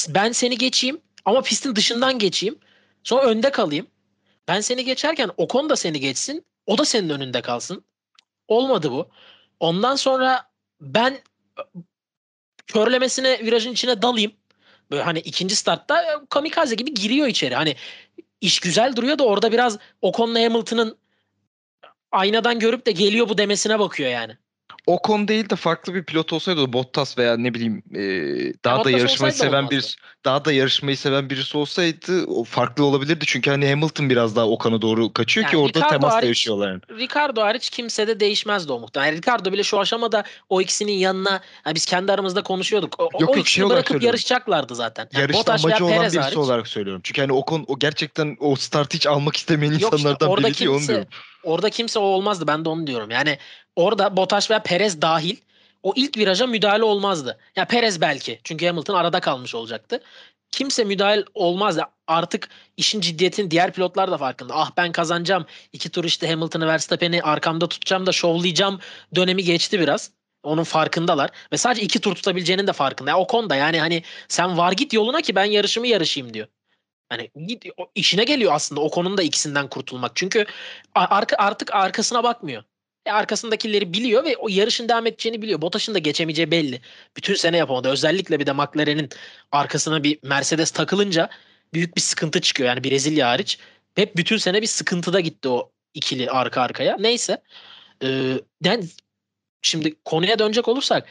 ben 0.08 0.32
seni 0.32 0.58
geçeyim 0.58 1.00
ama 1.24 1.42
pistin 1.42 1.76
dışından 1.76 2.18
geçeyim. 2.18 2.58
Sonra 3.02 3.26
önde 3.26 3.50
kalayım. 3.50 3.86
Ben 4.50 4.60
seni 4.60 4.84
geçerken 4.84 5.30
Ocon 5.36 5.70
da 5.70 5.76
seni 5.76 6.00
geçsin. 6.00 6.46
O 6.66 6.78
da 6.78 6.84
senin 6.84 7.08
önünde 7.10 7.42
kalsın. 7.42 7.84
Olmadı 8.48 8.90
bu. 8.90 9.10
Ondan 9.60 9.96
sonra 9.96 10.50
ben 10.80 11.18
körlemesine 12.66 13.38
virajın 13.38 13.72
içine 13.72 14.02
dalayım. 14.02 14.32
Böyle 14.90 15.02
hani 15.02 15.18
ikinci 15.18 15.56
startta 15.56 16.02
e, 16.02 16.16
kamikaze 16.28 16.74
gibi 16.74 16.94
giriyor 16.94 17.26
içeri. 17.26 17.54
Hani 17.54 17.76
iş 18.40 18.60
güzel 18.60 18.96
duruyor 18.96 19.18
da 19.18 19.24
orada 19.24 19.52
biraz 19.52 19.78
Ocon'la 20.02 20.40
Hamilton'ın 20.40 20.98
aynadan 22.12 22.58
görüp 22.58 22.86
de 22.86 22.92
geliyor 22.92 23.28
bu 23.28 23.38
demesine 23.38 23.78
bakıyor 23.78 24.10
yani. 24.10 24.36
Ocon 24.86 25.28
değil 25.28 25.50
de 25.50 25.56
farklı 25.56 25.94
bir 25.94 26.04
pilot 26.04 26.32
olsaydı 26.32 26.72
Bottas 26.72 27.18
veya 27.18 27.36
ne 27.36 27.54
bileyim 27.54 27.82
e, 27.94 28.00
daha 28.64 28.74
da 28.74 28.78
Bottas 28.78 28.92
yarışmayı 28.92 29.32
seven 29.32 29.52
olmazdı. 29.58 29.70
birisi 29.70 29.96
daha 30.24 30.44
da 30.44 30.52
yarışmayı 30.52 30.96
seven 30.96 31.30
birisi 31.30 31.56
olsaydı 31.58 32.24
o 32.26 32.44
farklı 32.44 32.84
olabilirdi. 32.84 33.24
Çünkü 33.28 33.50
hani 33.50 33.68
Hamilton 33.70 34.10
biraz 34.10 34.36
daha 34.36 34.48
Ocon'a 34.48 34.82
doğru 34.82 35.12
kaçıyor 35.12 35.46
ki 35.48 35.56
Yani 35.56 35.64
orada 35.64 35.78
Ricardo 35.78 35.90
temas 35.92 36.14
hariç- 36.14 36.28
yaşıyorlar 36.28 36.70
yani. 36.70 36.80
Ricardo 36.98 37.40
hariç 37.42 37.70
kimse 37.70 38.06
de 38.08 38.20
değişmezdi 38.20 38.72
o 38.72 38.80
muhtemelen. 38.80 39.08
Yani 39.12 39.18
Ricardo 39.22 39.52
bile 39.52 39.62
şu 39.62 39.80
aşamada 39.80 40.24
o 40.48 40.60
ikisinin 40.60 40.92
yanına 40.92 41.40
yani 41.66 41.74
biz 41.74 41.84
kendi 41.84 42.12
aramızda 42.12 42.42
konuşuyorduk. 42.42 42.94
O, 42.98 43.02
Yok, 43.02 43.12
o 43.14 43.20
yok, 43.22 43.38
ikisini 43.38 43.62
şey 43.62 43.70
bırakıp 43.70 43.88
söylüyorum. 43.88 44.06
yarışacaklardı 44.06 44.74
zaten. 44.74 45.08
Yani 45.12 45.20
Yarışta 45.22 45.38
Bottas 45.40 45.64
amacı 45.64 45.84
olan 45.84 45.96
Perez 45.96 46.12
birisi 46.12 46.24
hariç. 46.24 46.36
olarak 46.36 46.68
söylüyorum. 46.68 47.00
Çünkü 47.04 47.20
hani 47.20 47.32
Ocon 47.32 47.64
o 47.68 47.78
gerçekten 47.78 48.36
o 48.40 48.56
start 48.56 48.94
hiç 48.94 49.06
almak 49.06 49.36
istemeyen 49.36 49.72
Yok 49.72 49.82
işte 49.82 49.96
insanlardan 49.96 50.28
orada 50.28 50.48
biri 50.48 50.58
diye 50.58 50.68
onu 50.70 50.76
kimse 50.78 50.92
diyorum. 50.92 51.08
orada 51.42 51.70
kimse 51.70 51.98
o 51.98 52.02
olmazdı. 52.02 52.46
Ben 52.46 52.64
de 52.64 52.68
onu 52.68 52.86
diyorum. 52.86 53.10
Yani 53.10 53.38
orada 53.80 54.16
Bottas 54.16 54.50
veya 54.50 54.62
Perez 54.62 55.02
dahil 55.02 55.36
o 55.82 55.92
ilk 55.96 56.16
viraja 56.16 56.46
müdahale 56.46 56.84
olmazdı. 56.84 57.38
Ya 57.56 57.64
Perez 57.64 58.00
belki. 58.00 58.40
Çünkü 58.44 58.66
Hamilton 58.66 58.94
arada 58.94 59.20
kalmış 59.20 59.54
olacaktı. 59.54 60.02
Kimse 60.50 60.84
müdahale 60.84 61.24
olmazdı. 61.34 61.84
Artık 62.06 62.48
işin 62.76 63.00
ciddiyetinin 63.00 63.50
diğer 63.50 63.72
pilotlar 63.72 64.10
da 64.10 64.18
farkında. 64.18 64.54
Ah 64.56 64.70
ben 64.76 64.92
kazanacağım. 64.92 65.46
İki 65.72 65.90
tur 65.90 66.04
işte 66.04 66.28
Hamilton'ı 66.30 66.66
Verstappen'i 66.66 67.22
arkamda 67.22 67.68
tutacağım 67.68 68.06
da 68.06 68.12
şovlayacağım 68.12 68.80
dönemi 69.14 69.44
geçti 69.44 69.80
biraz. 69.80 70.10
Onun 70.42 70.64
farkındalar. 70.64 71.30
Ve 71.52 71.56
sadece 71.56 71.82
iki 71.82 72.00
tur 72.00 72.14
tutabileceğinin 72.14 72.66
de 72.66 72.72
farkında. 72.72 73.10
Ya 73.10 73.18
o 73.18 73.26
konuda 73.26 73.56
yani 73.56 73.80
hani 73.80 74.02
sen 74.28 74.58
var 74.58 74.72
git 74.72 74.92
yoluna 74.92 75.20
ki 75.20 75.34
ben 75.34 75.44
yarışımı 75.44 75.86
yarışayım 75.86 76.34
diyor. 76.34 76.46
Hani 77.08 77.30
işine 77.94 78.24
geliyor 78.24 78.52
aslında 78.54 78.80
o 78.80 78.90
konunun 78.90 79.18
da 79.18 79.22
ikisinden 79.22 79.68
kurtulmak. 79.68 80.12
Çünkü 80.14 80.46
artık 80.94 81.74
arkasına 81.74 82.24
bakmıyor. 82.24 82.62
E 83.06 83.10
arkasındakileri 83.10 83.92
biliyor 83.92 84.24
ve 84.24 84.36
o 84.36 84.48
yarışın 84.48 84.88
devam 84.88 85.06
edeceğini 85.06 85.42
biliyor. 85.42 85.62
Bottas'ın 85.62 85.94
da 85.94 85.98
geçemeyeceği 85.98 86.50
belli. 86.50 86.80
Bütün 87.16 87.34
sene 87.34 87.56
yapamadı. 87.56 87.88
Özellikle 87.88 88.40
bir 88.40 88.46
de 88.46 88.52
McLaren'in 88.52 89.08
arkasına 89.52 90.02
bir 90.02 90.18
Mercedes 90.22 90.70
takılınca 90.70 91.30
büyük 91.74 91.96
bir 91.96 92.00
sıkıntı 92.00 92.40
çıkıyor. 92.40 92.68
Yani 92.68 92.84
Brezilya 92.84 93.28
hariç. 93.28 93.58
Hep 93.94 94.16
bütün 94.16 94.36
sene 94.36 94.62
bir 94.62 94.66
sıkıntıda 94.66 95.20
gitti 95.20 95.48
o 95.48 95.72
ikili 95.94 96.30
arka 96.30 96.62
arkaya. 96.62 96.96
Neyse. 96.96 97.42
Ee, 98.02 98.40
yani 98.64 98.84
şimdi 99.62 99.94
konuya 100.04 100.38
dönecek 100.38 100.68
olursak 100.68 101.08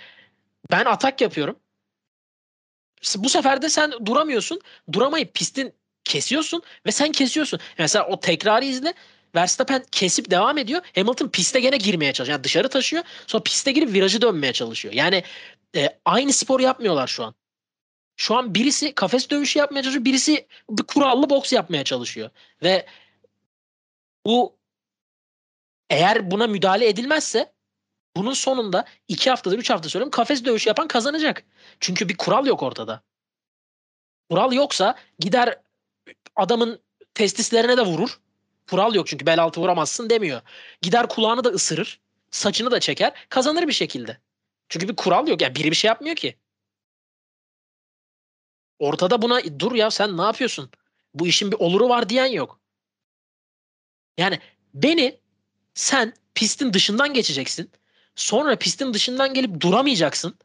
ben 0.71 0.85
atak 0.85 1.21
yapıyorum. 1.21 1.59
Bu 3.15 3.29
sefer 3.29 3.61
de 3.61 3.69
sen 3.69 3.91
duramıyorsun. 4.05 4.61
Duramayıp 4.91 5.33
pistin 5.33 5.73
kesiyorsun 6.03 6.61
ve 6.85 6.91
sen 6.91 7.11
kesiyorsun. 7.11 7.59
Mesela 7.77 8.07
o 8.07 8.19
tekrarı 8.19 8.65
izle. 8.65 8.93
Verstappen 9.35 9.83
kesip 9.91 10.31
devam 10.31 10.57
ediyor. 10.57 10.81
Hamilton 10.95 11.27
piste 11.27 11.59
gene 11.59 11.77
girmeye 11.77 12.13
çalışıyor. 12.13 12.37
Yani 12.37 12.43
dışarı 12.43 12.69
taşıyor. 12.69 13.03
Sonra 13.27 13.43
piste 13.43 13.71
girip 13.71 13.93
virajı 13.93 14.21
dönmeye 14.21 14.53
çalışıyor. 14.53 14.93
Yani 14.93 15.23
e, 15.75 15.99
aynı 16.05 16.33
spor 16.33 16.59
yapmıyorlar 16.59 17.07
şu 17.07 17.23
an. 17.23 17.35
Şu 18.17 18.35
an 18.35 18.55
birisi 18.55 18.95
kafes 18.95 19.29
dövüşü 19.29 19.59
yapmaya 19.59 19.83
çalışıyor. 19.83 20.05
Birisi 20.05 20.47
bir 20.69 20.83
kurallı 20.83 21.29
boks 21.29 21.53
yapmaya 21.53 21.83
çalışıyor. 21.83 22.29
Ve 22.63 22.85
bu 24.25 24.57
eğer 25.89 26.31
buna 26.31 26.47
müdahale 26.47 26.87
edilmezse 26.87 27.53
bunun 28.15 28.33
sonunda 28.33 28.85
iki 29.07 29.29
haftadır, 29.29 29.57
üç 29.57 29.69
hafta 29.69 29.89
söylüyorum 29.89 30.11
kafes 30.11 30.45
dövüşü 30.45 30.69
yapan 30.69 30.87
kazanacak. 30.87 31.43
Çünkü 31.79 32.09
bir 32.09 32.17
kural 32.17 32.45
yok 32.45 32.63
ortada. 32.63 33.03
Kural 34.29 34.53
yoksa 34.53 34.95
gider 35.19 35.61
adamın 36.35 36.81
testislerine 37.13 37.77
de 37.77 37.81
vurur. 37.81 38.19
Kural 38.69 38.95
yok 38.95 39.07
çünkü 39.07 39.25
bel 39.25 39.43
altı 39.43 39.61
vuramazsın 39.61 40.09
demiyor. 40.09 40.41
Gider 40.81 41.09
kulağını 41.09 41.43
da 41.43 41.49
ısırır. 41.49 41.99
Saçını 42.31 42.71
da 42.71 42.79
çeker. 42.79 43.13
Kazanır 43.29 43.67
bir 43.67 43.73
şekilde. 43.73 44.17
Çünkü 44.69 44.87
bir 44.87 44.95
kural 44.95 45.27
yok. 45.27 45.41
Yani 45.41 45.55
biri 45.55 45.71
bir 45.71 45.75
şey 45.75 45.87
yapmıyor 45.87 46.15
ki. 46.15 46.35
Ortada 48.79 49.21
buna 49.21 49.59
dur 49.59 49.75
ya 49.75 49.91
sen 49.91 50.17
ne 50.17 50.21
yapıyorsun? 50.21 50.71
Bu 51.13 51.27
işin 51.27 51.51
bir 51.51 51.57
oluru 51.57 51.89
var 51.89 52.09
diyen 52.09 52.25
yok. 52.25 52.59
Yani 54.17 54.39
beni 54.73 55.19
sen 55.73 56.13
pistin 56.35 56.73
dışından 56.73 57.13
geçeceksin. 57.13 57.71
Sonra 58.15 58.55
pistin 58.55 58.93
dışından 58.93 59.33
gelip 59.33 59.61
duramayacaksın. 59.61 60.37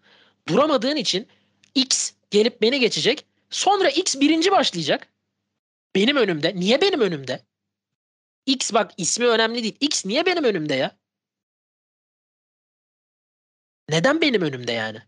Duramadığın 0.48 0.96
için 0.96 1.28
X 1.74 2.12
gelip 2.30 2.62
beni 2.62 2.80
geçecek. 2.80 3.26
Sonra 3.50 3.90
X 3.90 4.20
birinci 4.20 4.50
başlayacak. 4.50 5.08
Benim 5.94 6.16
önümde. 6.16 6.56
Niye 6.56 6.80
benim 6.80 7.00
önümde? 7.00 7.44
X 8.46 8.72
bak 8.74 8.92
ismi 8.96 9.26
önemli 9.26 9.62
değil. 9.62 9.76
X 9.80 10.06
niye 10.06 10.26
benim 10.26 10.44
önümde 10.44 10.74
ya? 10.74 10.98
Neden 13.88 14.20
benim 14.20 14.42
önümde 14.42 14.72
yani? 14.72 15.02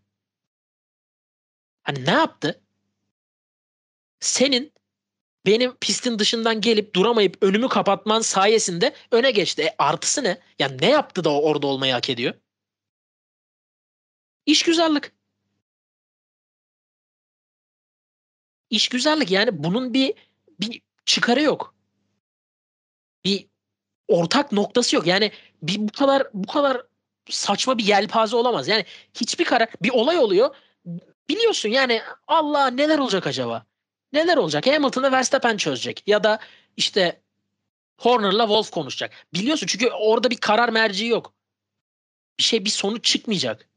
Hani 1.82 2.04
ne 2.06 2.10
yaptı? 2.10 2.62
Senin 4.20 4.72
benim 5.46 5.76
pistin 5.76 6.18
dışından 6.18 6.60
gelip 6.60 6.94
duramayıp 6.94 7.38
önümü 7.42 7.68
kapatman 7.68 8.20
sayesinde 8.20 8.94
öne 9.12 9.30
geçti. 9.30 9.62
E 9.62 9.74
artısı 9.78 10.24
ne? 10.24 10.40
Yani 10.58 10.78
ne 10.82 10.90
yaptı 10.90 11.24
da 11.24 11.30
o 11.30 11.42
orada 11.42 11.66
olmayı 11.66 11.92
hak 11.92 12.10
ediyor? 12.10 12.34
İş 14.46 14.62
güzellik. 14.62 15.04
İş 18.70 18.88
güzellik 18.88 19.30
yani 19.30 19.64
bunun 19.64 19.94
bir 19.94 20.14
bir 20.60 20.82
çıkarı 21.04 21.42
yok. 21.42 21.75
Bir 23.26 23.46
ortak 24.08 24.52
noktası 24.52 24.96
yok. 24.96 25.06
Yani 25.06 25.32
bir 25.62 25.78
bu 25.78 25.92
kadar 25.92 26.26
bu 26.34 26.46
kadar 26.46 26.82
saçma 27.30 27.78
bir 27.78 27.84
yelpaze 27.84 28.36
olamaz. 28.36 28.68
Yani 28.68 28.84
hiçbir 29.14 29.44
karar 29.44 29.68
bir 29.82 29.90
olay 29.90 30.18
oluyor. 30.18 30.54
Biliyorsun 31.28 31.68
yani 31.68 32.02
Allah 32.26 32.66
neler 32.66 32.98
olacak 32.98 33.26
acaba? 33.26 33.66
Neler 34.12 34.36
olacak? 34.36 34.66
Hamilton'ı 34.66 35.12
Verstappen 35.12 35.56
çözecek 35.56 36.02
ya 36.06 36.24
da 36.24 36.38
işte 36.76 37.20
Horner'la 37.98 38.42
Wolf 38.42 38.70
konuşacak. 38.70 39.12
Biliyorsun 39.34 39.66
çünkü 39.66 39.88
orada 39.88 40.30
bir 40.30 40.36
karar 40.36 40.68
merci 40.68 41.06
yok. 41.06 41.34
Bir 42.38 42.44
şey 42.44 42.64
bir 42.64 42.70
sonuç 42.70 43.04
çıkmayacak. 43.04 43.68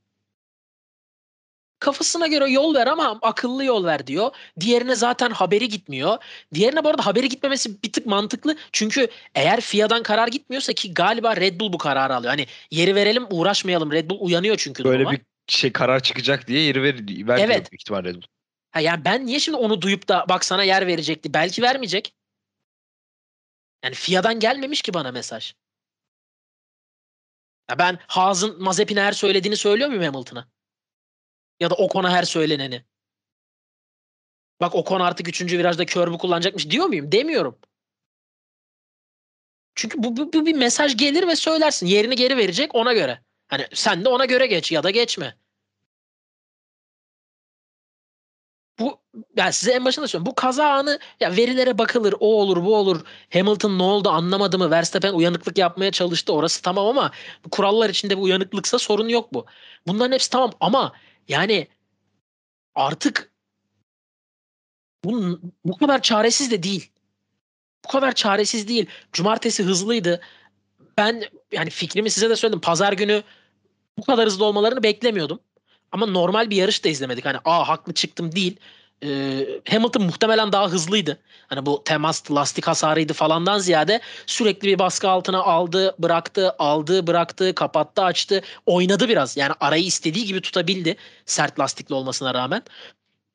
Kafasına 1.80 2.28
göre 2.28 2.52
yol 2.52 2.76
ver 2.76 2.88
ama 2.88 3.20
akıllı 3.22 3.64
yol 3.64 3.86
ver 3.86 4.08
diyor. 4.08 4.36
Diğerine 4.60 4.96
zaten 4.96 5.30
haberi 5.32 5.70
gitmiyor. 5.70 6.18
Diğerine 6.54 6.84
bu 6.84 6.90
arada 6.90 7.06
haberi 7.06 7.30
gitmemesi 7.30 7.84
bir 7.84 7.92
tık 7.92 8.06
mantıklı. 8.06 8.58
Çünkü 8.72 9.08
eğer 9.36 9.62
FIA'dan 9.62 10.04
karar 10.04 10.28
gitmiyorsa 10.28 10.74
ki 10.74 10.94
galiba 10.94 11.36
Red 11.36 11.60
Bull 11.60 11.74
bu 11.74 11.78
kararı 11.78 12.16
alıyor. 12.16 12.30
Hani 12.32 12.48
yeri 12.72 12.96
verelim 12.96 13.26
uğraşmayalım. 13.30 13.92
Red 13.92 14.10
Bull 14.10 14.18
uyanıyor 14.20 14.56
çünkü 14.58 14.84
Böyle 14.84 15.00
duruma. 15.00 15.12
bir 15.12 15.22
şey 15.48 15.72
karar 15.72 16.00
çıkacak 16.00 16.48
diye 16.48 16.62
yeri 16.62 16.84
ver, 16.84 16.96
vermiyor 16.96 17.38
Evet. 17.38 17.72
büyük 17.72 17.82
ihtimal 17.82 18.04
Red 18.04 18.16
Bull. 18.16 18.22
Ha 18.72 18.80
yani 18.80 19.06
ben 19.06 19.26
niye 19.26 19.40
şimdi 19.40 19.58
onu 19.58 19.82
duyup 19.82 20.08
da 20.08 20.26
bak 20.30 20.46
sana 20.46 20.64
yer 20.64 20.88
verecekti. 20.88 21.34
Belki 21.34 21.62
vermeyecek. 21.62 22.14
Yani 23.84 23.96
FIA'dan 23.96 24.40
gelmemiş 24.40 24.82
ki 24.82 24.94
bana 24.94 25.12
mesaj. 25.12 25.54
Ya 27.70 27.80
ben 27.80 28.00
Haas'ın 28.08 28.64
Mazepin'e 28.64 29.02
her 29.02 29.12
söylediğini 29.12 29.58
söylüyor 29.58 29.90
muyum 29.90 30.04
Hamilton'a? 30.04 30.48
Ya 31.60 31.70
da 31.70 31.76
Ocon'a 31.76 32.12
her 32.12 32.24
söyleneni. 32.24 32.86
Bak 34.62 34.76
Ocon 34.76 35.00
artık 35.00 35.28
3. 35.28 35.58
virajda 35.58 35.86
körbü 35.86 36.18
kullanacakmış 36.18 36.70
diyor 36.70 36.86
muyum? 36.86 37.12
Demiyorum. 37.12 37.60
Çünkü 39.76 40.04
bu, 40.04 40.18
bu, 40.18 40.34
bu 40.34 40.46
bir 40.46 40.54
mesaj 40.56 40.98
gelir 40.98 41.28
ve 41.28 41.36
söylersin. 41.36 41.88
Yerini 41.88 42.16
geri 42.16 42.38
verecek 42.38 42.76
ona 42.76 42.94
göre. 42.94 43.22
Hani 43.48 43.68
sen 43.74 44.06
de 44.06 44.10
ona 44.10 44.26
göre 44.26 44.48
geç 44.48 44.72
ya 44.72 44.84
da 44.84 44.90
geçme. 44.90 45.38
Bu 48.80 49.02
yani 49.38 49.54
size 49.54 49.72
en 49.72 49.86
başında 49.86 50.08
söylüyorum. 50.08 50.32
Bu 50.32 50.36
kaza 50.36 50.66
anı 50.70 51.00
ya 51.20 51.36
verilere 51.38 51.78
bakılır. 51.78 52.16
O 52.20 52.42
olur, 52.42 52.66
bu 52.66 52.76
olur. 52.76 53.02
Hamilton 53.34 53.80
ne 53.80 53.84
oldu 53.84 54.10
anlamadı 54.10 54.58
mı? 54.60 54.72
Verstappen 54.72 55.14
uyanıklık 55.14 55.58
yapmaya 55.58 55.92
çalıştı. 55.92 56.34
Orası 56.34 56.62
tamam 56.62 56.88
ama 56.88 57.12
kurallar 57.52 57.90
içinde 57.90 58.18
bu 58.18 58.22
uyanıklıksa 58.22 58.80
sorun 58.80 59.08
yok 59.10 59.34
bu. 59.34 59.46
Bunların 59.88 60.12
hepsi 60.14 60.30
tamam 60.30 60.52
ama 60.60 60.94
yani 61.30 61.68
artık 62.76 63.32
bu, 65.04 65.40
bu 65.66 65.78
kadar 65.78 66.02
çaresiz 66.02 66.52
de 66.52 66.64
değil. 66.64 66.92
Bu 67.86 67.90
kadar 67.90 68.16
çaresiz 68.16 68.68
değil. 68.68 68.86
Cumartesi 69.14 69.64
hızlıydı. 69.64 70.22
Ben 70.98 71.24
yani 71.52 71.70
fikrimi 71.70 72.10
size 72.10 72.30
de 72.30 72.36
söyledim. 72.36 72.62
Pazar 72.62 72.94
günü 72.94 73.24
bu 73.98 74.06
kadar 74.06 74.26
hızlı 74.26 74.46
olmalarını 74.46 74.84
beklemiyordum. 74.84 75.40
Ama 75.92 76.06
normal 76.06 76.50
bir 76.50 76.56
yarış 76.56 76.84
da 76.86 76.90
izlemedik. 76.90 77.26
Hani 77.26 77.38
aa 77.46 77.68
haklı 77.68 77.94
çıktım 77.94 78.32
değil. 78.36 78.60
Ee, 79.04 79.48
Hamilton 79.70 80.04
muhtemelen 80.04 80.52
daha 80.52 80.70
hızlıydı. 80.70 81.20
Hani 81.48 81.66
bu 81.66 81.84
temas 81.84 82.32
lastik 82.32 82.68
hasarıydı 82.68 83.14
falandan 83.14 83.60
ziyade 83.60 84.02
sürekli 84.26 84.68
bir 84.68 84.80
baskı 84.80 85.10
altına 85.10 85.40
aldı, 85.40 85.96
bıraktı, 86.00 86.56
aldı, 86.60 87.08
bıraktı, 87.08 87.56
kapattı, 87.56 88.02
açtı. 88.04 88.42
Oynadı 88.66 89.10
biraz. 89.10 89.38
Yani 89.38 89.54
arayı 89.60 89.84
istediği 89.84 90.26
gibi 90.26 90.42
tutabildi. 90.42 90.96
Sert 91.26 91.60
lastikli 91.60 91.94
olmasına 91.94 92.34
rağmen. 92.34 92.64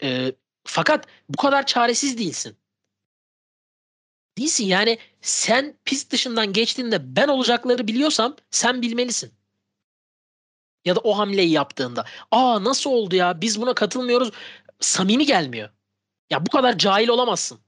Ee, 0.02 0.32
fakat 0.64 1.06
bu 1.28 1.36
kadar 1.36 1.66
çaresiz 1.66 2.18
değilsin. 2.18 2.56
Değilsin 4.38 4.66
yani 4.66 4.98
sen 5.20 5.74
pist 5.84 6.12
dışından 6.12 6.52
geçtiğinde 6.52 7.16
ben 7.16 7.28
olacakları 7.28 7.88
biliyorsam 7.88 8.36
sen 8.50 8.82
bilmelisin. 8.82 9.32
Ya 10.84 10.96
da 10.96 11.00
o 11.00 11.18
hamleyi 11.18 11.50
yaptığında. 11.50 12.04
Aa 12.30 12.64
nasıl 12.64 12.90
oldu 12.90 13.16
ya 13.16 13.40
biz 13.40 13.60
buna 13.60 13.74
katılmıyoruz. 13.74 14.30
Samimi 14.80 15.26
gelmiyor. 15.26 15.70
Ya 16.30 16.46
bu 16.46 16.50
kadar 16.50 16.78
cahil 16.78 17.08
olamazsın. 17.08 17.58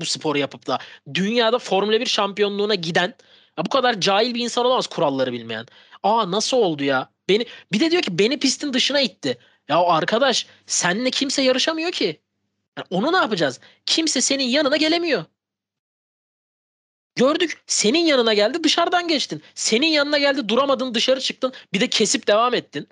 Bu 0.00 0.04
sporu 0.06 0.38
yapıp 0.38 0.66
da. 0.66 0.78
Dünyada 1.14 1.58
Formula 1.58 2.00
1 2.00 2.06
şampiyonluğuna 2.06 2.74
giden 2.74 3.14
ya 3.58 3.64
bu 3.64 3.68
kadar 3.68 4.00
cahil 4.00 4.34
bir 4.34 4.40
insan 4.40 4.64
olamaz 4.64 4.86
kuralları 4.86 5.32
bilmeyen. 5.32 5.66
Aa 6.02 6.30
nasıl 6.30 6.56
oldu 6.56 6.84
ya? 6.84 7.10
Beni 7.28 7.46
bir 7.72 7.80
de 7.80 7.90
diyor 7.90 8.02
ki 8.02 8.18
beni 8.18 8.38
pistin 8.38 8.72
dışına 8.72 9.00
itti. 9.00 9.38
Ya 9.68 9.78
arkadaş 9.78 10.46
seninle 10.66 11.10
kimse 11.10 11.42
yarışamıyor 11.42 11.92
ki. 11.92 12.20
Yani 12.78 12.86
onu 12.90 13.12
ne 13.12 13.16
yapacağız? 13.16 13.60
Kimse 13.86 14.20
senin 14.20 14.44
yanına 14.44 14.76
gelemiyor. 14.76 15.24
Gördük. 17.16 17.62
Senin 17.66 17.98
yanına 17.98 18.34
geldi 18.34 18.64
dışarıdan 18.64 19.08
geçtin. 19.08 19.42
Senin 19.54 19.86
yanına 19.86 20.18
geldi 20.18 20.48
duramadın 20.48 20.94
dışarı 20.94 21.20
çıktın. 21.20 21.52
Bir 21.72 21.80
de 21.80 21.88
kesip 21.88 22.26
devam 22.26 22.54
ettin. 22.54 22.88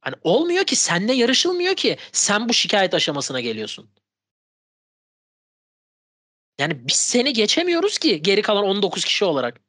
Hani 0.00 0.14
olmuyor 0.22 0.64
ki 0.64 0.76
senle 0.76 1.12
yarışılmıyor 1.12 1.74
ki. 1.74 1.96
Sen 2.12 2.48
bu 2.48 2.54
şikayet 2.54 2.94
aşamasına 2.94 3.40
geliyorsun. 3.40 3.90
Yani 6.58 6.88
biz 6.88 6.96
seni 6.96 7.32
geçemiyoruz 7.32 7.98
ki 7.98 8.22
geri 8.22 8.42
kalan 8.42 8.64
19 8.64 9.04
kişi 9.04 9.24
olarak. 9.24 9.60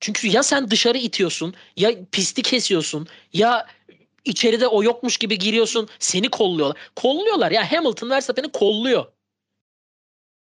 Çünkü 0.00 0.28
ya 0.28 0.42
sen 0.42 0.70
dışarı 0.70 0.98
itiyorsun, 0.98 1.54
ya 1.76 1.90
pisti 2.12 2.42
kesiyorsun, 2.42 3.06
ya 3.32 3.66
içeride 4.24 4.66
o 4.68 4.82
yokmuş 4.82 5.16
gibi 5.16 5.38
giriyorsun, 5.38 5.88
seni 5.98 6.28
kolluyorlar. 6.28 6.78
Kolluyorlar 6.96 7.50
ya 7.50 7.72
Hamilton 7.72 8.10
Verstappen'i 8.10 8.52
kolluyor. 8.52 9.12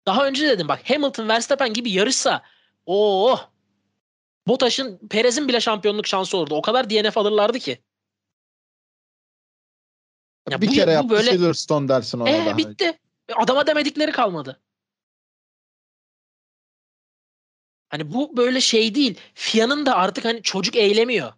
Daha 0.06 0.28
önce 0.28 0.48
dedim 0.48 0.68
bak 0.68 0.90
Hamilton 0.90 1.30
Verstappen 1.30 1.74
gibi 1.74 1.92
yarışsa 1.92 2.44
o 2.86 3.40
Bottas'ın 4.48 5.08
Perez'in 5.10 5.48
bile 5.48 5.60
şampiyonluk 5.62 6.08
şansı 6.08 6.38
olurdu. 6.38 6.56
O 6.56 6.62
kadar 6.62 6.90
DNF 6.90 7.18
alırlardı 7.18 7.60
ki. 7.60 7.84
Ya 10.50 10.62
bir 10.62 10.68
bu- 10.68 10.72
kere 10.72 10.92
yaptı 10.92 11.10
böyle- 11.10 11.32
Silverstone 11.32 11.88
dersin 11.90 12.20
ona 12.20 12.30
Ee, 12.30 12.58
bitti. 12.58 13.00
Adama 13.36 13.68
demedikleri 13.68 14.12
kalmadı. 14.12 14.60
Hani 17.90 18.14
bu 18.14 18.38
böyle 18.38 18.62
şey 18.62 18.96
değil. 18.96 19.20
FIA'nın 19.34 19.86
da 19.86 19.96
artık 19.96 20.26
hani 20.26 20.42
çocuk 20.42 20.76
eylemiyor. 20.76 21.34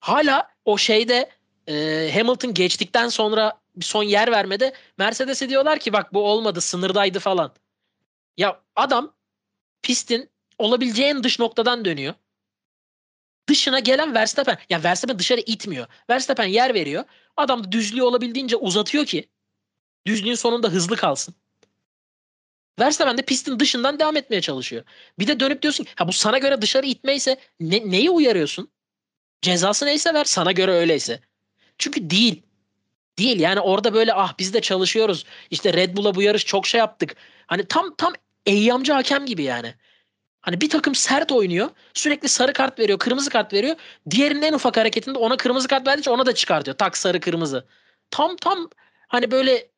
Hala 0.00 0.48
o 0.64 0.78
şeyde 0.78 1.30
e, 1.68 2.10
Hamilton 2.14 2.54
geçtikten 2.54 3.08
sonra 3.08 3.60
bir 3.76 3.84
son 3.84 4.02
yer 4.02 4.30
vermede 4.30 4.74
Mercedes'e 4.98 5.48
diyorlar 5.48 5.78
ki 5.78 5.92
bak 5.92 6.14
bu 6.14 6.22
olmadı 6.30 6.60
sınırdaydı 6.60 7.18
falan. 7.18 7.54
Ya 8.36 8.62
adam 8.76 9.14
pistin 9.82 10.30
olabileceği 10.58 11.08
en 11.08 11.24
dış 11.24 11.38
noktadan 11.38 11.84
dönüyor. 11.84 12.14
Dışına 13.48 13.78
gelen 13.78 14.14
Verstappen. 14.14 14.58
Ya 14.70 14.82
Verstappen 14.84 15.18
dışarı 15.18 15.40
itmiyor. 15.40 15.86
Verstappen 16.10 16.46
yer 16.46 16.74
veriyor. 16.74 17.04
Adam 17.36 17.64
da 17.64 17.72
düzlüğü 17.72 18.02
olabildiğince 18.02 18.56
uzatıyor 18.56 19.06
ki 19.06 19.28
düzlüğün 20.06 20.34
sonunda 20.34 20.68
hızlı 20.68 20.96
kalsın. 20.96 21.34
Verstappen 22.80 23.18
de 23.18 23.22
pistin 23.22 23.60
dışından 23.60 23.98
devam 23.98 24.16
etmeye 24.16 24.40
çalışıyor. 24.40 24.84
Bir 25.18 25.26
de 25.26 25.40
dönüp 25.40 25.62
diyorsun 25.62 25.86
ha 25.96 26.08
bu 26.08 26.12
sana 26.12 26.38
göre 26.38 26.62
dışarı 26.62 26.86
itmeyse 26.86 27.36
ne, 27.60 27.90
neyi 27.90 28.10
uyarıyorsun? 28.10 28.70
Cezası 29.42 29.86
neyse 29.86 30.14
ver 30.14 30.24
sana 30.24 30.52
göre 30.52 30.72
öyleyse. 30.72 31.20
Çünkü 31.78 32.10
değil. 32.10 32.42
Değil 33.18 33.40
yani 33.40 33.60
orada 33.60 33.94
böyle 33.94 34.14
ah 34.14 34.34
biz 34.38 34.54
de 34.54 34.60
çalışıyoruz. 34.60 35.24
İşte 35.50 35.72
Red 35.72 35.96
Bull'a 35.96 36.14
bu 36.14 36.22
yarış 36.22 36.46
çok 36.46 36.66
şey 36.66 36.78
yaptık. 36.78 37.16
Hani 37.46 37.68
tam 37.68 37.94
tam 37.96 38.12
eyyamcı 38.46 38.92
hakem 38.92 39.26
gibi 39.26 39.42
yani. 39.42 39.74
Hani 40.44 40.60
bir 40.60 40.70
takım 40.70 40.94
sert 40.94 41.32
oynuyor. 41.32 41.70
Sürekli 41.94 42.28
sarı 42.28 42.52
kart 42.52 42.78
veriyor, 42.78 42.98
kırmızı 42.98 43.30
kart 43.30 43.52
veriyor. 43.52 43.76
Diğerinin 44.10 44.42
en 44.42 44.52
ufak 44.52 44.76
hareketinde 44.76 45.18
ona 45.18 45.36
kırmızı 45.36 45.68
kart 45.68 45.86
verdikçe 45.86 46.10
ona 46.10 46.26
da 46.26 46.34
çıkartıyor. 46.34 46.76
Tak 46.76 46.96
sarı 46.96 47.20
kırmızı. 47.20 47.66
Tam 48.10 48.36
tam 48.36 48.70
hani 49.08 49.30
böyle 49.30 49.68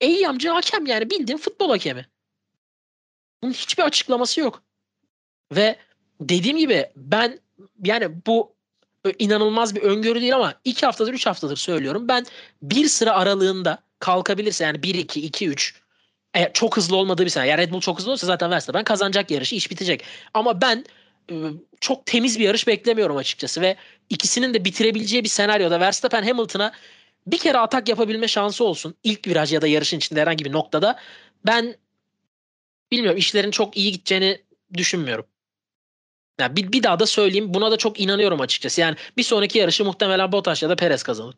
eyyamcı 0.00 0.48
hakem 0.48 0.86
yani 0.86 1.10
bildiğin 1.10 1.38
futbol 1.38 1.70
hakemi. 1.70 2.06
Bunun 3.42 3.52
hiçbir 3.52 3.82
açıklaması 3.82 4.40
yok. 4.40 4.62
Ve 5.52 5.76
dediğim 6.20 6.58
gibi 6.58 6.90
ben 6.96 7.40
yani 7.84 8.26
bu 8.26 8.54
inanılmaz 9.18 9.74
bir 9.74 9.82
öngörü 9.82 10.20
değil 10.20 10.34
ama 10.34 10.54
iki 10.64 10.86
haftadır 10.86 11.14
üç 11.14 11.26
haftadır 11.26 11.56
söylüyorum. 11.56 12.08
Ben 12.08 12.26
bir 12.62 12.88
sıra 12.88 13.12
aralığında 13.12 13.78
kalkabilirse 13.98 14.64
yani 14.64 14.78
1-2, 14.78 15.30
2-3 15.30 15.74
eğer 16.38 16.52
çok 16.52 16.76
hızlı 16.76 16.96
olmadığı 16.96 17.24
bir 17.24 17.30
sene. 17.30 17.46
Yani 17.46 17.62
Red 17.62 17.72
Bull 17.72 17.80
çok 17.80 17.98
hızlı 17.98 18.12
olsa 18.12 18.26
zaten 18.26 18.50
Verstappen 18.50 18.84
kazanacak 18.84 19.30
yarışı 19.30 19.56
iş 19.56 19.70
bitecek. 19.70 20.04
Ama 20.34 20.60
ben 20.60 20.84
e, 21.30 21.34
çok 21.80 22.06
temiz 22.06 22.38
bir 22.38 22.44
yarış 22.44 22.66
beklemiyorum 22.66 23.16
açıkçası 23.16 23.60
ve 23.60 23.76
ikisinin 24.10 24.54
de 24.54 24.64
bitirebileceği 24.64 25.24
bir 25.24 25.28
senaryoda 25.28 25.80
Verstappen 25.80 26.22
Hamilton'a 26.22 26.72
bir 27.26 27.38
kere 27.38 27.58
atak 27.58 27.88
yapabilme 27.88 28.28
şansı 28.28 28.64
olsun. 28.64 28.94
İlk 29.04 29.28
viraj 29.28 29.52
ya 29.52 29.62
da 29.62 29.66
yarışın 29.66 29.96
içinde 29.96 30.20
herhangi 30.20 30.44
bir 30.44 30.52
noktada 30.52 30.98
ben 31.46 31.74
bilmiyorum 32.92 33.18
işlerin 33.18 33.50
çok 33.50 33.76
iyi 33.76 33.92
gideceğini 33.92 34.42
düşünmüyorum. 34.74 35.26
Yani 36.40 36.56
bir, 36.56 36.72
bir 36.72 36.82
daha 36.82 37.00
da 37.00 37.06
söyleyeyim 37.06 37.54
buna 37.54 37.70
da 37.70 37.76
çok 37.76 38.00
inanıyorum 38.00 38.40
açıkçası. 38.40 38.80
Yani 38.80 38.96
bir 39.16 39.22
sonraki 39.22 39.58
yarışı 39.58 39.84
muhtemelen 39.84 40.32
Bottas 40.32 40.62
ya 40.62 40.68
da 40.68 40.76
Perez 40.76 41.02
kazanır. 41.02 41.34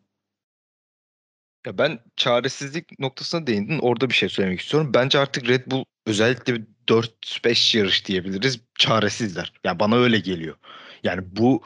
Ya 1.65 1.77
ben 1.77 1.99
çaresizlik 2.15 2.99
noktasına 2.99 3.47
değindin. 3.47 3.79
Orada 3.79 4.09
bir 4.09 4.13
şey 4.15 4.29
söylemek 4.29 4.59
istiyorum. 4.61 4.91
Bence 4.93 5.19
artık 5.19 5.49
Red 5.49 5.63
Bull 5.71 5.83
özellikle 6.07 6.53
bir 6.55 6.63
4-5 6.87 7.77
yarış 7.77 8.05
diyebiliriz. 8.07 8.59
Çaresizler. 8.79 9.53
Yani 9.63 9.79
bana 9.79 9.95
öyle 9.95 10.19
geliyor. 10.19 10.55
Yani 11.03 11.21
bu 11.35 11.61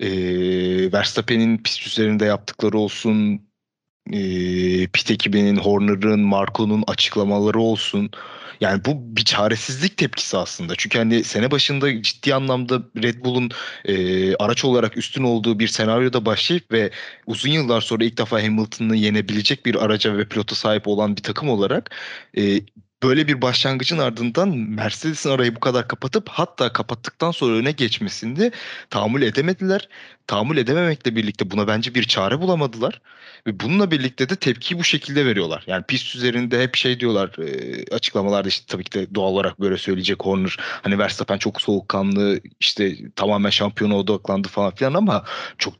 eee 0.00 0.92
Verstappen'in 0.92 1.58
pist 1.62 1.86
üzerinde 1.86 2.24
yaptıkları 2.24 2.78
olsun, 2.78 3.42
eee 4.12 4.86
pit 4.92 5.10
ekibinin, 5.10 5.56
Horner'ın, 5.56 6.20
Marco'nun 6.20 6.84
açıklamaları 6.86 7.60
olsun. 7.60 8.10
Yani 8.60 8.84
bu 8.84 9.16
bir 9.16 9.24
çaresizlik 9.24 9.96
tepkisi 9.96 10.36
aslında. 10.36 10.74
Çünkü 10.78 10.98
hani 10.98 11.24
sene 11.24 11.50
başında 11.50 12.02
ciddi 12.02 12.34
anlamda 12.34 12.82
Red 13.02 13.24
Bull'un 13.24 13.50
eee, 13.88 14.34
araç 14.38 14.64
olarak 14.64 14.96
üstün 14.96 15.22
olduğu 15.24 15.58
bir 15.58 15.68
senaryoda 15.68 16.26
başlayıp 16.26 16.72
ve 16.72 16.90
uzun 17.26 17.50
yıllar 17.50 17.80
sonra 17.80 18.04
ilk 18.04 18.18
defa 18.18 18.42
Hamilton'ı 18.42 18.96
yenebilecek 18.96 19.66
bir 19.66 19.84
araca 19.84 20.16
ve 20.18 20.28
pilota 20.28 20.54
sahip 20.54 20.88
olan 20.88 21.16
bir 21.16 21.22
takım 21.22 21.48
olarak 21.50 21.90
e, 22.38 22.60
böyle 23.02 23.28
bir 23.28 23.42
başlangıcın 23.42 23.98
ardından 23.98 24.48
Mercedes'in 24.48 25.30
arayı 25.30 25.56
bu 25.56 25.60
kadar 25.60 25.88
kapatıp 25.88 26.28
hatta 26.28 26.72
kapattıktan 26.72 27.30
sonra 27.30 27.56
öne 27.56 27.72
geçmesinde 27.72 28.50
tahammül 28.90 29.22
edemediler. 29.22 29.88
Tahammül 30.26 30.56
edememekle 30.56 31.16
birlikte 31.16 31.50
buna 31.50 31.68
bence 31.68 31.94
bir 31.94 32.02
çare 32.04 32.40
bulamadılar. 32.40 33.00
Ve 33.46 33.60
bununla 33.60 33.90
birlikte 33.90 34.28
de 34.28 34.36
tepkiyi 34.36 34.80
bu 34.80 34.84
şekilde 34.84 35.26
veriyorlar. 35.26 35.64
Yani 35.66 35.84
pist 35.88 36.16
üzerinde 36.16 36.62
hep 36.62 36.76
şey 36.76 37.00
diyorlar 37.00 37.38
e, 37.38 37.84
açıklamalarda 37.94 38.48
işte 38.48 38.64
tabii 38.68 38.84
ki 38.84 38.92
de 38.92 39.14
doğal 39.14 39.32
olarak 39.32 39.60
böyle 39.60 39.76
söyleyecek 39.78 40.24
Horner. 40.24 40.56
Hani 40.58 40.98
Verstappen 40.98 41.38
çok 41.38 41.62
soğukkanlı 41.62 42.40
işte 42.60 43.12
tamamen 43.16 43.50
şampiyona 43.50 43.96
odaklandı 43.96 44.48
falan 44.48 44.74
filan 44.74 44.94
ama 44.94 45.24
çok 45.58 45.74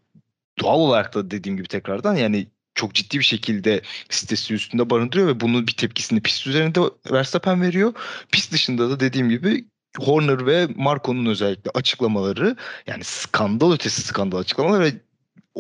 doğal 0.59 0.79
olarak 0.79 1.15
da 1.15 1.31
dediğim 1.31 1.57
gibi 1.57 1.69
tekrardan 1.69 2.15
yani 2.15 2.47
çok 2.81 2.95
ciddi 2.95 3.19
bir 3.19 3.25
şekilde 3.25 3.83
sitesi 4.11 4.55
üstünde 4.55 4.91
barındırıyor 4.91 5.29
ve 5.29 5.41
bunun 5.41 5.67
bir 5.67 5.73
tepkisini 5.73 6.21
pist 6.21 6.47
üzerinde 6.47 6.81
Verstappen 7.13 7.63
veriyor. 7.63 7.93
Pist 8.33 8.53
dışında 8.53 8.91
da 8.91 9.01
dediğim 9.01 9.29
gibi 9.31 9.65
Horner 9.99 10.47
ve 10.47 10.69
Marco'nun 10.77 11.27
özellikle 11.27 11.71
açıklamaları 11.75 12.57
yani 12.87 13.05
skandal 13.05 13.73
ötesi 13.73 14.03
skandal 14.03 14.39
açıklamalar 14.39 14.81
ve 14.81 14.93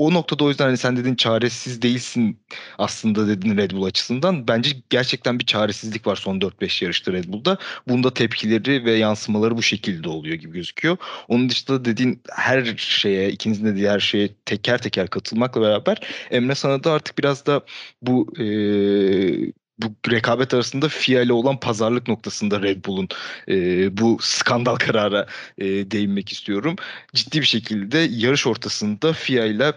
o 0.00 0.14
noktada 0.14 0.44
o 0.44 0.48
yüzden 0.48 0.64
hani 0.64 0.76
sen 0.76 0.96
dedin 0.96 1.14
çaresiz 1.14 1.82
değilsin 1.82 2.40
aslında 2.78 3.28
dedin 3.28 3.56
Red 3.56 3.70
Bull 3.70 3.84
açısından. 3.84 4.48
Bence 4.48 4.70
gerçekten 4.90 5.38
bir 5.38 5.46
çaresizlik 5.46 6.06
var 6.06 6.16
son 6.16 6.40
4-5 6.40 6.84
yarışta 6.84 7.12
Red 7.12 7.24
Bull'da. 7.28 7.58
Bunda 7.88 8.14
tepkileri 8.14 8.84
ve 8.84 8.92
yansımaları 8.92 9.56
bu 9.56 9.62
şekilde 9.62 10.08
oluyor 10.08 10.34
gibi 10.34 10.52
gözüküyor. 10.52 10.96
Onun 11.28 11.48
dışında 11.48 11.84
dediğin 11.84 12.22
her 12.30 12.74
şeye, 12.76 13.30
ikinizin 13.30 13.66
de 13.66 13.76
diğer 13.76 14.00
şeye 14.00 14.28
teker 14.46 14.78
teker 14.82 15.08
katılmakla 15.10 15.60
beraber 15.60 16.00
Emre 16.30 16.54
sana 16.54 16.84
da 16.84 16.92
artık 16.92 17.18
biraz 17.18 17.46
da 17.46 17.62
bu 18.02 18.32
eee, 18.38 19.52
bu 19.78 19.94
rekabet 20.10 20.54
arasında 20.54 20.88
FIA 20.88 21.22
ile 21.22 21.32
olan 21.32 21.60
pazarlık 21.60 22.08
noktasında 22.08 22.62
Red 22.62 22.84
Bull'un 22.84 23.08
eee, 23.48 23.88
bu 23.92 24.18
skandal 24.20 24.76
karara 24.76 25.26
eee, 25.58 25.90
değinmek 25.90 26.32
istiyorum. 26.32 26.76
Ciddi 27.14 27.40
bir 27.40 27.46
şekilde 27.46 27.98
yarış 27.98 28.46
ortasında 28.46 29.12
FIA 29.12 29.44
ile 29.46 29.72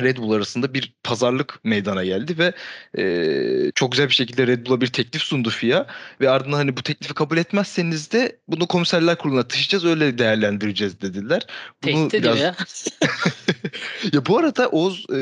Red 0.00 0.16
Bull 0.16 0.32
arasında 0.32 0.74
bir 0.74 0.94
pazarlık 1.04 1.64
meydana 1.64 2.04
geldi 2.04 2.38
ve 2.38 2.52
eee, 2.98 3.72
çok 3.74 3.92
güzel 3.92 4.08
bir 4.08 4.14
şekilde 4.14 4.46
Red 4.46 4.66
Bull'a 4.66 4.80
bir 4.80 4.86
teklif 4.86 5.22
sundu 5.22 5.50
FIA 5.50 5.86
ve 6.20 6.30
ardından 6.30 6.56
hani 6.56 6.76
bu 6.76 6.82
teklifi 6.82 7.14
kabul 7.14 7.36
etmezseniz 7.36 8.12
de 8.12 8.38
bunu 8.48 8.66
komiserler 8.66 9.18
kuruluna 9.18 9.48
taşıyacağız 9.48 9.84
öyle 9.84 10.18
değerlendireceğiz 10.18 11.00
dediler. 11.00 11.46
Bunu 11.84 12.08
Tehdit 12.08 12.22
biraz 12.22 12.40
ya. 12.40 12.54
ya 14.12 14.26
bu 14.26 14.38
arada 14.38 14.68
Oğuz 14.68 15.06
e, 15.10 15.18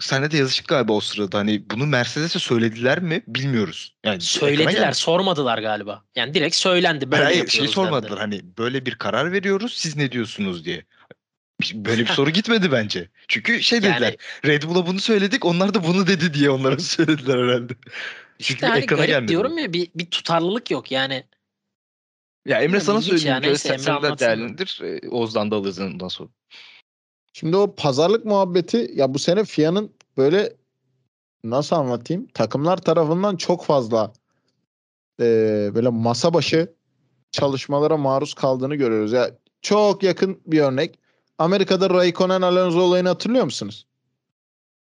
senle 0.00 0.30
de 0.30 0.36
yazıştık 0.36 0.68
galiba 0.68 0.92
o 0.92 1.00
sırada. 1.00 1.38
Hani 1.38 1.70
bunu 1.70 1.86
Mercedes'e 1.86 2.38
söylediler 2.38 3.02
mi 3.02 3.22
bilmiyoruz. 3.26 3.94
Yani 4.04 4.20
Söylediler, 4.20 4.92
sormadılar 4.92 5.58
galiba. 5.58 6.04
Yani 6.16 6.34
direkt 6.34 6.56
söylendi. 6.56 7.10
Böyle 7.12 7.24
Hayır, 7.24 7.48
şey 7.48 7.68
sormadılar 7.68 8.02
dediler. 8.02 8.18
hani 8.18 8.40
böyle 8.58 8.86
bir 8.86 8.94
karar 8.94 9.32
veriyoruz 9.32 9.72
siz 9.76 9.96
ne 9.96 10.12
diyorsunuz 10.12 10.64
diye. 10.64 10.84
Böyle 11.74 12.02
bir 12.02 12.06
soru 12.06 12.30
gitmedi 12.30 12.72
bence. 12.72 13.08
Çünkü 13.28 13.62
şey 13.62 13.82
dediler. 13.82 14.00
Yani 14.02 14.16
Red 14.44 14.62
Bull'a 14.62 14.86
bunu 14.86 15.00
söyledik. 15.00 15.44
Onlar 15.44 15.74
da 15.74 15.84
bunu 15.84 16.06
dedi 16.06 16.34
diye 16.34 16.50
onlara 16.50 16.78
söylediler 16.78 17.38
herhalde. 17.38 17.72
Çünkü 17.72 17.92
işte 18.38 18.66
bir 18.66 18.70
hani 18.70 18.82
ekrana 18.82 19.04
gelmedi. 19.04 19.28
diyorum 19.28 19.58
ya 19.58 19.72
bir, 19.72 19.90
bir 19.94 20.06
tutarlılık 20.06 20.70
yok 20.70 20.92
yani. 20.92 21.24
Ya 22.46 22.60
Emre 22.60 22.80
sana 22.80 23.00
söyleyeyim. 23.00 23.28
ya. 23.28 23.36
Böyle 23.36 23.48
Neyse, 23.48 23.68
sen, 23.68 23.74
Emre 23.74 23.82
sen 23.82 23.94
de 23.94 23.96
anlatsın 23.96 24.26
değerlendir. 24.26 24.80
Ee, 24.82 25.08
Oğuz'dan 25.08 25.50
da 25.50 25.56
alırız 25.56 25.78
ondan 25.78 26.08
sonra. 26.08 26.28
Şimdi 27.32 27.56
o 27.56 27.74
pazarlık 27.74 28.24
muhabbeti 28.24 28.90
ya 28.94 29.14
bu 29.14 29.18
sene 29.18 29.44
FIA'nın 29.44 29.92
böyle 30.16 30.52
nasıl 31.44 31.76
anlatayım? 31.76 32.26
Takımlar 32.26 32.76
tarafından 32.76 33.36
çok 33.36 33.64
fazla 33.64 34.12
eee, 35.20 35.70
böyle 35.74 35.88
masa 35.88 36.34
başı 36.34 36.74
çalışmalara 37.30 37.96
maruz 37.96 38.34
kaldığını 38.34 38.74
görüyoruz. 38.74 39.12
Ya 39.12 39.30
çok 39.62 40.02
yakın 40.02 40.40
bir 40.46 40.60
örnek. 40.60 40.98
Amerika'da 41.38 41.90
Raikkonen 41.90 42.42
Alonso 42.42 42.80
olayını 42.80 43.08
hatırlıyor 43.08 43.44
musunuz? 43.44 43.86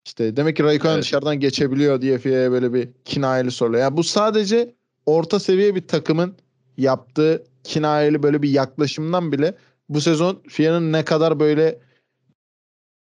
İşte 0.07 0.37
demek 0.37 0.57
ki 0.57 0.65
Raikkonen 0.65 0.95
Evet. 0.95 1.03
dışarıdan 1.03 1.41
geçebiliyor 1.41 2.03
diye 2.03 2.19
FIA'ya 2.19 2.51
böyle 2.51 2.73
bir 2.73 2.89
kinayeli 3.05 3.51
soruyor. 3.51 3.81
Ya 3.81 3.97
bu 3.97 4.05
sadece 4.05 4.75
orta 5.07 5.41
seviye 5.41 5.75
bir 5.75 5.89
takımın 5.89 6.37
yaptığı 6.77 7.45
kinayeli 7.65 8.23
böyle 8.23 8.43
bir 8.43 8.51
yaklaşımdan 8.51 9.33
bile 9.33 9.55
bu 9.89 10.01
sezon 10.01 10.43
FIA'nın 10.49 10.93
ne 10.93 11.05
kadar 11.05 11.41
böyle 11.41 11.79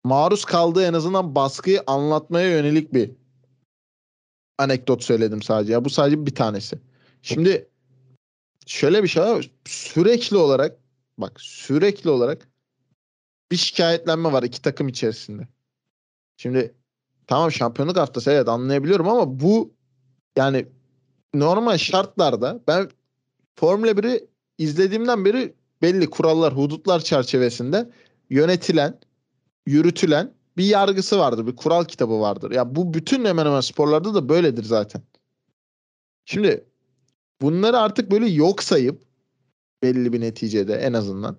maruz 0.04 0.46
kaldığı 0.46 0.86
en 0.86 0.94
azından 0.94 1.36
baskıyı 1.36 1.82
anlatmaya 1.88 2.50
yönelik 2.50 2.94
bir 2.94 3.12
anekdot 4.58 5.04
söyledim 5.04 5.42
sadece. 5.42 5.74
Ya 5.74 5.86
bu 5.86 5.90
sadece 5.90 6.26
bir 6.26 6.36
tanesi. 6.36 6.80
Şimdi 7.22 7.70
şöyle 8.66 9.04
bir 9.04 9.08
şey 9.08 9.24
var. 9.24 9.52
Sürekli 9.66 10.38
olarak 10.38 10.78
bak 11.18 11.42
sürekli 11.42 12.10
olarak 12.10 12.51
bir 13.52 13.58
şikayetlenme 13.58 14.32
var 14.32 14.44
iki 14.44 14.62
takım 14.62 14.88
içerisinde. 14.88 15.48
Şimdi 16.38 16.76
tamam 17.28 17.52
şampiyonluk 17.52 17.98
haftası 17.98 18.32
evet 18.32 18.50
anlayabiliyorum 18.50 19.10
ama 19.10 19.40
bu 19.40 19.74
yani 20.38 20.66
normal 21.34 21.78
şartlarda 21.78 22.60
ben 22.68 22.90
Formula 23.56 23.92
1'i 23.92 24.28
izlediğimden 24.58 25.26
beri 25.26 25.54
belli 25.82 26.10
kurallar, 26.10 26.58
hudutlar 26.58 27.00
çerçevesinde 27.00 27.90
yönetilen, 28.30 29.00
yürütülen 29.66 30.34
bir 30.58 30.66
yargısı 30.66 31.20
vardır, 31.20 31.48
bir 31.48 31.56
kural 31.56 31.86
kitabı 31.86 32.20
vardır. 32.20 32.52
Ya 32.52 32.76
bu 32.76 32.94
bütün 32.94 33.26
hemen 33.26 33.46
hemen 33.46 33.62
sporlarda 33.62 34.14
da 34.14 34.30
böyledir 34.30 34.64
zaten. 34.64 35.02
Şimdi 36.26 36.66
bunları 37.42 37.80
artık 37.80 38.12
böyle 38.12 38.28
yok 38.28 38.64
sayıp 38.64 39.02
belli 39.84 40.14
bir 40.14 40.22
neticede 40.22 40.76
en 40.76 40.94
azından. 40.94 41.38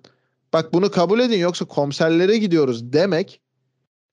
Bak 0.53 0.73
bunu 0.73 0.91
kabul 0.91 1.19
edin 1.19 1.37
yoksa 1.37 1.65
komiserlere 1.65 2.37
gidiyoruz 2.37 2.93
demek 2.93 3.41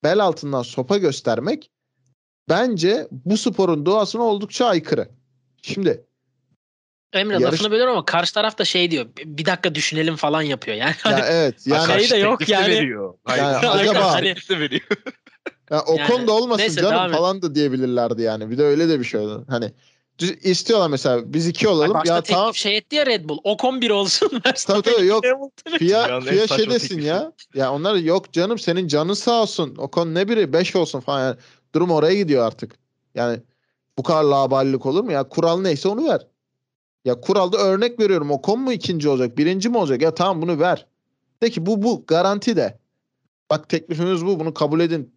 bel 0.05 0.19
altından 0.25 0.63
sopa 0.63 0.99
göstermek 0.99 1.71
bence 2.49 3.09
bu 3.11 3.37
sporun 3.37 3.87
doğasına 3.87 4.23
oldukça 4.23 4.67
aykırı. 4.67 5.09
Şimdi 5.63 6.05
Emre 7.13 7.35
Yarış- 7.35 7.45
lafını 7.45 7.71
bölüyorum 7.71 7.93
ama 7.93 8.05
karşı 8.05 8.35
taraf 8.35 8.59
da 8.59 8.65
şey 8.65 8.91
diyor. 8.91 9.07
Bir 9.25 9.47
dakika 9.47 9.75
düşünelim 9.75 10.17
falan 10.17 10.43
yapıyor. 10.43 10.77
Yani 10.77 10.95
ya 11.05 11.13
hani 11.13 11.23
evet 11.27 11.67
yani 11.67 12.05
Şey 12.05 12.11
de 12.11 12.17
yok 12.23 12.49
yani. 12.49 12.69
Veriyor. 12.69 13.15
Hayır, 13.25 13.43
Yani 13.43 13.57
acaba- 13.69 14.23
de 14.23 14.61
veriyor. 14.61 14.83
Ya 15.71 15.83
o 15.87 15.97
Yani 15.97 16.09
konuda 16.11 16.33
olmasın 16.33 16.63
neyse, 16.63 16.81
canım 16.81 17.13
falan 17.13 17.43
da 17.43 17.55
diyebilirlerdi 17.55 18.23
yani. 18.23 18.51
Bir 18.51 18.59
de 18.59 18.63
öyle 18.63 18.89
de 18.89 19.01
bir 19.01 19.05
şey. 19.05 19.27
Hani 19.49 19.73
istiyorlar 20.23 20.89
mesela 20.89 21.33
biz 21.35 21.49
iki 21.49 21.69
olalım. 21.69 21.97
ya 21.97 22.03
teklif 22.03 22.37
tamam 22.37 22.55
şey 22.55 22.77
etti 22.77 22.97
ya 22.97 23.07
Red 23.07 23.29
Bull. 23.29 23.39
Ocon 23.45 23.81
bir 23.81 23.91
olsun. 23.91 24.29
tabii 24.67 24.83
tabii 24.83 25.07
yok. 25.07 25.25
Hamilton. 25.25 25.79
Fia, 25.79 26.21
Fia 26.21 26.49
şey 26.49 26.71
desin 26.71 27.01
ya. 27.01 27.33
Ya 27.55 27.73
onlar 27.73 27.95
yok 27.95 28.33
canım 28.33 28.59
senin 28.59 28.89
canın 28.89 29.15
sağ 29.15 29.43
olsun. 29.43 29.75
O 29.79 29.89
konu 29.89 30.15
ne 30.15 30.29
biri 30.29 30.53
5 30.53 30.77
olsun 30.77 31.01
falan. 31.01 31.27
Yani 31.27 31.37
durum 31.75 31.91
oraya 31.91 32.15
gidiyor 32.15 32.47
artık. 32.47 32.75
Yani 33.15 33.41
bu 33.99 34.03
kadar 34.03 34.25
laballik 34.25 34.87
olur 34.87 35.05
mu 35.05 35.13
ya? 35.13 35.29
Kural 35.29 35.61
neyse 35.61 35.89
onu 35.89 36.09
ver. 36.09 36.27
Ya 37.05 37.21
kuralda 37.21 37.59
örnek 37.59 38.01
veriyorum. 38.01 38.31
O 38.31 38.43
konu 38.43 38.57
mu 38.57 38.73
ikinci 38.73 39.09
olacak? 39.09 39.39
Birinci 39.39 39.69
mi 39.69 39.77
olacak? 39.77 40.03
Ya 40.03 40.15
tamam 40.15 40.43
bunu 40.43 40.59
ver. 40.59 40.87
De 41.43 41.51
ki 41.51 41.67
bu 41.67 41.83
bu 41.83 42.05
garanti 42.07 42.57
de. 42.57 42.79
Bak 43.51 43.69
teklifimiz 43.69 44.27
bu. 44.27 44.41
Bunu 44.41 44.55
kabul 44.55 44.81
edin. 44.81 45.15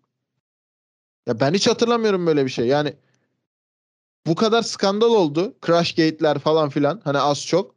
Ya 1.27 1.39
ben 1.39 1.53
hiç 1.53 1.67
hatırlamıyorum 1.67 2.27
böyle 2.27 2.45
bir 2.45 2.49
şey. 2.49 2.67
Yani 2.67 2.93
bu 4.27 4.35
kadar 4.35 4.61
skandal 4.61 5.11
oldu. 5.11 5.55
Crash 5.65 5.95
gate'ler 5.95 6.39
falan 6.39 6.69
filan. 6.69 7.01
Hani 7.03 7.17
az 7.17 7.45
çok. 7.45 7.75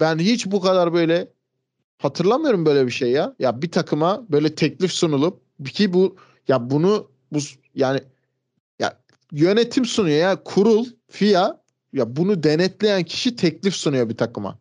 Ben 0.00 0.18
hiç 0.18 0.46
bu 0.46 0.60
kadar 0.60 0.92
böyle 0.92 1.32
hatırlamıyorum 1.98 2.66
böyle 2.66 2.86
bir 2.86 2.90
şey 2.92 3.10
ya. 3.10 3.34
Ya 3.38 3.62
bir 3.62 3.70
takıma 3.70 4.26
böyle 4.30 4.54
teklif 4.54 4.92
sunulup 4.92 5.42
ki 5.64 5.92
bu 5.92 6.16
ya 6.48 6.70
bunu 6.70 7.10
bu 7.32 7.38
yani 7.74 8.00
ya 8.78 9.00
yönetim 9.32 9.84
sunuyor 9.84 10.18
ya 10.18 10.42
kurul 10.44 10.86
FIA 11.10 11.64
ya 11.92 12.16
bunu 12.16 12.42
denetleyen 12.42 13.04
kişi 13.04 13.36
teklif 13.36 13.74
sunuyor 13.74 14.08
bir 14.08 14.16
takıma. 14.16 14.58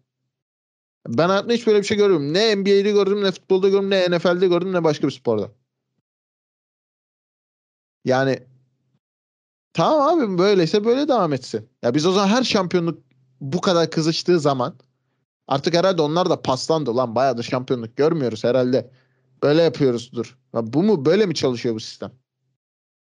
Ben 1.07 1.29
hayatımda 1.29 1.53
hiç 1.53 1.67
böyle 1.67 1.79
bir 1.79 1.83
şey 1.83 1.97
görüyorum. 1.97 2.33
Ne 2.33 2.55
NBA'de 2.55 2.91
gördüm 2.91 3.23
ne 3.23 3.31
futbolda 3.31 3.69
gördüm 3.69 3.89
ne 3.89 4.11
NFL'de 4.11 4.47
gördüm 4.47 4.73
ne 4.73 4.83
başka 4.83 5.07
bir 5.07 5.13
sporda. 5.13 5.51
Yani 8.05 8.39
tamam 9.73 10.19
abi 10.19 10.37
böyleyse 10.37 10.85
böyle 10.85 11.07
devam 11.07 11.33
etsin. 11.33 11.69
Ya 11.83 11.93
biz 11.93 12.05
o 12.05 12.11
zaman 12.11 12.27
her 12.27 12.43
şampiyonluk 12.43 13.03
bu 13.41 13.61
kadar 13.61 13.91
kızıştığı 13.91 14.39
zaman 14.39 14.75
artık 15.47 15.73
herhalde 15.73 16.01
onlar 16.01 16.29
da 16.29 16.41
paslandı 16.41 16.97
lan 16.97 17.15
bayağıdır 17.15 17.43
şampiyonluk 17.43 17.97
görmüyoruz 17.97 18.43
herhalde. 18.43 18.91
Böyle 19.43 19.61
yapıyoruzdur. 19.61 20.37
Ya 20.55 20.73
bu 20.73 20.83
mu 20.83 21.05
böyle 21.05 21.25
mi 21.25 21.35
çalışıyor 21.35 21.75
bu 21.75 21.79
sistem? 21.79 22.11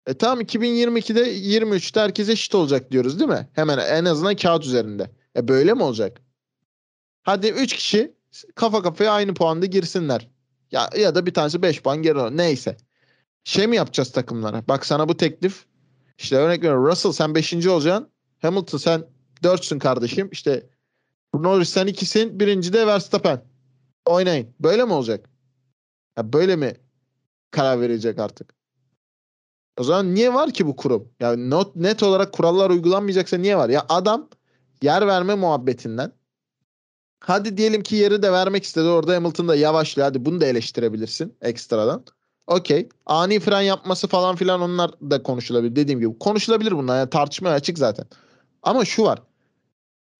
E 0.07 0.13
tamam 0.13 0.41
2022'de 0.41 1.35
23'te 1.37 1.99
herkes 1.99 2.29
eşit 2.29 2.55
olacak 2.55 2.91
diyoruz 2.91 3.19
değil 3.19 3.29
mi? 3.29 3.49
Hemen 3.53 3.77
en 3.77 4.05
azından 4.05 4.35
kağıt 4.35 4.65
üzerinde. 4.65 5.11
E 5.35 5.47
böyle 5.47 5.73
mi 5.73 5.83
olacak? 5.83 6.21
Hadi 7.23 7.47
3 7.47 7.75
kişi 7.75 8.15
kafa 8.55 8.81
kafaya 8.81 9.11
aynı 9.11 9.33
puanda 9.33 9.65
girsinler. 9.65 10.29
Ya 10.71 10.89
ya 10.97 11.15
da 11.15 11.25
bir 11.25 11.33
tanesi 11.33 11.61
5 11.61 11.81
puan 11.81 12.01
geri 12.01 12.19
alır. 12.19 12.37
Neyse. 12.37 12.77
Şey 13.43 13.67
mi 13.67 13.75
yapacağız 13.75 14.11
takımlara? 14.11 14.67
Bak 14.67 14.85
sana 14.85 15.09
bu 15.09 15.17
teklif. 15.17 15.65
İşte 16.21 16.35
örnek 16.35 16.59
veriyorum. 16.59 16.85
Russell 16.85 17.11
sen 17.11 17.35
5. 17.35 17.67
olacaksın. 17.67 18.09
Hamilton 18.41 18.77
sen 18.77 19.03
4'sün 19.43 19.79
kardeşim. 19.79 20.29
İşte 20.31 20.69
Norris 21.33 21.69
sen 21.69 21.87
2'sin. 21.87 22.39
Birinci 22.39 22.73
de 22.73 22.87
Verstappen. 22.87 23.41
Oynayın. 24.05 24.55
Böyle 24.59 24.85
mi 24.85 24.93
olacak? 24.93 25.29
Ya 26.17 26.33
böyle 26.33 26.55
mi 26.55 26.73
karar 27.51 27.81
verecek 27.81 28.19
artık? 28.19 28.53
O 29.77 29.83
zaman 29.83 30.15
niye 30.15 30.33
var 30.33 30.53
ki 30.53 30.67
bu 30.67 30.75
kurum? 30.75 31.09
Yani 31.19 31.49
not, 31.49 31.75
net 31.75 32.03
olarak 32.03 32.33
kurallar 32.33 32.69
uygulanmayacaksa 32.69 33.37
niye 33.37 33.57
var? 33.57 33.69
Ya 33.69 33.85
adam 33.89 34.29
yer 34.81 35.07
verme 35.07 35.35
muhabbetinden 35.35 36.11
hadi 37.19 37.57
diyelim 37.57 37.83
ki 37.83 37.95
yeri 37.95 38.21
de 38.21 38.31
vermek 38.31 38.63
istedi. 38.63 38.85
Orada 38.85 39.15
Hamilton 39.15 39.47
da 39.47 39.55
yavaşlıyor. 39.55 40.07
Hadi 40.07 40.25
bunu 40.25 40.41
da 40.41 40.45
eleştirebilirsin 40.45 41.37
ekstradan. 41.41 42.05
Okey. 42.51 42.89
Ani 43.05 43.39
fren 43.39 43.61
yapması 43.61 44.07
falan 44.07 44.35
filan 44.35 44.61
onlar 44.61 44.91
da 45.11 45.23
konuşulabilir. 45.23 45.75
Dediğim 45.75 45.99
gibi 45.99 46.19
konuşulabilir 46.19 46.71
bunlar. 46.71 46.97
Yani 46.99 47.09
tartışmaya 47.09 47.55
açık 47.55 47.77
zaten. 47.77 48.05
Ama 48.63 48.85
şu 48.85 49.03
var. 49.03 49.21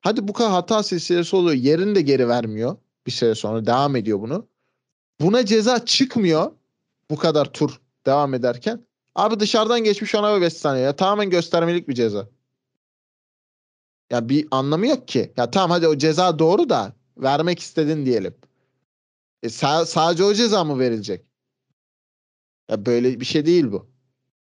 Hadi 0.02 0.28
bu 0.28 0.34
kadar 0.34 0.52
hata 0.52 0.84
silsilesi 0.84 1.36
oluyor. 1.36 1.56
Yerini 1.56 1.96
de 1.96 2.02
geri 2.02 2.28
vermiyor. 2.28 2.78
Bir 3.08 3.12
süre 3.12 3.36
sonra 3.36 3.66
devam 3.66 3.96
ediyor 3.96 4.22
bunu. 4.22 4.48
Buna 5.22 5.46
ceza 5.46 5.86
çıkmıyor. 5.86 6.52
Bu 7.12 7.16
kadar 7.18 7.54
tur 7.54 7.82
devam 8.06 8.34
ederken. 8.34 8.86
Abi 9.16 9.40
dışarıdan 9.40 9.84
geçmiş 9.84 10.16
ona 10.16 10.42
5 10.42 10.54
saniye. 10.54 10.84
Ya 10.86 10.96
tamamen 10.96 11.30
göstermelik 11.30 11.88
bir 11.88 11.94
ceza. 11.94 12.28
Ya 14.12 14.30
bir 14.30 14.48
anlamı 14.52 14.88
yok 14.88 15.08
ki. 15.08 15.34
Ya 15.38 15.52
tamam 15.52 15.72
hadi 15.72 15.88
o 15.88 15.98
ceza 15.98 16.40
doğru 16.40 16.70
da 16.70 16.94
vermek 17.18 17.60
istedin 17.60 18.06
diyelim. 18.06 18.36
E 19.44 19.48
sa- 19.48 19.86
sadece 19.86 20.24
o 20.24 20.34
ceza 20.34 20.64
mı 20.64 20.80
verilecek? 20.80 21.31
Ya 22.70 22.86
böyle 22.86 23.20
bir 23.20 23.26
şey 23.26 23.46
değil 23.46 23.72
bu. 23.72 23.92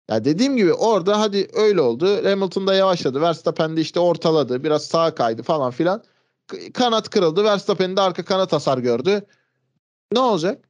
Ya 0.10 0.26
dediğim 0.26 0.57
gibi 0.57 0.74
orada 0.74 1.20
hadi 1.20 1.47
öyle 1.53 1.82
oldu. 1.82 2.26
Hamilton 2.26 2.68
da 2.68 2.74
yavaşladı. 2.76 3.22
Verstappen 3.22 3.78
de 3.78 3.82
işte 3.82 3.99
ortaladı. 3.99 4.64
Biraz 4.64 4.86
sağa 4.86 5.16
kaydı 5.16 5.43
falan 5.43 5.72
filan. 5.72 6.03
Kanat 6.74 7.10
kırıldı. 7.10 7.43
Verstappen 7.43 7.97
de 7.97 8.01
arka 8.01 8.26
kanat 8.26 8.53
hasar 8.53 8.78
gördü. 8.78 9.26
Ne 10.14 10.20
olacak? 10.20 10.70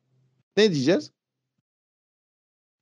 Ne 0.58 0.74
diyeceğiz? 0.74 1.12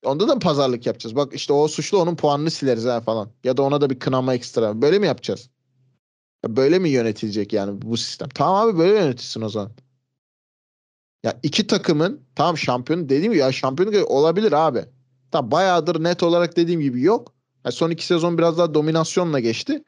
Onda 0.03 0.27
da 0.27 0.33
mı 0.33 0.39
pazarlık 0.39 0.85
yapacağız? 0.85 1.15
Bak 1.15 1.33
işte 1.33 1.53
o 1.53 1.67
suçlu 1.67 1.97
onun 2.01 2.15
puanını 2.15 2.51
sileriz 2.51 2.85
ha 2.85 3.01
falan. 3.01 3.29
Ya 3.43 3.57
da 3.57 3.61
ona 3.61 3.81
da 3.81 3.89
bir 3.89 3.99
kınama 3.99 4.33
ekstra. 4.33 4.81
Böyle 4.81 4.99
mi 4.99 5.07
yapacağız? 5.07 5.49
Ya 6.45 6.55
böyle 6.55 6.79
mi 6.79 6.89
yönetilecek 6.89 7.53
yani 7.53 7.81
bu 7.81 7.97
sistem? 7.97 8.29
Tamam 8.29 8.67
abi 8.67 8.77
böyle 8.77 8.93
yönetilsin 8.99 9.41
o 9.41 9.49
zaman. 9.49 9.71
Ya 11.23 11.39
iki 11.43 11.67
takımın 11.67 12.21
tamam 12.35 12.57
şampiyonu 12.57 13.09
dediğim 13.09 13.33
gibi 13.33 13.37
ya 13.37 13.51
şampiyonluk 13.51 14.11
olabilir 14.11 14.51
abi. 14.51 14.85
Tamam 15.31 15.51
bayağıdır 15.51 16.03
net 16.03 16.23
olarak 16.23 16.57
dediğim 16.57 16.81
gibi 16.81 17.01
yok. 17.01 17.33
Ya 17.65 17.71
son 17.71 17.89
iki 17.89 18.05
sezon 18.05 18.37
biraz 18.37 18.57
daha 18.57 18.73
dominasyonla 18.73 19.39
geçti. 19.39 19.83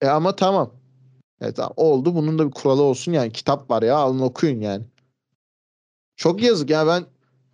E 0.00 0.08
ama 0.08 0.36
tamam. 0.36 0.74
Evet 1.40 1.58
oldu. 1.76 2.14
Bunun 2.14 2.38
da 2.38 2.46
bir 2.46 2.52
kuralı 2.52 2.82
olsun 2.82 3.12
yani. 3.12 3.32
Kitap 3.32 3.70
var 3.70 3.82
ya 3.82 3.96
alın 3.96 4.20
okuyun 4.20 4.60
yani. 4.60 4.84
Çok 6.16 6.42
yazık 6.42 6.70
ya 6.70 6.86
ben 6.86 7.04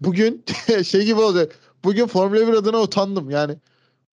bugün 0.00 0.44
şey 0.84 1.04
gibi 1.04 1.20
olacak. 1.20 1.58
Bugün 1.84 2.06
Formula 2.06 2.48
1 2.48 2.52
adına 2.52 2.80
utandım 2.82 3.30
yani. 3.30 3.56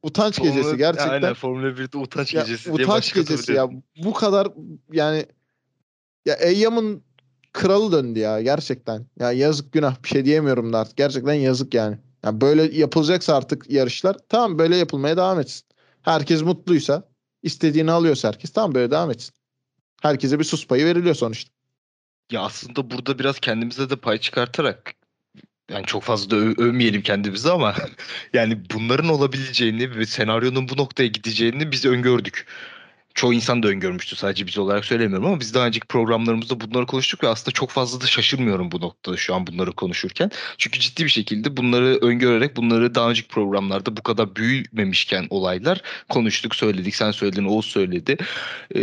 Utanç 0.04 0.40
Formula- 0.40 0.56
gecesi 0.56 0.78
gerçekten. 0.78 1.10
Aynen 1.10 1.34
Formula 1.34 1.68
1'de 1.68 1.98
utanç 1.98 2.34
Ya, 2.34 2.42
gecesi 2.42 2.74
diye 2.78 2.86
utanç 2.86 3.14
gecesi 3.14 3.54
ya. 3.54 3.70
Bu 4.04 4.14
kadar 4.14 4.48
yani 4.92 5.26
ya 6.26 6.36
Eyyam'ın 6.36 7.04
kralı 7.54 7.92
döndü 7.92 8.20
ya 8.20 8.42
gerçekten. 8.42 9.06
Ya 9.20 9.32
yazık 9.32 9.74
günah 9.74 10.04
bir 10.04 10.10
şey 10.10 10.26
diyemiyorum 10.26 10.74
da 10.74 10.80
artık. 10.80 10.98
Gerçekten 10.98 11.34
yazık 11.34 11.74
yani. 11.74 11.98
Ya 12.24 12.42
böyle 12.42 12.78
yapılacaksa 12.78 13.36
artık 13.36 13.70
yarışlar 13.70 14.18
tamam 14.30 14.60
böyle 14.60 14.76
yapılmaya 14.78 15.18
devam 15.18 15.40
etsin. 15.40 15.68
Herkes 16.02 16.42
mutluysa 16.42 17.10
istediğini 17.44 17.92
alıyorsa 17.92 18.28
herkes 18.28 18.54
tamam 18.54 18.76
böyle 18.76 18.92
devam 18.92 19.12
etsin. 19.12 19.34
Herkese 20.02 20.40
bir 20.40 20.44
sus 20.44 20.68
payı 20.68 20.86
veriliyor 20.86 21.16
sonuçta. 21.16 21.52
Ya 22.32 22.42
aslında 22.42 22.92
burada 22.92 23.20
biraz 23.20 23.40
kendimize 23.40 23.90
de 23.90 23.96
pay 23.96 24.18
çıkartarak 24.18 24.94
yani 25.72 25.86
çok 25.86 26.04
fazla 26.04 26.30
da 26.30 26.36
ö- 26.36 26.56
övmeyelim 26.58 27.02
kendimizi 27.02 27.52
ama 27.52 27.76
yani 28.34 28.62
bunların 28.74 29.10
olabileceğini 29.10 29.96
ve 29.96 30.06
senaryonun 30.06 30.70
bu 30.70 30.78
noktaya 30.78 31.08
gideceğini 31.08 31.72
biz 31.72 31.86
öngördük. 31.86 32.46
Çoğu 33.14 33.34
insan 33.34 33.64
da 33.64 33.68
öngörmüştü 33.68 34.16
sadece 34.16 34.48
biz 34.48 34.58
olarak 34.58 34.86
söylemiyorum 34.86 35.26
ama 35.26 35.40
biz 35.40 35.54
daha 35.54 35.68
önceki 35.68 35.88
programlarımızda 35.88 36.60
bunları 36.60 36.86
konuştuk 36.86 37.24
ve 37.24 37.28
aslında 37.28 37.52
çok 37.52 37.70
fazla 37.70 38.02
da 38.02 38.06
şaşırmıyorum 38.08 38.72
bu 38.72 38.82
noktada 38.82 39.18
şu 39.18 39.36
an 39.36 39.48
bunları 39.48 39.72
konuşurken. 39.72 40.32
Çünkü 40.58 40.80
ciddi 40.80 41.04
bir 41.04 41.10
şekilde 41.10 41.58
bunları 41.58 41.98
öngörerek 42.02 42.58
bunları 42.58 42.96
daha 42.96 43.10
önceki 43.10 43.28
programlarda 43.28 43.98
bu 43.98 44.04
kadar 44.04 44.36
büyümemişken 44.36 45.28
olaylar 45.30 45.82
konuştuk, 46.10 46.56
söyledik. 46.56 46.96
Sen 46.96 47.12
söyledin, 47.12 47.46
Oğuz 47.46 47.66
söyledi. 47.66 48.18
Ee, 48.76 48.80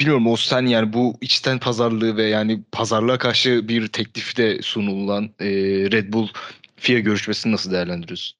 bilmiyorum 0.00 0.26
Oğuz 0.26 0.40
sen 0.40 0.66
yani 0.66 0.92
bu 0.92 1.16
içten 1.20 1.58
pazarlığı 1.58 2.16
ve 2.16 2.24
yani 2.24 2.62
pazarlığa 2.72 3.18
karşı 3.18 3.68
bir 3.68 3.88
teklifte 3.88 4.62
sunulan 4.62 5.24
e, 5.40 5.46
Red 5.92 6.12
Bull 6.12 6.28
FIA 6.76 6.98
görüşmesini 6.98 7.52
nasıl 7.52 7.72
değerlendiriyorsun? 7.72 8.38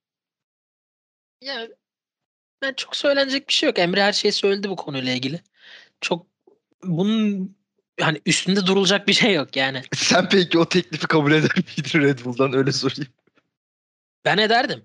Ya 1.41 1.69
ben 2.63 2.73
çok 2.73 2.97
söylenecek 2.97 3.49
bir 3.49 3.53
şey 3.53 3.67
yok. 3.67 3.79
Emre 3.79 4.03
her 4.03 4.13
şeyi 4.13 4.33
söyledi 4.33 4.69
bu 4.69 4.77
konuyla 4.77 5.13
ilgili. 5.13 5.41
Çok 6.01 6.27
bunun 6.85 7.57
hani 8.01 8.21
üstünde 8.27 8.67
durulacak 8.67 9.09
bir 9.09 9.13
şey 9.13 9.35
yok 9.35 9.57
yani. 9.57 9.83
Sen 9.95 10.29
peki 10.29 10.59
o 10.59 10.69
teklifi 10.69 11.07
kabul 11.07 11.33
eder 11.33 11.51
miydin 11.57 12.01
Red 12.01 12.25
Bull'dan 12.25 12.53
öyle 12.53 12.73
sorayım. 12.73 13.13
Ben 14.25 14.39
ederdim. 14.39 14.85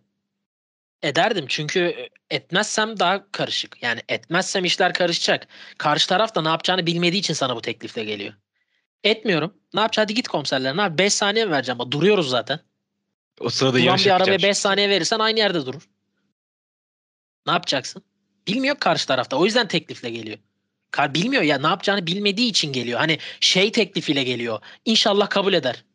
Ederdim 1.02 1.46
çünkü 1.48 2.10
etmezsem 2.30 3.00
daha 3.00 3.32
karışık. 3.32 3.84
Yani 3.84 4.02
etmezsem 4.10 4.66
işler 4.66 4.94
karışacak. 4.94 5.48
Karşı 5.78 6.08
taraf 6.08 6.36
da 6.36 6.42
ne 6.42 6.48
yapacağını 6.50 6.86
bilmediği 6.86 7.20
için 7.20 7.34
sana 7.34 7.56
bu 7.56 7.62
teklifle 7.62 8.04
geliyor. 8.04 8.34
Etmiyorum. 9.04 9.54
Ne 9.74 9.80
yapacağım? 9.80 10.06
Hadi 10.06 10.14
git 10.14 10.28
komiserlerine. 10.28 10.82
Abi 10.82 10.98
5 10.98 11.14
saniye 11.14 11.46
mi 11.46 11.52
vereceğim? 11.52 11.80
Duruyoruz 11.92 12.30
zaten. 12.30 12.60
O 13.40 13.50
sırada 13.50 13.74
Duran 13.74 13.86
yarış 13.86 14.06
bir 14.06 14.12
arabaya 14.12 14.32
yapacağım 14.32 14.52
5 14.52 14.58
saniye 14.58 14.90
verirsen 14.90 15.20
aynı 15.20 15.40
yerde 15.40 15.66
durur. 15.66 15.90
Ne 17.46 17.52
yapacaksın? 17.52 18.04
Bilmiyor 18.48 18.76
karşı 18.76 19.08
tarafta. 19.08 19.38
O 19.38 19.46
yüzden 19.46 19.68
teklifle 19.68 20.10
geliyor. 20.10 20.38
Kar 20.92 21.14
bilmiyor 21.14 21.44
ya 21.44 21.58
ne 21.58 21.68
yapacağını 21.68 22.08
bilmediği 22.08 22.50
için 22.50 22.74
geliyor. 22.74 23.00
Hani 23.00 23.18
şey 23.40 23.72
teklifiyle 23.72 24.24
geliyor. 24.24 24.62
İnşallah 24.86 25.30
kabul 25.30 25.54
eder. 25.54 25.86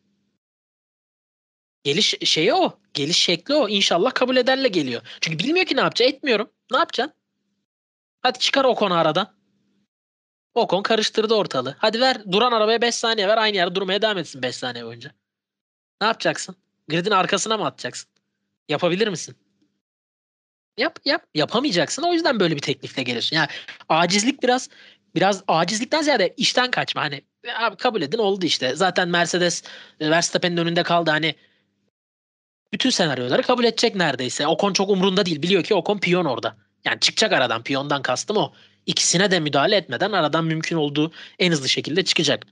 Geliş 1.84 2.14
şeyi 2.24 2.54
o. 2.54 2.78
Geliş 2.94 3.18
şekli 3.18 3.54
o. 3.54 3.68
İnşallah 3.68 4.14
kabul 4.14 4.36
ederle 4.36 4.68
geliyor. 4.68 5.02
Çünkü 5.20 5.38
bilmiyor 5.38 5.66
ki 5.66 5.76
ne 5.76 5.80
yapacak. 5.80 6.08
Etmiyorum. 6.08 6.50
Ne 6.70 6.78
yapacaksın? 6.78 7.14
Hadi 8.20 8.38
çıkar 8.38 8.64
o 8.64 8.74
konu 8.74 8.94
aradan. 8.94 9.34
Ocon 10.54 10.82
karıştırdı 10.82 11.34
ortalığı. 11.34 11.76
Hadi 11.78 12.00
ver. 12.00 12.32
Duran 12.32 12.52
arabaya 12.52 12.82
5 12.82 12.94
saniye 12.94 13.28
ver. 13.28 13.38
Aynı 13.38 13.56
yerde 13.56 13.74
durmaya 13.74 14.02
devam 14.02 14.18
etsin 14.18 14.42
5 14.42 14.56
saniye 14.56 14.84
boyunca. 14.84 15.10
Ne 16.00 16.06
yapacaksın? 16.06 16.56
Gridin 16.88 17.10
arkasına 17.10 17.56
mı 17.56 17.66
atacaksın? 17.66 18.10
Yapabilir 18.68 19.08
misin? 19.08 19.36
Yap 20.78 20.98
yap. 21.04 21.22
Yapamayacaksın. 21.34 22.02
O 22.02 22.12
yüzden 22.12 22.40
böyle 22.40 22.54
bir 22.56 22.60
teklifle 22.60 23.02
geliyorsun. 23.02 23.36
Yani 23.36 23.48
acizlik 23.88 24.42
biraz 24.42 24.68
biraz 25.14 25.42
acizlikten 25.48 26.02
ziyade 26.02 26.34
işten 26.36 26.70
kaçma. 26.70 27.02
Hani 27.02 27.22
abi 27.58 27.76
kabul 27.76 28.02
edin 28.02 28.18
oldu 28.18 28.46
işte. 28.46 28.76
Zaten 28.76 29.08
Mercedes 29.08 29.62
e, 30.00 30.10
Verstappen'in 30.10 30.56
önünde 30.56 30.82
kaldı. 30.82 31.10
Hani 31.10 31.34
bütün 32.72 32.90
senaryoları 32.90 33.42
kabul 33.42 33.64
edecek 33.64 33.94
neredeyse. 33.94 34.46
Ocon 34.46 34.72
çok 34.72 34.90
umrunda 34.90 35.26
değil. 35.26 35.42
Biliyor 35.42 35.64
ki 35.64 35.74
Ocon 35.74 35.98
piyon 35.98 36.24
orada. 36.24 36.56
Yani 36.84 37.00
çıkacak 37.00 37.32
aradan. 37.32 37.62
Piyondan 37.62 38.02
kastım 38.02 38.36
o. 38.36 38.52
İkisine 38.86 39.30
de 39.30 39.40
müdahale 39.40 39.76
etmeden 39.76 40.12
aradan 40.12 40.44
mümkün 40.44 40.76
olduğu 40.76 41.12
en 41.38 41.52
hızlı 41.52 41.68
şekilde 41.68 42.04
çıkacak. 42.04 42.46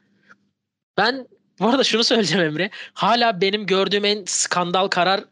Ben 0.96 1.28
bu 1.60 1.68
arada 1.68 1.84
şunu 1.84 2.04
söyleyeceğim 2.04 2.46
Emre. 2.46 2.70
Hala 2.94 3.40
benim 3.40 3.66
gördüğüm 3.66 4.04
en 4.04 4.24
skandal 4.26 4.88
karar 4.88 5.24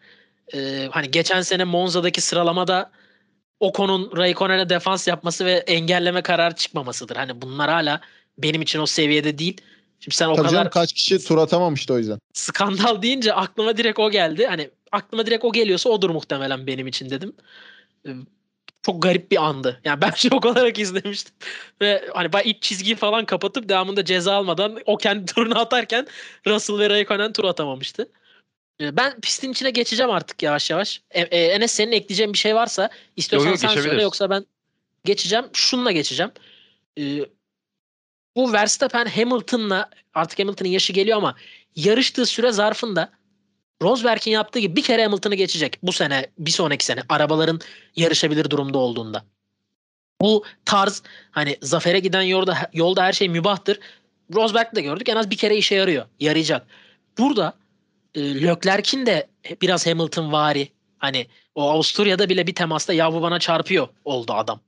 e, 0.54 0.88
hani 0.90 1.10
geçen 1.10 1.40
sene 1.40 1.64
Monza'daki 1.64 2.20
sıralamada 2.20 2.90
Ocon'un 3.60 4.16
Raikkonen'e 4.16 4.68
defans 4.68 5.08
yapması 5.08 5.44
ve 5.46 5.52
engelleme 5.52 6.22
kararı 6.22 6.54
çıkmamasıdır. 6.54 7.16
Hani 7.16 7.42
bunlar 7.42 7.70
hala 7.70 8.00
benim 8.38 8.62
için 8.62 8.78
o 8.80 8.86
seviyede 8.86 9.38
değil. 9.38 9.60
Şimdi 10.00 10.14
sen 10.16 10.28
o 10.28 10.34
Tabii 10.34 10.46
kadar 10.46 10.56
canım 10.58 10.70
kaç 10.70 10.92
kişi 10.92 11.24
tur 11.24 11.38
atamamıştı 11.38 11.94
o 11.94 11.98
yüzden. 11.98 12.18
skandal 12.34 13.02
deyince 13.02 13.34
aklıma 13.34 13.76
direkt 13.76 13.98
o 13.98 14.10
geldi. 14.10 14.46
Hani 14.46 14.70
aklıma 14.92 15.26
direkt 15.26 15.44
o 15.44 15.52
geliyorsa 15.52 15.90
odur 15.90 16.10
muhtemelen 16.10 16.66
benim 16.66 16.86
için 16.86 17.10
dedim. 17.10 17.32
Ee, 18.06 18.10
Çok 18.82 19.02
garip 19.02 19.30
bir 19.30 19.44
andı. 19.44 19.80
Yani 19.84 20.00
ben 20.00 20.10
şok 20.16 20.46
olarak 20.46 20.78
izlemiştim. 20.78 21.34
Ve 21.80 22.04
hani 22.14 22.32
ben 22.32 22.42
iç 22.42 22.62
çizgiyi 22.62 22.96
falan 22.96 23.24
kapatıp 23.24 23.68
devamında 23.68 24.04
ceza 24.04 24.34
almadan 24.34 24.78
o 24.86 24.96
kendi 24.96 25.26
turunu 25.34 25.58
atarken 25.58 26.06
Russell 26.46 26.78
ve 26.78 26.90
Raikkonen 26.90 27.32
tur 27.32 27.44
atamamıştı. 27.44 28.08
Ee, 28.80 28.96
Ben 28.96 29.20
pistin 29.20 29.52
içine 29.52 29.70
geçeceğim 29.70 30.10
artık 30.10 30.42
yavaş 30.42 30.70
yavaş. 30.70 31.00
E, 31.10 31.20
e, 31.20 31.46
Enes 31.46 31.72
senin 31.72 31.92
ekleyeceğin 31.92 32.32
bir 32.32 32.38
şey 32.38 32.54
varsa 32.54 32.90
istiyorsan 33.16 33.50
Yok, 33.50 33.62
yok, 33.62 33.72
sen 33.72 33.82
söyle 33.82 34.02
yoksa 34.02 34.30
ben 34.30 34.46
geçeceğim. 35.04 35.44
Şununla 35.52 35.92
geçeceğim. 35.92 36.32
Ee, 36.98 37.20
bu 38.36 38.52
Verstappen 38.52 39.06
Hamilton'la 39.06 39.90
artık 40.14 40.38
Hamilton'ın 40.38 40.70
yaşı 40.70 40.92
geliyor 40.92 41.16
ama 41.16 41.36
yarıştığı 41.76 42.26
süre 42.26 42.52
zarfında 42.52 43.12
Rosberg'in 43.82 44.30
yaptığı 44.30 44.58
gibi 44.58 44.76
bir 44.76 44.82
kere 44.82 45.04
Hamilton'ı 45.04 45.34
geçecek 45.34 45.78
bu 45.82 45.92
sene, 45.92 46.26
bir 46.38 46.50
sonraki 46.50 46.84
sene 46.84 47.02
arabaların 47.08 47.60
yarışabilir 47.96 48.50
durumda 48.50 48.78
olduğunda. 48.78 49.24
Bu 50.20 50.44
tarz 50.64 51.02
hani 51.30 51.58
zafere 51.62 51.98
giden 51.98 52.22
yolda 52.22 52.70
yolda 52.72 53.02
her 53.02 53.12
şey 53.12 53.28
mübahtır. 53.28 53.80
Rosberg'de 54.34 54.76
de 54.76 54.80
gördük 54.80 55.08
en 55.08 55.16
az 55.16 55.30
bir 55.30 55.36
kere 55.36 55.56
işe 55.56 55.74
yarıyor. 55.74 56.06
Yarayacak. 56.20 56.66
Burada 57.18 57.54
e, 58.14 58.42
Leclerc'in 58.42 59.06
de 59.06 59.28
biraz 59.62 59.86
Hamilton 59.86 60.32
vari 60.32 60.68
hani 60.98 61.26
o 61.54 61.70
Avusturya'da 61.70 62.28
bile 62.28 62.46
bir 62.46 62.54
temasta 62.54 62.92
ya 62.92 63.12
bu 63.12 63.22
bana 63.22 63.38
çarpıyor 63.38 63.88
oldu 64.04 64.32
adam. 64.32 64.60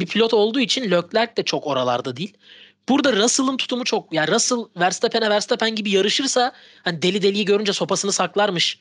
Bir 0.00 0.06
pilot 0.06 0.34
olduğu 0.34 0.60
için 0.60 0.90
Leclerc 0.90 1.36
de 1.36 1.42
çok 1.42 1.66
oralarda 1.66 2.16
değil. 2.16 2.36
Burada 2.88 3.12
Russell'ın 3.12 3.56
tutumu 3.56 3.84
çok. 3.84 4.12
Yani 4.12 4.30
Russell 4.30 4.58
Verstappen'e 4.76 5.30
Verstappen 5.30 5.74
gibi 5.74 5.90
yarışırsa 5.90 6.52
hani 6.84 7.02
deli 7.02 7.22
deliyi 7.22 7.44
görünce 7.44 7.72
sopasını 7.72 8.12
saklarmış 8.12 8.78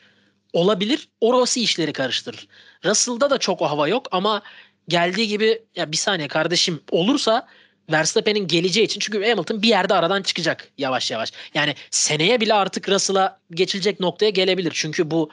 olabilir. 0.54 1.10
Orası 1.22 1.60
işleri 1.60 1.94
karıştırır. 1.94 2.48
Russell'da 2.86 3.30
da 3.30 3.38
çok 3.38 3.62
o 3.62 3.70
hava 3.70 3.88
yok 3.88 4.08
ama 4.12 4.42
geldiği 4.88 5.28
gibi 5.28 5.64
ya 5.76 5.92
bir 5.92 5.98
saniye 5.98 6.28
kardeşim 6.28 6.80
olursa 6.92 7.48
Verstappen'in 7.92 8.48
geleceği 8.48 8.86
için 8.86 9.00
çünkü 9.00 9.30
Hamilton 9.30 9.62
bir 9.62 9.68
yerde 9.68 9.94
aradan 9.94 10.22
çıkacak 10.22 10.72
yavaş 10.78 11.12
yavaş. 11.12 11.32
Yani 11.54 11.76
seneye 11.92 12.42
bile 12.42 12.54
artık 12.54 12.90
Russell'a 12.90 13.40
geçilecek 13.52 14.00
noktaya 14.00 14.30
gelebilir. 14.30 14.72
Çünkü 14.76 15.12
bu 15.12 15.30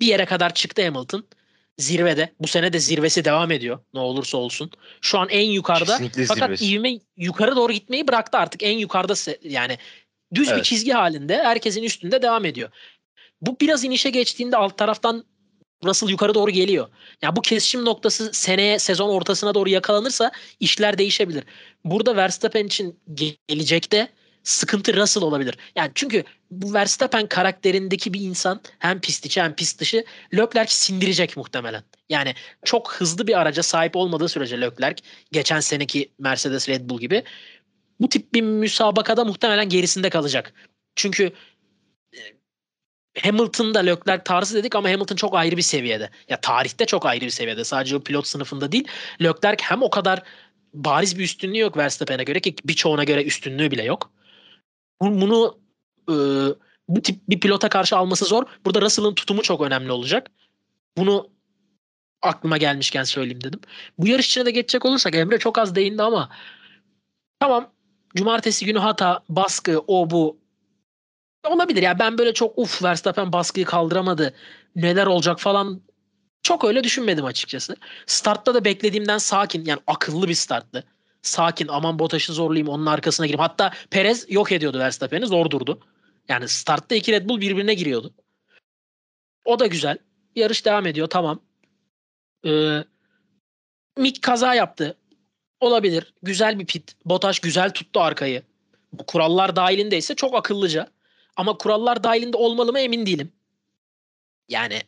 bir 0.00 0.06
yere 0.06 0.24
kadar 0.24 0.54
çıktı 0.54 0.84
Hamilton. 0.84 1.24
Zirvede. 1.78 2.32
Bu 2.40 2.46
sene 2.46 2.72
de 2.72 2.78
zirvesi 2.78 3.24
devam 3.24 3.50
ediyor. 3.50 3.78
Ne 3.94 4.00
olursa 4.00 4.38
olsun. 4.38 4.70
Şu 5.00 5.18
an 5.18 5.28
en 5.28 5.50
yukarıda. 5.50 5.92
Kesinlikle 5.92 6.24
Fakat 6.26 6.44
zirvesi. 6.44 6.66
ivme 6.66 6.92
yukarı 7.16 7.56
doğru 7.56 7.72
gitmeyi 7.72 8.08
bıraktı 8.08 8.38
artık. 8.38 8.62
En 8.62 8.78
yukarıda 8.78 9.14
yani 9.42 9.78
düz 10.34 10.48
bir 10.48 10.52
Evet. 10.52 10.64
çizgi 10.64 10.92
halinde 10.92 11.36
herkesin 11.42 11.82
üstünde 11.82 12.22
devam 12.22 12.44
ediyor. 12.44 12.70
Bu 13.40 13.60
biraz 13.60 13.84
inişe 13.84 14.10
geçtiğinde 14.10 14.56
alt 14.56 14.78
taraftan 14.78 15.24
Russell 15.84 16.08
yukarı 16.08 16.34
doğru 16.34 16.50
geliyor. 16.50 16.88
Ya 17.22 17.36
bu 17.36 17.42
kesişim 17.42 17.84
noktası 17.84 18.30
seneye 18.32 18.78
sezon 18.78 19.08
ortasına 19.08 19.54
doğru 19.54 19.68
yakalanırsa 19.68 20.30
işler 20.60 20.98
değişebilir. 20.98 21.44
Burada 21.84 22.16
Verstappen 22.16 22.66
için 22.66 22.98
ge- 23.14 23.36
gelecekte 23.48 24.08
sıkıntı 24.42 24.96
Russell 24.96 25.22
olabilir. 25.22 25.54
Yani 25.76 25.90
çünkü 25.94 26.24
bu 26.50 26.74
Verstappen 26.74 27.26
karakterindeki 27.26 28.12
bir 28.12 28.20
insan 28.20 28.60
hem 28.78 29.00
pist 29.00 29.26
içi 29.26 29.42
hem 29.42 29.54
pist 29.54 29.80
dışı 29.80 30.04
Leclerc 30.34 30.74
sindirecek 30.74 31.36
muhtemelen. 31.36 31.82
Yani 32.08 32.34
çok 32.64 32.92
hızlı 32.92 33.26
bir 33.26 33.40
araca 33.40 33.62
sahip 33.62 33.96
olmadığı 33.96 34.28
sürece 34.28 34.60
Leclerc 34.60 35.02
geçen 35.32 35.60
seneki 35.60 36.10
Mercedes 36.18 36.68
Red 36.68 36.90
Bull 36.90 37.00
gibi 37.00 37.22
bu 38.00 38.08
tip 38.08 38.34
bir 38.34 38.42
müsabakada 38.42 39.24
muhtemelen 39.24 39.68
gerisinde 39.68 40.10
kalacak. 40.10 40.52
Çünkü 40.96 41.32
Hamilton'da 43.22 43.78
Leclerc 43.78 44.24
tarzı 44.24 44.54
dedik 44.58 44.74
ama 44.74 44.88
Hamilton 44.90 45.16
çok 45.16 45.34
ayrı 45.34 45.56
bir 45.56 45.62
seviyede. 45.62 46.10
Ya 46.28 46.40
tarihte 46.40 46.86
çok 46.86 47.06
ayrı 47.06 47.24
bir 47.24 47.30
seviyede. 47.30 47.64
Sadece 47.64 47.96
o 47.96 48.00
pilot 48.00 48.26
sınıfında 48.26 48.72
değil. 48.72 48.88
Leclerc 49.22 49.64
hem 49.64 49.82
o 49.82 49.90
kadar 49.90 50.22
bariz 50.74 51.18
bir 51.18 51.24
üstünlüğü 51.24 51.58
yok 51.58 51.76
Verstappen'e 51.76 52.24
göre 52.24 52.40
ki 52.40 52.54
birçoğuna 52.64 53.04
göre 53.04 53.24
üstünlüğü 53.24 53.70
bile 53.70 53.82
yok. 53.82 54.10
Bu- 55.02 55.20
Bunu 55.20 55.58
e, 56.08 56.14
bu 56.88 57.02
tip 57.02 57.28
bir 57.28 57.40
pilota 57.40 57.68
karşı 57.68 57.96
alması 57.96 58.24
zor. 58.24 58.44
Burada 58.64 58.80
Russell'ın 58.80 59.14
tutumu 59.14 59.42
çok 59.42 59.60
önemli 59.60 59.92
olacak. 59.92 60.30
Bunu 60.96 61.28
aklıma 62.22 62.56
gelmişken 62.56 63.04
söyleyeyim 63.04 63.44
dedim. 63.44 63.60
Bu 63.98 64.08
yarış 64.08 64.26
içine 64.26 64.46
de 64.46 64.50
geçecek 64.50 64.84
olursak 64.84 65.14
Emre 65.14 65.38
çok 65.38 65.58
az 65.58 65.74
değindi 65.74 66.02
ama 66.02 66.30
tamam 67.40 67.72
cumartesi 68.16 68.66
günü 68.66 68.78
hata, 68.78 69.20
baskı, 69.28 69.82
o 69.86 70.10
bu 70.10 70.39
olabilir. 71.48 71.82
Ya 71.82 71.98
ben 71.98 72.18
böyle 72.18 72.34
çok 72.34 72.58
uf 72.58 72.82
Verstappen 72.82 73.32
baskıyı 73.32 73.66
kaldıramadı. 73.66 74.34
Neler 74.76 75.06
olacak 75.06 75.40
falan 75.40 75.82
çok 76.42 76.64
öyle 76.64 76.84
düşünmedim 76.84 77.24
açıkçası. 77.24 77.76
Startta 78.06 78.54
da 78.54 78.64
beklediğimden 78.64 79.18
sakin 79.18 79.64
yani 79.64 79.80
akıllı 79.86 80.28
bir 80.28 80.34
starttı. 80.34 80.84
Sakin 81.22 81.68
aman 81.68 81.98
Bottas'ı 81.98 82.32
zorlayayım 82.32 82.68
onun 82.68 82.86
arkasına 82.86 83.26
gireyim. 83.26 83.40
Hatta 83.40 83.72
Perez 83.90 84.26
yok 84.30 84.52
ediyordu 84.52 84.78
Verstappen'i 84.78 85.26
zor 85.26 85.50
durdu. 85.50 85.80
Yani 86.28 86.48
startta 86.48 86.94
iki 86.94 87.12
Red 87.12 87.28
Bull 87.28 87.40
birbirine 87.40 87.74
giriyordu. 87.74 88.14
O 89.44 89.58
da 89.58 89.66
güzel. 89.66 89.98
Yarış 90.36 90.64
devam 90.64 90.86
ediyor 90.86 91.06
tamam. 91.06 91.40
Ee, 92.46 92.84
Mick 93.98 94.22
kaza 94.22 94.54
yaptı. 94.54 94.96
Olabilir. 95.60 96.14
Güzel 96.22 96.58
bir 96.58 96.66
pit. 96.66 96.96
Bottas 97.04 97.38
güzel 97.38 97.70
tuttu 97.70 98.00
arkayı. 98.00 98.42
Bu 98.92 99.06
kurallar 99.06 99.56
dahilindeyse 99.56 100.14
çok 100.14 100.34
akıllıca. 100.34 100.86
Ama 101.40 101.58
kurallar 101.58 102.04
dahilinde 102.04 102.36
olmalı 102.36 102.72
mı 102.72 102.78
emin 102.78 103.06
değilim. 103.06 103.32
Yani 104.48 104.80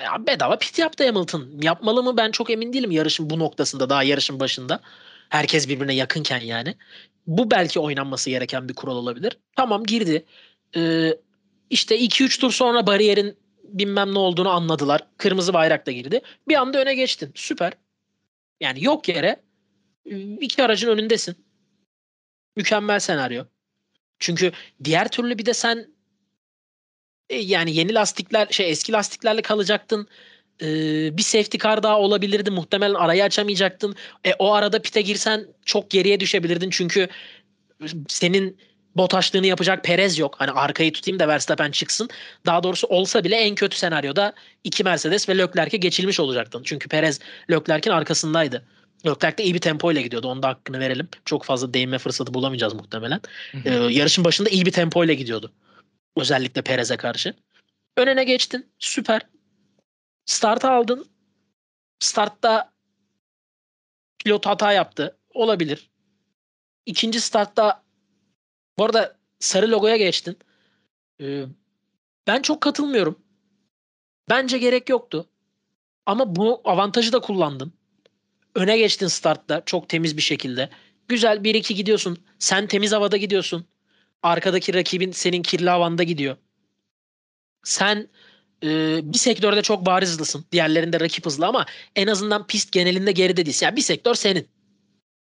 ya 0.00 0.26
bedava 0.26 0.58
pit 0.58 0.78
yaptı 0.78 1.06
Hamilton. 1.06 1.48
Yapmalı 1.62 2.02
mı 2.02 2.16
ben 2.16 2.30
çok 2.30 2.50
emin 2.50 2.72
değilim 2.72 2.90
yarışın 2.90 3.30
bu 3.30 3.38
noktasında 3.38 3.90
daha 3.90 4.02
yarışın 4.02 4.40
başında. 4.40 4.80
Herkes 5.28 5.68
birbirine 5.68 5.94
yakınken 5.94 6.40
yani. 6.40 6.74
Bu 7.26 7.50
belki 7.50 7.80
oynanması 7.80 8.30
gereken 8.30 8.68
bir 8.68 8.74
kural 8.74 8.96
olabilir. 8.96 9.38
Tamam 9.56 9.84
girdi. 9.84 10.24
Ee, 10.76 11.16
işte 11.70 11.98
2-3 11.98 12.40
tur 12.40 12.52
sonra 12.52 12.86
bariyerin 12.86 13.36
bilmem 13.64 14.14
ne 14.14 14.18
olduğunu 14.18 14.50
anladılar. 14.50 15.06
Kırmızı 15.16 15.54
bayrak 15.54 15.86
da 15.86 15.90
girdi. 15.90 16.20
Bir 16.48 16.54
anda 16.54 16.78
öne 16.82 16.94
geçtin. 16.94 17.32
Süper. 17.34 17.72
Yani 18.60 18.84
yok 18.84 19.08
yere 19.08 19.42
iki 20.40 20.64
aracın 20.64 20.88
önündesin. 20.88 21.36
Mükemmel 22.56 22.98
senaryo. 22.98 23.44
Çünkü 24.22 24.52
diğer 24.84 25.08
türlü 25.08 25.38
bir 25.38 25.46
de 25.46 25.54
sen 25.54 25.86
e, 27.30 27.36
yani 27.36 27.74
yeni 27.74 27.94
lastikler 27.94 28.46
şey 28.50 28.70
eski 28.70 28.92
lastiklerle 28.92 29.42
kalacaktın. 29.42 30.08
Ee, 30.62 31.16
bir 31.16 31.22
safety 31.22 31.58
car 31.58 31.82
daha 31.82 32.00
olabilirdi. 32.00 32.50
Muhtemelen 32.50 32.94
arayı 32.94 33.24
açamayacaktın. 33.24 33.94
E, 34.24 34.34
o 34.38 34.52
arada 34.52 34.82
pite 34.82 35.00
girsen 35.00 35.46
çok 35.64 35.90
geriye 35.90 36.20
düşebilirdin. 36.20 36.70
Çünkü 36.70 37.08
senin 38.08 38.58
botaşlığını 38.96 39.46
yapacak 39.46 39.84
Perez 39.84 40.18
yok. 40.18 40.34
Hani 40.38 40.50
arkayı 40.50 40.92
tutayım 40.92 41.18
da 41.20 41.28
Verstappen 41.28 41.70
çıksın. 41.70 42.08
Daha 42.46 42.62
doğrusu 42.62 42.86
olsa 42.86 43.24
bile 43.24 43.36
en 43.36 43.54
kötü 43.54 43.76
senaryoda 43.76 44.32
iki 44.64 44.84
Mercedes 44.84 45.28
ve 45.28 45.38
Leclerc'e 45.38 45.76
geçilmiş 45.76 46.20
olacaktın. 46.20 46.62
Çünkü 46.64 46.88
Perez 46.88 47.20
Leclerc'in 47.50 47.90
arkasındaydı. 47.90 48.64
De 49.04 49.44
iyi 49.44 49.54
bir 49.54 49.58
tempo 49.58 49.92
ile 49.92 50.02
gidiyordu. 50.02 50.28
Onun 50.28 50.42
da 50.42 50.48
hakkını 50.48 50.80
verelim. 50.80 51.08
Çok 51.24 51.44
fazla 51.44 51.74
değinme 51.74 51.98
fırsatı 51.98 52.34
bulamayacağız 52.34 52.74
muhtemelen. 52.74 53.20
Ee, 53.64 53.70
yarışın 53.70 54.24
başında 54.24 54.48
iyi 54.48 54.66
bir 54.66 54.72
tempo 54.72 55.04
ile 55.04 55.14
gidiyordu. 55.14 55.52
Özellikle 56.16 56.62
Perez'e 56.62 56.96
karşı. 56.96 57.34
Önüne 57.96 58.24
geçtin. 58.24 58.66
Süper. 58.78 59.22
Startı 60.26 60.70
aldın. 60.70 61.06
Startta 61.98 62.72
pilot 64.24 64.46
hata 64.46 64.72
yaptı. 64.72 65.16
Olabilir. 65.34 65.90
İkinci 66.86 67.20
startta 67.20 67.82
bu 68.78 68.84
arada 68.84 69.16
sarı 69.38 69.70
logoya 69.70 69.96
geçtin. 69.96 70.38
Ee, 71.20 71.44
ben 72.26 72.42
çok 72.42 72.60
katılmıyorum. 72.60 73.18
Bence 74.30 74.58
gerek 74.58 74.88
yoktu. 74.88 75.28
Ama 76.06 76.36
bu 76.36 76.60
avantajı 76.64 77.12
da 77.12 77.20
kullandın. 77.20 77.72
Öne 78.54 78.78
geçtin 78.78 79.06
startta 79.06 79.62
çok 79.66 79.88
temiz 79.88 80.16
bir 80.16 80.22
şekilde. 80.22 80.68
Güzel 81.08 81.36
1-2 81.36 81.72
gidiyorsun. 81.72 82.18
Sen 82.38 82.66
temiz 82.66 82.92
havada 82.92 83.16
gidiyorsun. 83.16 83.66
Arkadaki 84.22 84.74
rakibin 84.74 85.12
senin 85.12 85.42
kirli 85.42 85.70
havanda 85.70 86.02
gidiyor. 86.02 86.36
Sen 87.64 88.08
e, 88.62 89.00
bir 89.12 89.18
sektörde 89.18 89.62
çok 89.62 89.86
bariz 89.86 90.08
hızlısın. 90.08 90.44
Diğerlerinde 90.52 91.00
rakip 91.00 91.26
hızlı 91.26 91.46
ama 91.46 91.66
en 91.96 92.06
azından 92.06 92.46
pist 92.46 92.72
genelinde 92.72 93.12
geride 93.12 93.46
değilsin. 93.46 93.66
Yani 93.66 93.76
bir 93.76 93.82
sektör 93.82 94.14
senin. 94.14 94.48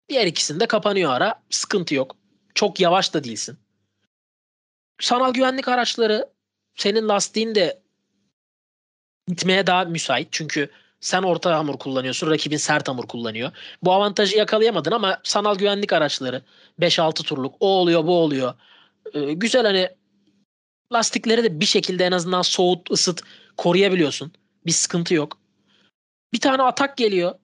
Diğer 0.09 0.25
ikisinde 0.27 0.65
kapanıyor 0.65 1.11
ara. 1.11 1.43
Sıkıntı 1.49 1.95
yok. 1.95 2.15
Çok 2.55 2.79
yavaş 2.79 3.13
da 3.13 3.23
değilsin. 3.23 3.57
Sanal 5.01 5.33
güvenlik 5.33 5.67
araçları 5.67 6.29
senin 6.75 7.07
lastiğin 7.07 7.55
de 7.55 7.81
gitmeye 9.27 9.67
daha 9.67 9.85
müsait. 9.85 10.27
Çünkü 10.31 10.69
sen 10.99 11.23
orta 11.23 11.57
hamur 11.57 11.77
kullanıyorsun, 11.77 12.31
rakibin 12.31 12.57
sert 12.57 12.87
hamur 12.87 13.07
kullanıyor. 13.07 13.51
Bu 13.83 13.93
avantajı 13.93 14.37
yakalayamadın 14.37 14.91
ama 14.91 15.19
sanal 15.23 15.55
güvenlik 15.55 15.93
araçları 15.93 16.41
5-6 16.79 17.23
turluk 17.23 17.55
o 17.59 17.67
oluyor, 17.67 18.05
bu 18.05 18.17
oluyor. 18.17 18.53
Ee, 19.13 19.33
güzel 19.33 19.65
hani 19.65 19.89
lastikleri 20.93 21.43
de 21.43 21.59
bir 21.59 21.65
şekilde 21.65 22.05
en 22.05 22.11
azından 22.11 22.41
soğut, 22.41 22.91
ısıt 22.91 23.21
koruyabiliyorsun. 23.57 24.31
Bir 24.65 24.71
sıkıntı 24.71 25.13
yok. 25.13 25.37
Bir 26.33 26.39
tane 26.39 26.61
atak 26.63 26.97
geliyor. 26.97 27.35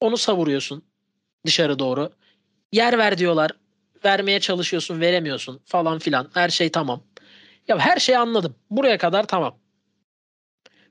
Onu 0.00 0.16
savuruyorsun 0.16 0.84
dışarı 1.46 1.78
doğru. 1.78 2.10
Yer 2.72 2.98
ver 2.98 3.18
diyorlar. 3.18 3.50
Vermeye 4.04 4.40
çalışıyorsun, 4.40 5.00
veremiyorsun 5.00 5.60
falan 5.64 5.98
filan. 5.98 6.30
Her 6.34 6.48
şey 6.48 6.70
tamam. 6.70 7.02
Ya 7.68 7.78
her 7.78 7.98
şeyi 7.98 8.18
anladım. 8.18 8.56
Buraya 8.70 8.98
kadar 8.98 9.26
tamam. 9.26 9.58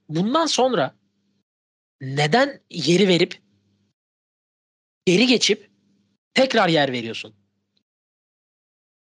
Bundan 0.09 0.45
sonra 0.45 0.95
neden 2.01 2.61
yeri 2.69 3.07
verip 3.07 3.41
geri 5.05 5.27
geçip 5.27 5.69
tekrar 6.33 6.69
yer 6.69 6.91
veriyorsun? 6.91 7.35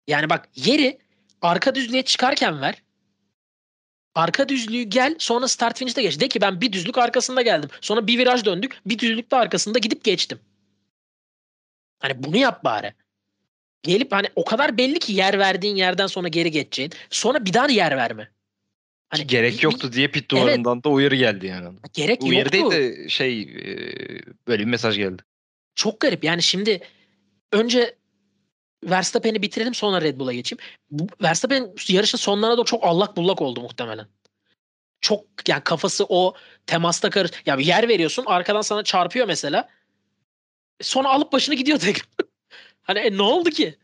Yani 0.08 0.30
bak 0.30 0.50
yeri 0.56 1.00
arka 1.42 1.76
düzlüğe 1.76 2.04
çıkarken 2.04 2.62
ver. 2.62 2.84
Arka 4.16 4.50
düzlüğü 4.50 4.82
gel 4.82 5.16
sonra 5.20 5.48
start 5.48 5.80
finish'te 5.80 6.02
geç. 6.02 6.20
De 6.20 6.28
ki 6.28 6.42
ben 6.42 6.62
bir 6.62 6.72
düzlük 6.72 6.98
arkasında 6.98 7.42
geldim. 7.42 7.70
Sonra 7.82 8.08
bir 8.08 8.20
viraj 8.20 8.46
döndük. 8.46 8.82
Bir 8.86 9.00
düzlükte 9.00 9.36
arkasında 9.36 9.80
gidip 9.80 10.04
geçtim. 10.04 10.40
Hani 12.00 12.24
bunu 12.24 12.38
yap 12.38 12.64
bari. 12.64 12.94
Gelip 13.84 14.12
hani 14.12 14.28
o 14.36 14.46
kadar 14.46 14.78
belli 14.78 15.00
ki 15.00 15.14
yer 15.14 15.40
verdiğin 15.40 15.76
yerden 15.76 16.08
sonra 16.08 16.28
geri 16.28 16.52
geçeceğin. 16.52 16.92
Sonra 17.10 17.46
bir 17.46 17.54
daha 17.54 17.68
yer 17.68 17.98
verme. 17.98 18.32
Hani 19.10 19.28
gerek 19.28 19.58
bir, 19.58 19.64
yoktu 19.64 19.94
diye 19.94 20.08
pit 20.08 20.32
duvarından 20.32 20.74
evet. 20.74 20.84
da 20.84 20.90
uyarı 20.90 21.16
geldi 21.16 21.48
yani. 21.48 21.78
Gerek 21.94 22.24
uyarı 22.24 22.58
yoktu. 22.58 22.72
değil 22.72 22.72
de 22.72 23.10
şey 23.10 23.48
böyle 24.48 24.64
bir 24.64 24.70
mesaj 24.70 24.98
geldi. 24.98 25.24
Çok 25.76 26.00
garip. 26.00 26.24
Yani 26.24 26.44
şimdi 26.44 26.82
önce 27.52 27.96
Verstappen'i 28.84 29.42
bitirelim 29.42 29.74
sonra 29.74 30.02
Red 30.02 30.20
Bull'a 30.20 30.34
geçeyim. 30.34 30.60
Bu, 30.92 31.08
Verstappen 31.22 31.74
yarışın 31.88 32.18
sonlarına 32.18 32.58
da 32.58 32.64
çok 32.64 32.84
allak 32.84 33.18
bullak 33.18 33.42
oldu 33.42 33.62
muhtemelen. 33.62 34.08
Çok 35.02 35.26
yani 35.48 35.64
kafası 35.64 36.06
o 36.10 36.34
temasta 36.66 37.10
karış. 37.10 37.32
Ya 37.46 37.58
bir 37.58 37.66
yer 37.66 37.88
veriyorsun 37.88 38.26
arkadan 38.28 38.62
sana 38.62 38.84
çarpıyor 38.84 39.28
mesela. 39.28 39.70
Sonra 40.82 41.10
alıp 41.10 41.32
başını 41.34 41.56
gidiyor 41.56 41.80
tekrar. 41.80 42.08
hani 42.82 43.00
e, 43.00 43.18
ne 43.18 43.22
oldu 43.22 43.50
ki? 43.50 43.78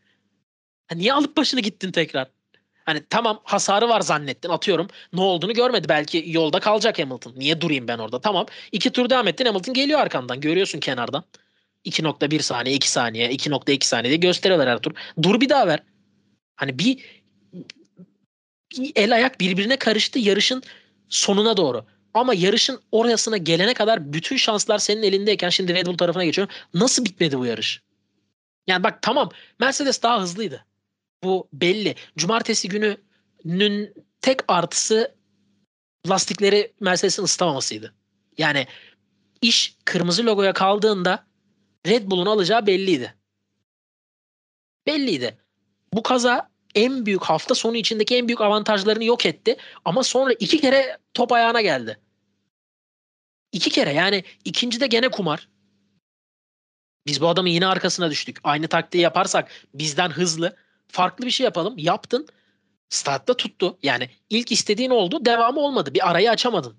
Ha, 0.86 0.94
niye 0.94 1.12
alıp 1.12 1.36
başını 1.36 1.60
gittin 1.60 1.92
tekrar? 1.92 2.35
Hani 2.86 3.02
tamam 3.10 3.40
hasarı 3.44 3.88
var 3.88 4.00
zannettin 4.00 4.48
atıyorum. 4.48 4.88
Ne 5.12 5.20
olduğunu 5.20 5.54
görmedi. 5.54 5.88
Belki 5.88 6.24
yolda 6.26 6.60
kalacak 6.60 6.98
Hamilton. 6.98 7.34
Niye 7.36 7.60
durayım 7.60 7.88
ben 7.88 7.98
orada? 7.98 8.20
Tamam. 8.20 8.46
iki 8.72 8.90
tur 8.90 9.10
devam 9.10 9.28
ettin 9.28 9.46
Hamilton 9.46 9.74
geliyor 9.74 10.00
arkandan. 10.00 10.40
Görüyorsun 10.40 10.80
kenardan. 10.80 11.24
2.1 11.84 12.42
saniye, 12.42 12.74
2 12.74 12.90
saniye, 12.90 13.30
2.2 13.30 13.84
saniye 13.84 14.10
diye 14.10 14.16
gösteriyorlar 14.16 14.68
her 14.68 14.78
tur. 14.78 14.92
Dur 15.22 15.40
bir 15.40 15.48
daha 15.48 15.66
ver. 15.66 15.82
Hani 16.56 16.78
bir, 16.78 16.98
bir 18.72 18.92
el 18.96 19.14
ayak 19.14 19.40
birbirine 19.40 19.76
karıştı 19.76 20.18
yarışın 20.18 20.62
sonuna 21.08 21.56
doğru. 21.56 21.84
Ama 22.14 22.34
yarışın 22.34 22.80
orasına 22.92 23.36
gelene 23.36 23.74
kadar 23.74 24.12
bütün 24.12 24.36
şanslar 24.36 24.78
senin 24.78 25.02
elindeyken 25.02 25.48
şimdi 25.48 25.74
Red 25.74 25.86
Bull 25.86 25.96
tarafına 25.96 26.24
geçiyor. 26.24 26.48
Nasıl 26.74 27.04
bitmedi 27.04 27.38
bu 27.38 27.46
yarış? 27.46 27.82
Yani 28.66 28.84
bak 28.84 29.02
tamam 29.02 29.30
Mercedes 29.60 30.02
daha 30.02 30.22
hızlıydı. 30.22 30.64
Bu 31.24 31.48
belli. 31.52 31.94
Cumartesi 32.16 32.68
gününün 32.68 33.94
tek 34.20 34.40
artısı 34.48 35.14
lastikleri 36.08 36.72
Mercedes'in 36.80 37.22
ısıtamamasıydı. 37.22 37.94
Yani 38.38 38.66
iş 39.42 39.76
kırmızı 39.84 40.26
logoya 40.26 40.52
kaldığında 40.52 41.26
Red 41.86 42.10
Bull'un 42.10 42.26
alacağı 42.26 42.66
belliydi. 42.66 43.14
Belliydi. 44.86 45.38
Bu 45.92 46.02
kaza 46.02 46.50
en 46.74 47.06
büyük 47.06 47.22
hafta 47.22 47.54
sonu 47.54 47.76
içindeki 47.76 48.16
en 48.16 48.28
büyük 48.28 48.40
avantajlarını 48.40 49.04
yok 49.04 49.26
etti. 49.26 49.56
Ama 49.84 50.02
sonra 50.02 50.32
iki 50.32 50.60
kere 50.60 50.98
top 51.14 51.32
ayağına 51.32 51.60
geldi. 51.60 52.00
İki 53.52 53.70
kere 53.70 53.92
yani 53.92 54.24
ikincide 54.44 54.86
gene 54.86 55.08
kumar. 55.08 55.48
Biz 57.06 57.20
bu 57.20 57.28
adamın 57.28 57.48
yine 57.48 57.66
arkasına 57.66 58.10
düştük. 58.10 58.38
Aynı 58.44 58.68
taktiği 58.68 58.98
yaparsak 58.98 59.50
bizden 59.74 60.10
hızlı 60.10 60.56
farklı 60.88 61.26
bir 61.26 61.30
şey 61.30 61.44
yapalım. 61.44 61.74
Yaptın. 61.78 62.28
Startta 62.88 63.36
tuttu. 63.36 63.78
Yani 63.82 64.10
ilk 64.30 64.52
istediğin 64.52 64.90
oldu. 64.90 65.24
Devamı 65.24 65.60
olmadı. 65.60 65.94
Bir 65.94 66.10
arayı 66.10 66.30
açamadın. 66.30 66.76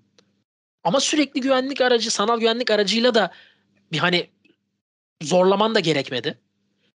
Ama 0.84 1.00
sürekli 1.00 1.40
güvenlik 1.40 1.80
aracı, 1.80 2.10
sanal 2.10 2.40
güvenlik 2.40 2.70
aracıyla 2.70 3.14
da 3.14 3.32
bir 3.92 3.98
hani 3.98 4.30
zorlaman 5.22 5.74
da 5.74 5.80
gerekmedi. 5.80 6.38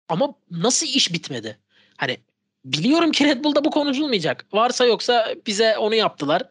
Ama 0.09 0.35
nasıl 0.51 0.87
iş 0.87 1.13
bitmedi? 1.13 1.59
Hani 1.97 2.17
biliyorum 2.65 3.11
ki 3.11 3.25
Red 3.25 3.43
Bull'da 3.43 3.65
bu 3.65 3.71
konuşulmayacak. 3.71 4.45
Varsa 4.53 4.85
yoksa 4.85 5.35
bize 5.47 5.77
onu 5.77 5.95
yaptılar. 5.95 6.49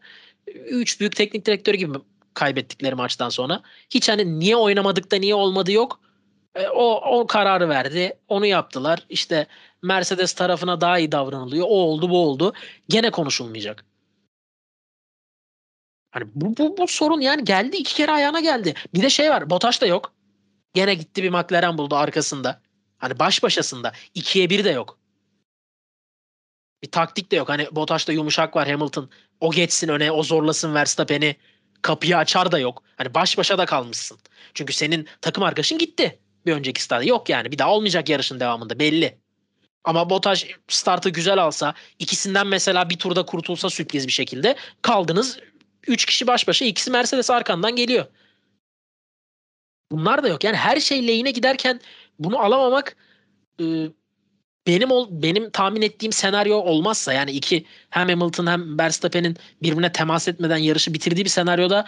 Üç 0.55 1.01
büyük 1.01 1.17
teknik 1.17 1.47
direktörü 1.47 1.77
gibi 1.77 1.99
kaybettikleri 2.35 2.95
maçtan 2.95 3.29
sonra. 3.29 3.63
Hiç 3.91 4.09
hani 4.09 4.39
niye 4.39 4.57
oynamadık 4.57 5.11
da 5.13 5.17
niye 5.17 5.35
olmadı 5.35 5.73
yok. 5.73 6.01
E, 6.55 6.69
o, 6.69 7.19
o 7.21 7.27
kararı 7.27 7.69
verdi. 7.69 8.19
Onu 8.29 8.47
yaptılar. 8.47 9.07
İşte 9.09 9.47
Mercedes 9.83 10.33
tarafına 10.33 10.81
daha 10.81 10.99
iyi 10.99 11.13
davranılıyor. 11.13 11.67
O 11.67 11.75
oldu 11.75 12.11
bu 12.11 12.27
oldu. 12.27 12.53
Gene 12.89 13.11
konuşulmayacak. 13.11 13.85
Hani 16.11 16.25
bu, 16.35 16.57
bu, 16.57 16.77
bu 16.77 16.87
sorun 16.89 17.21
yani 17.21 17.45
geldi 17.45 17.77
iki 17.77 17.95
kere 17.95 18.13
ayağına 18.13 18.41
geldi. 18.41 18.75
Bir 18.95 19.03
de 19.03 19.11
şey 19.11 19.31
var 19.31 19.51
Botaş 19.51 19.83
da 19.83 19.87
yok. 19.87 20.13
Gene 20.75 20.95
gitti 20.95 21.23
bir 21.23 21.31
McLaren 21.31 21.79
buldu 21.79 21.97
arkasında. 21.97 22.61
Hani 22.99 23.19
baş 23.19 23.43
başasında. 23.43 23.93
ikiye 24.15 24.51
bir 24.51 24.65
de 24.65 24.71
yok. 24.71 24.99
Bir 26.83 26.91
taktik 26.91 27.31
de 27.31 27.37
yok. 27.37 27.49
Hani 27.49 27.69
Botaş'ta 27.73 28.13
yumuşak 28.13 28.57
var 28.57 28.69
Hamilton. 28.69 29.11
O 29.41 29.51
geçsin 29.51 29.89
öne 29.89 30.11
o 30.13 30.23
zorlasın 30.23 30.75
Verstappen'i. 30.75 31.37
Kapıyı 31.83 32.17
açar 32.17 32.53
da 32.53 32.59
yok. 32.59 32.83
Hani 32.97 33.15
baş 33.15 33.39
başa 33.39 33.59
da 33.59 33.67
kalmışsın. 33.67 34.19
Çünkü 34.55 34.73
senin 34.73 35.09
takım 35.21 35.45
arkadaşın 35.45 35.79
gitti. 35.79 36.22
Bir 36.47 36.53
önceki 36.53 36.83
startta. 36.83 37.05
Yok 37.05 37.29
yani 37.29 37.53
bir 37.53 37.59
daha 37.59 37.75
olmayacak 37.75 38.09
yarışın 38.09 38.41
devamında 38.41 38.79
belli. 38.79 39.19
Ama 39.85 40.11
Botaş 40.11 40.47
startı 40.69 41.11
güzel 41.11 41.39
alsa 41.39 41.75
ikisinden 41.99 42.47
mesela 42.47 42.91
bir 42.91 42.99
turda 42.99 43.27
kurtulsa 43.27 43.71
sürpriz 43.71 44.07
bir 44.07 44.13
şekilde 44.13 44.57
kaldınız 44.83 45.39
3 45.87 46.05
kişi 46.07 46.27
baş 46.27 46.49
başa 46.49 46.65
ikisi 46.65 46.91
Mercedes 46.91 47.31
arkandan 47.31 47.77
geliyor. 47.77 48.07
Bunlar 49.93 50.23
da 50.23 50.29
yok. 50.29 50.45
Yani 50.45 50.57
her 50.57 50.81
şey 50.81 51.09
lehine 51.09 51.31
giderken 51.31 51.81
bunu 52.19 52.39
alamamak 52.39 52.97
e, 53.61 53.65
benim 54.67 54.91
ol, 54.91 55.09
benim 55.11 55.51
tahmin 55.51 55.83
ettiğim 55.83 56.13
senaryo 56.13 56.57
olmazsa 56.57 57.13
yani 57.13 57.31
iki 57.31 57.67
hem 57.91 58.09
Hamilton 58.09 58.47
hem 58.47 58.79
Verstappen'in 58.79 59.37
birbirine 59.63 59.93
temas 59.93 60.29
etmeden 60.29 60.57
yarışı 60.57 60.95
bitirdiği 60.95 61.25
bir 61.25 61.31
senaryoda 61.31 61.87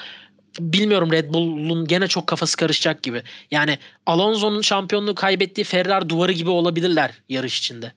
bilmiyorum 0.60 1.12
Red 1.12 1.34
Bull'un 1.34 1.86
gene 1.86 2.08
çok 2.08 2.26
kafası 2.26 2.56
karışacak 2.56 3.02
gibi. 3.02 3.22
Yani 3.50 3.78
Alonso'nun 4.06 4.60
şampiyonluğu 4.60 5.14
kaybettiği 5.14 5.64
Ferrari 5.64 6.08
duvarı 6.08 6.32
gibi 6.32 6.50
olabilirler 6.50 7.10
yarış 7.28 7.58
içinde. 7.58 7.92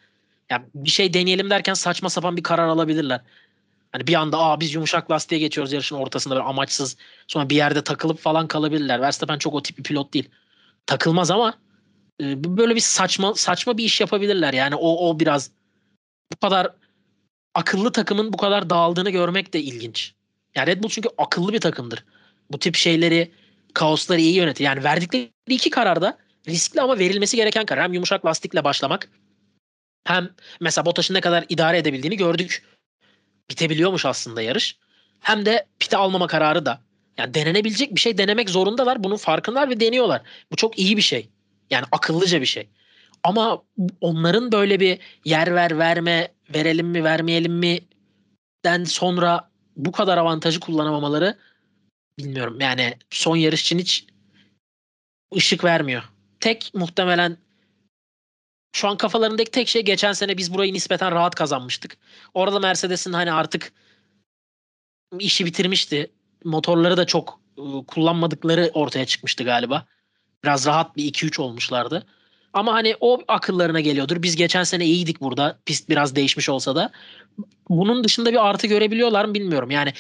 Yani 0.50 0.66
bir 0.76 0.90
şey 0.90 1.14
deneyelim 1.14 1.50
derken 1.50 1.74
saçma 1.74 2.10
sapan 2.10 2.38
bir 2.38 2.44
karar 2.44 2.68
alabilirler. 2.68 3.22
Hani 3.92 4.08
bir 4.08 4.14
anda 4.14 4.40
aa 4.40 4.60
biz 4.60 4.74
yumuşak 4.74 5.12
lastiğe 5.12 5.42
geçiyoruz 5.42 5.74
yarışın 5.74 5.96
ortasında 5.96 6.36
böyle 6.36 6.46
amaçsız 6.46 6.98
sonra 7.28 7.50
bir 7.50 7.56
yerde 7.56 7.84
takılıp 7.84 8.20
falan 8.20 8.48
kalabilirler. 8.48 9.02
Verstappen 9.02 9.38
çok 9.38 9.54
o 9.54 9.64
tip 9.64 9.78
bir 9.78 9.84
pilot 9.84 10.14
değil. 10.14 10.30
Takılmaz 10.86 11.32
ama 11.32 11.54
e, 12.22 12.44
böyle 12.58 12.76
bir 12.76 12.80
saçma 12.80 13.34
saçma 13.36 13.78
bir 13.78 13.84
iş 13.84 14.02
yapabilirler. 14.02 14.54
Yani 14.54 14.76
o 14.76 15.10
o 15.10 15.20
biraz 15.20 15.52
bu 16.34 16.38
kadar 16.38 16.72
akıllı 17.56 17.92
takımın 17.92 18.34
bu 18.34 18.38
kadar 18.38 18.70
dağıldığını 18.70 19.10
görmek 19.10 19.54
de 19.54 19.62
ilginç. 19.62 20.14
Yani 20.56 20.68
Red 20.68 20.84
Bull 20.84 20.90
çünkü 20.90 21.10
akıllı 21.18 21.54
bir 21.54 21.60
takımdır. 21.60 22.04
Bu 22.52 22.60
tip 22.60 22.76
şeyleri, 22.76 23.32
kaosları 23.74 24.22
iyi 24.22 24.36
yönetir. 24.36 24.64
Yani 24.64 24.84
verdikleri 24.84 25.32
iki 25.50 25.70
kararda 25.70 26.18
riskli 26.48 26.82
ama 26.82 27.00
verilmesi 27.00 27.38
gereken 27.38 27.66
karar. 27.66 27.84
Hem 27.84 27.94
yumuşak 27.94 28.26
lastikle 28.26 28.64
başlamak 28.64 29.10
hem 30.08 30.30
mesela 30.62 30.86
Bottas'ın 30.86 31.14
ne 31.14 31.22
kadar 31.22 31.46
idare 31.50 31.78
edebildiğini 31.78 32.18
gördük. 32.18 32.64
Bitebiliyormuş 33.50 34.06
aslında 34.06 34.42
yarış. 34.42 34.78
Hem 35.20 35.46
de 35.46 35.66
pite 35.80 35.98
almama 35.98 36.28
kararı 36.28 36.66
da. 36.66 36.82
Yani 37.18 37.34
denenebilecek 37.34 37.96
bir 37.96 38.00
şey 38.00 38.18
denemek 38.18 38.50
zorundalar. 38.50 39.04
Bunun 39.04 39.18
farkındalar 39.18 39.70
ve 39.70 39.80
deniyorlar. 39.80 40.22
Bu 40.52 40.56
çok 40.56 40.80
iyi 40.80 40.98
bir 40.98 41.02
şey. 41.02 41.30
Yani 41.70 41.86
akıllıca 41.92 42.42
bir 42.42 42.46
şey. 42.46 42.70
Ama 43.24 43.64
onların 44.02 44.52
böyle 44.52 44.80
bir 44.80 45.00
yer 45.26 45.56
ver 45.56 45.78
verme, 45.78 46.28
verelim 46.56 46.88
mi 46.88 47.04
vermeyelim 47.04 47.54
mi 47.54 47.80
den 48.66 48.84
sonra 48.84 49.50
bu 49.76 49.92
kadar 49.92 50.18
avantajı 50.18 50.60
kullanamamaları 50.60 51.38
bilmiyorum. 52.20 52.58
Yani 52.62 52.98
son 53.10 53.36
yarış 53.36 53.62
için 53.62 53.80
hiç 53.80 54.08
ışık 55.36 55.64
vermiyor. 55.64 56.04
Tek 56.40 56.72
muhtemelen 56.74 57.38
şu 58.76 58.88
an 58.88 58.98
kafalarındaki 58.98 59.52
tek 59.52 59.68
şey 59.68 59.82
geçen 59.82 60.14
sene 60.14 60.38
biz 60.38 60.54
burayı 60.54 60.74
nispeten 60.74 61.12
rahat 61.12 61.36
kazanmıştık. 61.36 61.98
Orada 62.34 62.60
Mercedes'in 62.60 63.14
hani 63.14 63.32
artık 63.32 63.74
işi 65.20 65.46
bitirmişti. 65.46 66.12
Motorları 66.44 66.98
da 66.98 67.06
çok 67.06 67.40
ıı, 67.60 67.86
kullanmadıkları 67.86 68.72
ortaya 68.74 69.06
çıkmıştı 69.06 69.44
galiba. 69.44 69.86
Biraz 70.44 70.66
rahat 70.66 70.98
bir 70.98 71.04
2-3 71.14 71.42
olmuşlardı. 71.42 72.08
Ama 72.54 72.74
hani 72.74 72.96
o 73.00 73.22
akıllarına 73.28 73.80
geliyordur. 73.80 74.24
Biz 74.24 74.36
geçen 74.36 74.64
sene 74.64 74.86
iyiydik 74.86 75.22
burada. 75.22 75.60
Pist 75.66 75.90
biraz 75.90 76.16
değişmiş 76.16 76.50
olsa 76.50 76.76
da. 76.76 76.92
Bunun 77.70 78.04
dışında 78.04 78.32
bir 78.32 78.48
artı 78.48 78.68
görebiliyorlar 78.68 79.26
mı 79.26 79.34
bilmiyorum. 79.34 79.72
Yani 79.72 79.94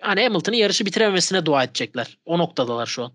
hani 0.00 0.22
Hamilton'ın 0.22 0.56
yarışı 0.56 0.86
bitirememesine 0.86 1.46
dua 1.46 1.64
edecekler. 1.64 2.18
O 2.24 2.38
noktadalar 2.38 2.86
şu 2.86 3.04
an. 3.04 3.12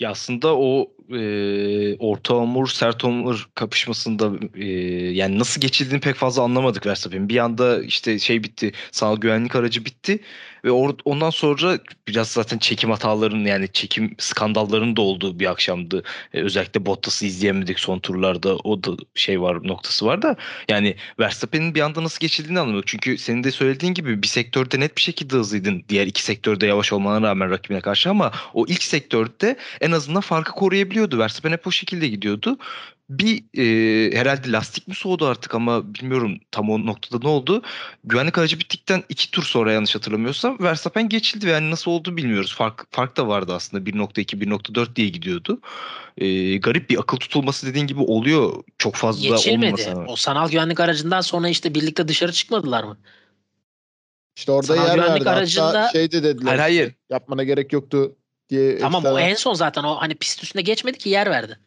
Ya 0.00 0.10
aslında 0.10 0.56
o 0.56 0.92
e, 1.10 1.96
orta 1.96 2.34
omur 2.34 2.68
sert 2.68 3.04
omur 3.04 3.50
kapışmasında 3.54 4.32
e, 4.54 4.66
yani 5.12 5.38
nasıl 5.38 5.60
geçildiğini 5.60 6.00
pek 6.00 6.16
fazla 6.16 6.42
anlamadık 6.42 6.86
Verstappen'in. 6.86 7.28
Bir 7.28 7.36
anda 7.36 7.82
işte 7.82 8.18
şey 8.18 8.44
bitti, 8.44 8.72
sağ 8.92 9.14
güvenlik 9.14 9.56
aracı 9.56 9.84
bitti 9.84 10.20
ve 10.64 10.70
or, 10.70 10.94
ondan 11.04 11.30
sonra 11.30 11.78
biraz 12.08 12.28
zaten 12.28 12.58
çekim 12.58 12.90
hatalarının 12.90 13.44
yani 13.44 13.68
çekim 13.72 14.14
skandallarının 14.18 14.96
da 14.96 15.02
olduğu 15.02 15.40
bir 15.40 15.50
akşamdı. 15.50 16.02
E, 16.34 16.40
özellikle 16.40 16.86
Bottas'ı 16.86 17.26
izleyemedik 17.26 17.80
son 17.80 17.98
turlarda. 17.98 18.56
O 18.56 18.84
da 18.84 18.90
şey 19.14 19.40
var 19.40 19.68
noktası 19.68 20.06
var 20.06 20.22
da 20.22 20.36
yani 20.68 20.96
Verstappen'in 21.18 21.74
bir 21.74 21.80
anda 21.80 22.02
nasıl 22.04 22.20
geçildiğini 22.20 22.60
anlamadık. 22.60 22.86
Çünkü 22.86 23.18
senin 23.18 23.44
de 23.44 23.50
söylediğin 23.50 23.94
gibi 23.94 24.22
bir 24.22 24.28
sektörde 24.28 24.80
net 24.80 24.96
bir 24.96 25.02
şekilde 25.02 25.36
hızlıydın. 25.36 25.84
Diğer 25.88 26.06
iki 26.06 26.22
sektörde 26.22 26.66
yavaş 26.66 26.92
olmana 26.92 27.28
rağmen 27.28 27.50
rakibine 27.50 27.80
karşı 27.80 28.10
ama 28.10 28.32
o 28.54 28.66
ilk 28.68 28.82
sektörde 28.82 29.56
en 29.80 29.92
azından 29.92 30.20
farkı 30.20 30.52
koruyabiliyordu. 30.52 31.18
Verstappen 31.18 31.52
hep 31.52 31.66
o 31.66 31.70
şekilde 31.70 32.08
gidiyordu. 32.08 32.58
Bir 33.18 33.44
e, 33.58 34.16
herhalde 34.18 34.52
lastik 34.52 34.88
mi 34.88 34.94
soğudu 34.94 35.26
artık 35.26 35.54
ama 35.54 35.94
bilmiyorum 35.94 36.38
tam 36.50 36.70
o 36.70 36.86
noktada 36.86 37.18
ne 37.22 37.28
oldu. 37.28 37.62
Güvenlik 38.04 38.38
aracı 38.38 38.58
bittikten 38.58 39.02
iki 39.08 39.30
tur 39.30 39.42
sonra 39.42 39.72
yanlış 39.72 39.94
hatırlamıyorsam 39.94 40.58
Verstappen 40.60 41.08
geçildi 41.08 41.46
ve 41.46 41.50
yani 41.50 41.70
nasıl 41.70 41.90
oldu 41.90 42.16
bilmiyoruz. 42.16 42.54
Fark, 42.54 42.86
fark 42.90 43.16
da 43.16 43.28
vardı 43.28 43.52
aslında 43.54 43.84
1.2 43.90 44.36
1.4 44.40 44.96
diye 44.96 45.08
gidiyordu. 45.08 45.60
E, 46.18 46.56
garip 46.56 46.90
bir 46.90 46.98
akıl 46.98 47.16
tutulması 47.16 47.66
dediğin 47.66 47.86
gibi 47.86 48.00
oluyor 48.00 48.64
çok 48.78 48.94
fazla 48.94 49.28
Geçilmedi. 49.28 49.66
olmasa. 49.72 50.04
O 50.08 50.16
sanal 50.16 50.50
güvenlik 50.50 50.80
aracından 50.80 51.20
sonra 51.20 51.48
işte 51.48 51.74
birlikte 51.74 52.08
dışarı 52.08 52.32
çıkmadılar 52.32 52.84
mı? 52.84 52.98
İşte 54.36 54.52
orada 54.52 54.66
Sanal 54.66 54.86
yer 54.88 54.94
güvenlik 54.94 55.26
verdi. 55.26 55.30
aracında- 55.38 55.66
Hatta 55.82 55.92
şey 55.92 56.12
de 56.12 56.22
dediler. 56.22 56.46
Hayır, 56.46 56.60
hayır. 56.60 56.92
Yapmana 57.10 57.42
gerek 57.44 57.72
yoktu 57.72 58.16
diye. 58.50 58.78
Tamam 58.78 59.04
o 59.04 59.18
en 59.18 59.34
son 59.34 59.54
zaten 59.54 59.82
o 59.84 59.94
hani 59.96 60.14
pist 60.14 60.42
üstünde 60.42 60.62
geçmedi 60.62 60.98
ki 60.98 61.08
yer 61.08 61.30
verdi. 61.30 61.58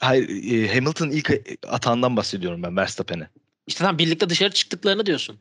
Hayır 0.00 0.52
e, 0.52 0.74
Hamilton 0.74 1.10
ilk 1.10 1.32
atağından 1.68 2.16
bahsediyorum 2.16 2.62
ben 2.62 2.76
Verstappen'e. 2.76 3.28
İşte 3.66 3.84
tam 3.84 3.98
birlikte 3.98 4.28
dışarı 4.28 4.50
çıktıklarını 4.50 5.06
diyorsun. 5.06 5.36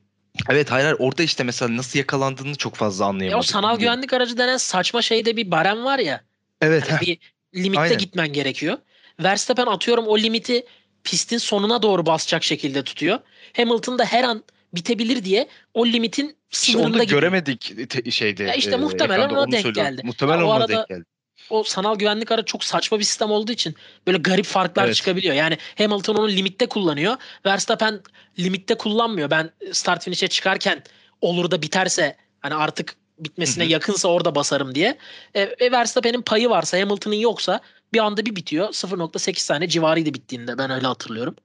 Evet 0.49 0.72
hayır, 0.72 0.84
hayır 0.86 0.97
orada 0.99 1.24
işte 1.24 1.43
mesela 1.43 1.78
nasıl 1.78 1.99
yakalandığını 1.99 2.56
çok 2.56 2.76
fazla 2.76 3.06
E 3.06 3.08
anlayamadık. 3.08 3.49
o 3.49 3.51
sanal 3.51 3.80
güvenlik 3.80 4.14
aracı 4.14 4.38
denen 4.38 4.58
saçma 4.58 5.01
şeyde 5.01 5.38
bir 5.38 5.51
barem 5.51 5.84
var 5.86 5.99
ya. 5.99 6.22
Evet. 6.62 6.91
Heh. 6.91 7.01
bir 7.01 7.18
limitte 7.56 7.80
Aynen. 7.82 7.97
gitmen 7.97 8.34
gerekiyor. 8.34 8.78
Verstappen 9.24 9.66
atıyorum 9.66 10.08
o 10.08 10.18
limiti 10.18 10.66
pistin 11.04 11.38
sonuna 11.38 11.82
doğru 11.82 12.06
basacak 12.06 12.43
şekilde 12.43 12.84
tutuyor. 12.84 13.20
Hamilton 13.58 13.99
da 13.99 14.06
her 14.06 14.24
an 14.24 14.43
bitebilir 14.76 15.26
diye 15.26 15.47
o 15.74 15.86
limitin 15.88 16.36
İşte 16.51 16.72
sınırında 16.72 16.88
onu 16.88 16.99
da 16.99 17.04
gidiyor. 17.04 17.22
göremedik 17.22 17.89
te- 17.89 18.12
şeyde. 18.12 18.43
Ya 18.43 18.54
işte 18.54 18.72
e, 18.72 18.76
muhtemelen 18.78 19.30
ona 19.30 19.51
denk 19.51 19.62
söylüyorum. 19.62 19.91
geldi. 19.91 20.01
Muhtemelen 20.06 20.38
Ya 20.39 20.45
ona 20.45 20.54
arada- 20.54 20.68
denk 20.74 20.88
geldi. 20.89 21.04
O 21.49 21.63
sanal 21.63 21.95
güvenlik 21.95 22.31
aracı 22.31 22.45
çok 22.45 22.63
saçma 22.63 22.99
bir 22.99 23.03
sistem 23.03 23.31
olduğu 23.31 23.51
için 23.51 23.75
böyle 24.07 24.17
garip 24.17 24.45
farklar 24.45 24.86
Evet. 24.86 24.95
çıkabiliyor. 24.95 25.36
Yani 25.36 25.57
Hamilton 25.77 26.15
onu 26.15 26.29
limitte 26.29 26.65
kullanıyor. 26.65 27.15
Verstappen 27.45 28.01
limitte 28.39 28.75
kullanmıyor. 28.75 29.29
Ben 29.29 29.51
start 29.71 30.03
finish'e 30.03 30.27
çıkarken 30.27 30.84
olur 31.21 31.51
da 31.51 31.61
biterse 31.61 32.17
hani 32.39 32.55
artık 32.55 32.95
bitmesine 33.19 33.63
yakınsa 33.65 34.07
orada 34.07 34.36
basarım 34.36 34.75
diye. 34.75 34.97
E, 35.34 35.41
e, 35.41 35.71
Verstappen'in 35.71 36.21
payı 36.21 36.49
varsa 36.49 36.79
Hamilton'ın 36.79 37.15
yoksa 37.15 37.59
bir 37.93 37.99
anda 37.99 38.25
bir 38.25 38.36
bitiyor. 38.36 38.69
0.8 38.69 39.39
saniye 39.39 39.69
civarıydı 39.69 40.13
bittiğinde 40.13 40.57
ben 40.57 40.71
öyle 40.71 40.88
hatırlıyorum. 40.88 41.36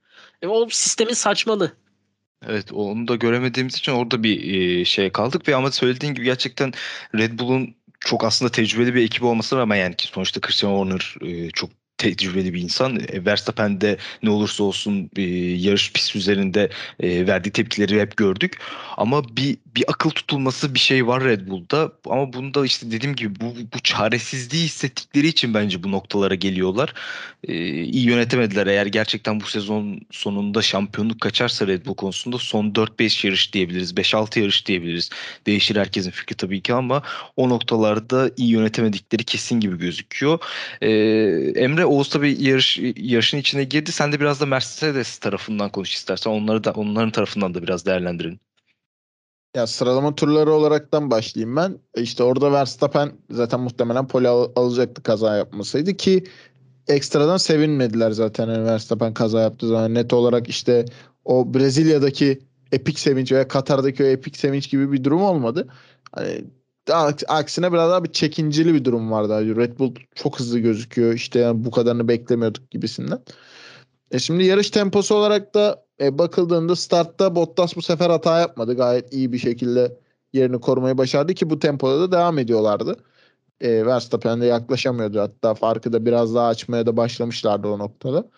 E, 0.41 0.47
o 0.47 0.67
sistemin 0.69 1.13
saçmalığı. 1.13 1.71
Evet 2.47 2.73
onu 2.73 3.07
da 3.07 3.15
göremediğimiz 3.15 3.75
için 3.75 3.91
orada 3.91 4.23
bir 4.23 4.53
e, 4.53 4.85
şey 4.85 5.11
kaldık 5.11 5.47
ve 5.47 5.55
ama 5.55 5.71
söylediğin 5.71 6.13
gibi 6.13 6.25
gerçekten 6.25 6.73
Red 7.15 7.39
Bull'un 7.39 7.75
çok 7.99 8.23
aslında 8.23 8.51
tecrübeli 8.51 8.95
bir 8.95 9.03
ekibi 9.03 9.25
olmasına 9.25 9.59
rağmen 9.59 9.75
yani 9.75 9.95
ki 9.95 10.07
sonuçta 10.07 10.41
Christian 10.41 10.71
Horner 10.71 11.15
e, 11.21 11.51
çok 11.51 11.69
tecrübeli 11.99 12.53
bir 12.53 12.61
insan. 12.61 12.99
E, 12.99 13.25
Verstappen 13.25 13.81
de 13.81 13.97
ne 14.23 14.29
olursa 14.29 14.63
olsun 14.63 15.09
e, 15.15 15.21
yarış 15.55 15.93
pist 15.93 16.15
üzerinde 16.15 16.69
e, 16.99 17.27
verdiği 17.27 17.51
tepkileri 17.51 18.01
hep 18.01 18.17
gördük. 18.17 18.57
Ama 18.97 19.23
bir 19.37 19.57
bir 19.75 19.83
akıl 19.87 20.09
tutulması 20.09 20.73
bir 20.73 20.79
şey 20.79 21.07
var 21.07 21.23
Red 21.23 21.47
Bull'da. 21.47 21.91
Ama 22.05 22.33
bunda 22.33 22.65
işte 22.65 22.91
dediğim 22.91 23.15
gibi 23.15 23.39
bu, 23.39 23.55
bu 23.73 23.79
çaresizliği 23.79 24.63
hissettikleri 24.63 25.27
için 25.27 25.53
bence 25.53 25.83
bu 25.83 25.91
noktalara 25.91 26.35
geliyorlar. 26.35 26.93
E, 27.43 27.53
iyi 27.83 28.05
yönetemediler. 28.05 28.67
Eğer 28.67 28.85
gerçekten 28.85 29.39
bu 29.39 29.45
sezon 29.45 30.01
sonunda 30.11 30.61
şampiyonluk 30.61 31.21
kaçarsa 31.21 31.67
Red 31.67 31.85
Bull 31.85 31.93
konusunda 31.95 32.37
son 32.37 32.71
4-5 32.71 33.27
yarış 33.27 33.53
diyebiliriz. 33.53 33.93
5-6 33.93 34.39
yarış 34.39 34.67
diyebiliriz. 34.67 35.09
Değişir 35.47 35.75
herkesin 35.75 36.11
fikri 36.11 36.35
tabii 36.35 36.61
ki 36.61 36.73
ama 36.73 37.03
o 37.35 37.49
noktalarda 37.49 38.31
iyi 38.37 38.49
yönetemedikleri 38.49 39.23
kesin 39.23 39.59
gibi 39.59 39.77
gözüküyor. 39.77 40.39
E, 40.81 40.89
Emre 41.55 41.85
Oğuz 41.85 42.09
tabii 42.09 42.43
yarış, 42.43 42.79
yarışın 42.95 43.37
içine 43.37 43.63
girdi. 43.63 43.91
Sen 43.91 44.11
de 44.11 44.19
biraz 44.19 44.41
da 44.41 44.45
Mercedes 44.45 45.17
tarafından 45.17 45.69
konuş 45.69 45.93
istersen. 45.93 46.31
Onları 46.31 46.63
da 46.63 46.71
onların 46.71 47.11
tarafından 47.11 47.53
da 47.53 47.63
biraz 47.63 47.85
değerlendirin. 47.85 48.48
Ya 49.55 49.67
sıralama 49.67 50.15
turları 50.15 50.51
olaraktan 50.53 51.11
başlayayım 51.11 51.55
ben. 51.55 51.79
E, 51.95 52.01
İşte 52.01 52.23
orada 52.23 52.51
Verstappen 52.51 53.11
zaten 53.31 53.59
muhtemelen 53.59 54.07
pole 54.07 54.27
al- 54.27 54.51
alacaktı 54.55 55.03
kaza 55.03 55.37
yapmasaydı 55.37 55.93
ki 55.97 56.23
ekstradan 56.87 57.37
sevinmediler 57.37 58.11
zaten 58.11 58.47
yani 58.49 58.65
Verstappen 58.65 59.13
kaza 59.13 59.41
yaptığı 59.41 59.67
zaman 59.67 59.93
net 59.95 60.13
olarak 60.13 60.49
işte 60.49 60.85
o 61.25 61.53
Brezilya'daki 61.53 62.39
epik 62.71 62.99
sevinç 62.99 63.31
veya 63.31 63.47
Katar'daki 63.47 64.03
o 64.03 64.07
epik 64.07 64.37
sevinç 64.37 64.69
gibi 64.71 64.91
bir 64.91 65.03
durum 65.03 65.23
olmadı. 65.23 65.67
Hani 66.13 66.45
aksine 67.27 67.73
biraz 67.73 67.91
daha 67.91 68.03
bir 68.03 68.11
çekinceli 68.13 68.73
bir 68.73 68.85
durum 68.85 69.11
vardı. 69.11 69.55
Red 69.57 69.79
Bull 69.79 69.95
çok 70.15 70.39
hızlı 70.39 70.59
gözüküyor. 70.59 71.13
İşte 71.13 71.39
yani 71.39 71.65
bu 71.65 71.71
kadarını 71.71 72.07
beklemiyorduk 72.07 72.71
gibisinden. 72.71 73.19
E 74.11 74.19
şimdi 74.19 74.43
yarış 74.43 74.69
temposu 74.69 75.15
olarak 75.15 75.53
da 75.53 75.85
e, 76.01 76.17
bakıldığında 76.17 76.75
startta 76.75 77.35
Bottas 77.35 77.75
bu 77.75 77.81
sefer 77.81 78.09
hata 78.09 78.39
yapmadı. 78.39 78.75
Gayet 78.75 79.13
iyi 79.13 79.33
bir 79.33 79.37
şekilde 79.37 79.97
yerini 80.33 80.59
korumayı 80.61 80.97
başardı 80.97 81.33
ki 81.33 81.49
bu 81.49 81.59
tempoda 81.59 82.01
da 82.01 82.11
devam 82.11 82.37
ediyorlardı. 82.39 82.95
E, 83.61 83.85
Verstappen 83.85 84.41
de 84.41 84.45
yaklaşamıyordu. 84.45 85.19
Hatta 85.19 85.53
farkı 85.53 85.93
da 85.93 86.05
biraz 86.05 86.35
daha 86.35 86.47
açmaya 86.47 86.85
da 86.85 86.97
başlamışlardı 86.97 87.67
o 87.67 87.79
noktada. 87.79 88.29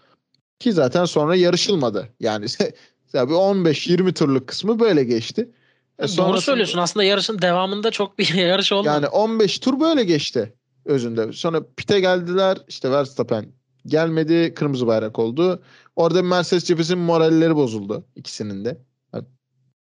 Ki 0.60 0.74
zaten 0.74 1.06
sonra 1.06 1.36
yarışılmadı. 1.36 2.08
Yani 2.20 2.46
tabii 3.12 3.34
15-20 3.34 4.14
turluk 4.14 4.48
kısmı 4.48 4.80
böyle 4.80 5.04
geçti. 5.04 5.50
E, 6.00 6.18
Doğru 6.18 6.42
söylüyorsun. 6.42 6.80
Aslında 6.80 7.04
yarışın 7.04 7.42
devamında 7.42 7.92
çok 7.92 8.20
bir 8.20 8.34
yarış 8.34 8.72
olmadı. 8.72 8.88
yani 8.88 9.08
15 9.08 9.60
tur 9.60 9.80
böyle 9.80 10.04
geçti 10.04 10.54
özünde. 10.86 11.34
Sonra 11.34 11.62
pite 11.78 12.00
geldiler. 12.00 12.58
İşte 12.68 12.92
Verstappen 12.92 13.46
gelmedi. 13.86 14.54
Kırmızı 14.54 14.88
bayrak 14.88 15.20
oldu. 15.20 15.64
Orada 15.96 16.24
Mercedes 16.24 16.64
cephesinin 16.64 17.00
moralleri 17.00 17.56
bozuldu 17.56 18.06
ikisinin 18.16 18.66
de. 18.66 18.78
Yani 19.14 19.26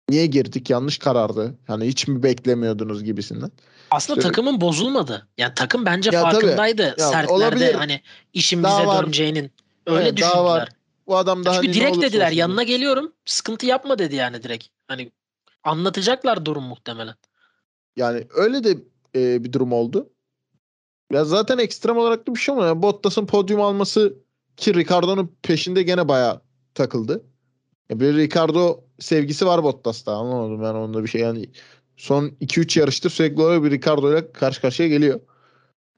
niye 0.10 0.26
girdik? 0.26 0.70
Yanlış 0.70 0.98
karardı. 0.98 1.56
Hani 1.68 1.86
hiç 1.88 2.08
mi 2.08 2.24
beklemiyordunuz 2.24 3.04
gibisinden. 3.04 3.52
Aslında 3.92 4.20
işte- 4.20 4.30
takımın 4.30 4.62
bozulmadı. 4.62 5.28
Yani 5.38 5.54
takım 5.56 5.86
bence 5.86 6.10
Ya 6.14 6.22
tabii. 6.22 6.32
farkındaydı 6.32 6.82
Ya 6.82 6.96
sertlerde 7.10 7.32
olabilir. 7.34 7.74
hani 7.74 8.02
işin 8.34 8.64
Daha 8.64 8.78
bize 8.80 8.88
var. 8.88 9.06
döneceğinin. 9.06 9.52
Öyle 9.88 10.02
Evet, 10.04 10.22
daha 10.22 10.30
düşündüler. 10.32 10.44
var. 10.44 10.70
Bu 11.08 11.18
adam 11.18 11.46
da 11.46 11.54
Çünkü 11.54 11.74
direkt 11.74 12.02
dediler 12.02 12.26
olsun 12.28 12.38
yanına 12.38 12.64
geliyorum 12.64 13.12
sıkıntı 13.26 13.66
yapma 13.66 14.00
dedi 14.00 14.16
yani 14.16 14.44
direkt. 14.44 14.68
Hani 14.88 15.12
anlatacaklar 15.64 16.46
durum 16.46 16.64
muhtemelen. 16.64 17.16
Yani 17.96 18.28
öyle 18.36 18.64
de 18.64 18.78
e, 19.16 19.44
bir 19.44 19.54
durum 19.54 19.74
oldu. 19.74 20.10
Ya 21.12 21.26
zaten 21.26 21.58
ekstrem 21.58 21.98
olarak 21.98 22.28
da 22.28 22.36
bir 22.36 22.40
şey 22.40 22.54
olmadı. 22.54 22.68
Yani 22.68 22.82
Bottas'ın 22.82 23.26
podyum 23.26 23.62
alması 23.62 24.18
ki 24.58 24.74
Ricardo'nun 24.74 25.36
peşinde 25.44 25.84
gene 25.84 26.08
bayağı 26.08 26.42
takıldı. 26.74 27.24
Ya 27.90 28.00
bir 28.00 28.16
Ricardo 28.16 28.84
sevgisi 29.00 29.46
var 29.46 29.64
Bottas'ta. 29.64 30.14
Anlamadım 30.14 30.62
ben 30.62 30.74
onda 30.74 31.04
bir 31.04 31.08
şey. 31.08 31.22
Yani 31.22 31.50
son 31.98 32.28
2-3 32.28 32.80
yarıştır 32.80 33.10
sürekli 33.10 33.42
olarak 33.42 33.64
bir 33.64 33.72
Ricardo 33.72 34.14
ile 34.14 34.32
karşı 34.32 34.62
karşıya 34.62 34.90
geliyor. 34.90 35.20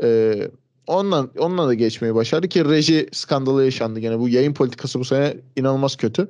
Ee, 0.04 0.52
ondan, 0.88 1.32
onunla 1.38 1.68
da 1.68 1.74
geçmeyi 1.74 2.16
başardı 2.16 2.48
ki 2.50 2.66
reji 2.66 3.10
skandalı 3.12 3.66
yaşandı. 3.66 4.00
Gene 4.00 4.20
bu 4.20 4.30
yayın 4.30 4.54
politikası 4.54 5.00
bu 5.00 5.06
sene 5.06 5.38
inanılmaz 5.56 5.96
kötü. 5.96 6.30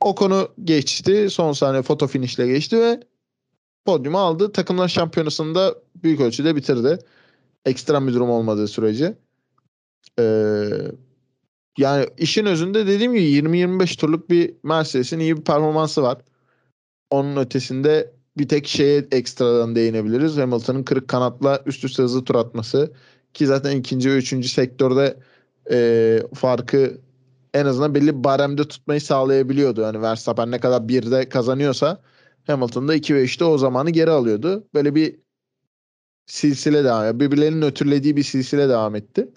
O 0.00 0.14
konu 0.14 0.48
geçti. 0.64 1.30
Son 1.30 1.52
saniye 1.52 1.82
foto 1.82 2.06
finişle 2.06 2.46
geçti 2.46 2.80
ve 2.80 3.00
podyumu 3.84 4.18
aldı. 4.18 4.52
Takımlar 4.52 4.88
şampiyonasında 4.88 5.74
büyük 6.02 6.20
ölçüde 6.20 6.56
bitirdi. 6.56 6.98
Ekstrem 7.64 8.08
bir 8.08 8.12
durum 8.14 8.30
olmadığı 8.30 8.68
sürece. 8.68 9.18
Ee, 10.18 10.68
yani 11.78 12.06
işin 12.18 12.46
özünde 12.46 12.86
dediğim 12.86 13.12
gibi 13.12 13.24
20-25 13.24 13.96
turluk 13.96 14.30
bir 14.30 14.54
Mercedes'in 14.62 15.18
iyi 15.18 15.36
bir 15.36 15.42
performansı 15.42 16.02
var. 16.02 16.18
Onun 17.10 17.36
ötesinde 17.36 18.12
bir 18.38 18.48
tek 18.48 18.66
şeye 18.66 19.08
ekstradan 19.12 19.76
değinebiliriz. 19.76 20.36
Hamilton'ın 20.36 20.82
kırık 20.82 21.08
kanatla 21.08 21.62
üst 21.66 21.84
üste 21.84 22.02
hızlı 22.02 22.24
tur 22.24 22.34
atması. 22.34 22.92
Ki 23.34 23.46
zaten 23.46 23.76
ikinci 23.76 24.10
ve 24.10 24.16
üçüncü 24.16 24.48
sektörde 24.48 25.16
e, 25.70 26.20
farkı 26.34 27.00
en 27.54 27.66
azından 27.66 27.94
belli 27.94 28.24
baremde 28.24 28.68
tutmayı 28.68 29.00
sağlayabiliyordu. 29.00 29.80
Yani 29.80 30.02
Verstappen 30.02 30.50
ne 30.50 30.60
kadar 30.60 30.88
birde 30.88 31.28
kazanıyorsa 31.28 32.02
Hamilton 32.46 32.88
da 32.88 32.94
2 32.94 33.14
ve 33.14 33.24
3'te 33.24 33.44
o 33.44 33.58
zamanı 33.58 33.90
geri 33.90 34.10
alıyordu. 34.10 34.64
Böyle 34.74 34.94
bir 34.94 35.16
silsile 36.26 36.84
devam. 36.84 37.20
Birbirlerinin 37.20 37.60
nötrlediği 37.60 38.16
bir 38.16 38.22
silsile 38.22 38.68
devam 38.68 38.94
etti. 38.94 39.28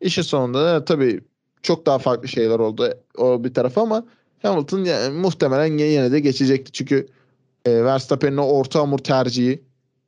İşin 0.00 0.22
sonunda 0.22 0.64
da 0.66 0.84
tabii 0.84 1.20
çok 1.62 1.86
daha 1.86 1.98
farklı 1.98 2.28
şeyler 2.28 2.58
oldu 2.58 2.94
o 3.16 3.44
bir 3.44 3.54
taraf 3.54 3.78
ama 3.78 4.04
Hamilton 4.42 4.84
yani 4.84 5.18
muhtemelen 5.18 5.78
yine 5.78 6.12
de 6.12 6.20
geçecekti. 6.20 6.72
Çünkü 6.72 7.06
e, 7.64 7.84
Verstappen'in 7.84 8.36
o 8.36 8.44
orta 8.44 8.80
hamur 8.80 8.98
tercihi 8.98 9.62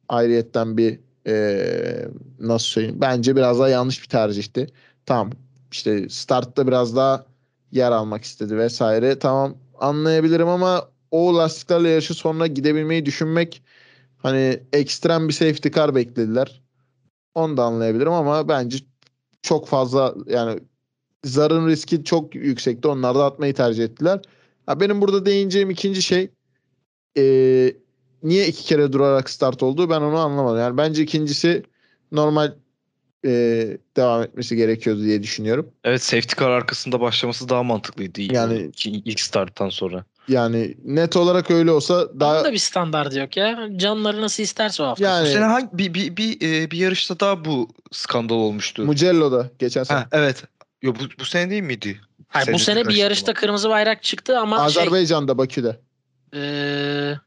ayrıyetten 0.09 0.77
bir 0.77 1.01
e, 1.27 2.09
nasıl 2.41 2.67
söyleyeyim 2.67 3.01
bence 3.01 3.37
biraz 3.37 3.59
daha 3.59 3.69
yanlış 3.69 4.03
bir 4.03 4.09
tercihti. 4.09 4.67
Tamam 5.07 5.31
işte 5.73 6.09
startta 6.09 6.67
biraz 6.67 6.97
daha 6.97 7.27
yer 7.73 7.93
almak 7.93 8.25
istedi 8.25 8.59
vesaire. 8.59 9.19
Tamam 9.19 9.55
anlayabilirim 9.81 10.49
ama 10.49 10.89
o 11.11 11.37
lastiklerle 11.37 11.89
yarışı 11.89 12.15
sonuna 12.15 12.47
gidebilmeyi 12.47 13.07
düşünmek 13.07 13.63
hani 14.27 14.61
ekstrem 14.73 15.29
bir 15.29 15.33
safety 15.33 15.69
car 15.69 15.95
beklediler. 15.95 16.63
Onu 17.35 17.57
da 17.57 17.65
anlayabilirim 17.65 18.13
ama 18.13 18.49
bence 18.49 18.79
çok 19.43 19.69
fazla 19.69 20.15
yani 20.27 20.61
zarın 21.25 21.69
riski 21.69 22.05
çok 22.05 22.35
yüksekti. 22.35 22.89
Onlar 22.89 23.15
da 23.15 23.25
atmayı 23.25 23.55
tercih 23.55 23.85
ettiler. 23.85 24.21
Ha, 24.67 24.81
benim 24.81 25.01
burada 25.01 25.27
değineceğim 25.27 25.71
ikinci 25.71 26.03
şey 26.03 26.31
eee, 27.17 27.77
niye 28.23 28.47
iki 28.49 28.65
kere 28.65 28.93
durarak 28.93 29.31
start 29.31 29.63
oldu 29.63 29.91
ben 29.91 30.01
onu 30.01 30.19
anlamadım. 30.19 30.59
Yani 30.59 30.77
bence 30.77 31.03
ikincisi 31.03 31.63
normal 32.13 32.55
eee, 33.25 33.79
devam 33.97 34.23
etmesi 34.23 34.57
gerekiyordu 34.57 35.03
diye 35.03 35.23
düşünüyorum. 35.23 35.71
Evet 35.85 36.03
safety 36.03 36.41
car 36.41 36.51
arkasında 36.51 37.01
başlaması 37.01 37.49
daha 37.49 37.63
mantıklıydı. 37.63 38.21
Yani- 38.21 38.55
Yani 38.55 38.71
ilk 39.05 39.21
starttan 39.21 39.69
sonra. 39.69 40.05
Yani 40.29 40.75
net 40.85 41.17
olarak 41.17 41.51
öyle 41.51 41.71
olsa 41.71 42.21
daha 42.21 42.35
Onun 42.35 42.45
da 42.45 42.53
bir 42.53 42.59
standardı 42.59 43.19
yok 43.19 43.37
ya. 43.37 43.69
Canları 43.77 44.21
nasıl 44.21 44.43
isterse 44.43 44.83
o 44.83 44.87
hafta. 44.87 45.05
Yani- 45.05 45.27
Bu 45.29 45.33
sene 45.33 45.45
hangi 45.45 45.69
bir 45.73 45.95
bir 45.95 46.17
bir, 46.17 46.37
e, 46.63 46.71
bir 46.71 46.79
yarışta 46.79 47.21
daha 47.21 47.45
bu 47.45 47.69
skandal 47.93 48.35
olmuştu. 48.35 48.85
Mugello'da 48.85 49.51
geçen 49.59 49.83
sene. 49.85 49.99
Ha, 49.99 50.09
evet. 50.13 50.45
Yo 50.83 50.95
bu 50.95 51.21
bu 51.21 51.25
sene 51.25 51.51
değil 51.51 51.63
miydi? 51.63 52.01
Hayır, 52.29 52.53
bu 52.53 52.59
sene 52.59 52.89
bir 52.89 52.95
yarışta 52.95 53.35
kırmızı 53.35 53.69
bayrak 53.71 54.03
çıktı 54.03 54.39
ama 54.39 54.57
şey, 54.57 54.65
Azerbaycan'da 54.83 55.39
Bakü'de. 55.39 55.81
eee, 56.33 57.19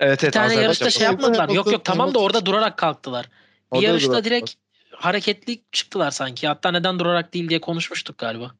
Evet 0.00 0.18
bir 0.18 0.24
evet. 0.24 0.32
tane 0.34 0.44
Azerbaycan 0.46 0.62
yarışta 0.62 0.90
şey 0.90 1.04
yapmadılar. 1.06 1.48
Yok 1.48 1.72
yok 1.72 1.84
tamam 1.84 2.14
da 2.14 2.18
orada 2.18 2.46
durarak 2.46 2.76
kalktılar. 2.76 3.26
Bir 3.72 3.76
Orada 3.76 3.86
yarışta 3.86 4.12
durak- 4.12 4.24
direkt 4.24 4.52
hareketli 4.92 5.62
çıktılar 5.72 6.10
sanki. 6.10 6.48
Hatta 6.48 6.70
neden 6.70 6.98
durarak 6.98 7.34
değil 7.34 7.48
diye 7.48 7.60
konuşmuştuk 7.60 8.18
galiba. 8.18 8.50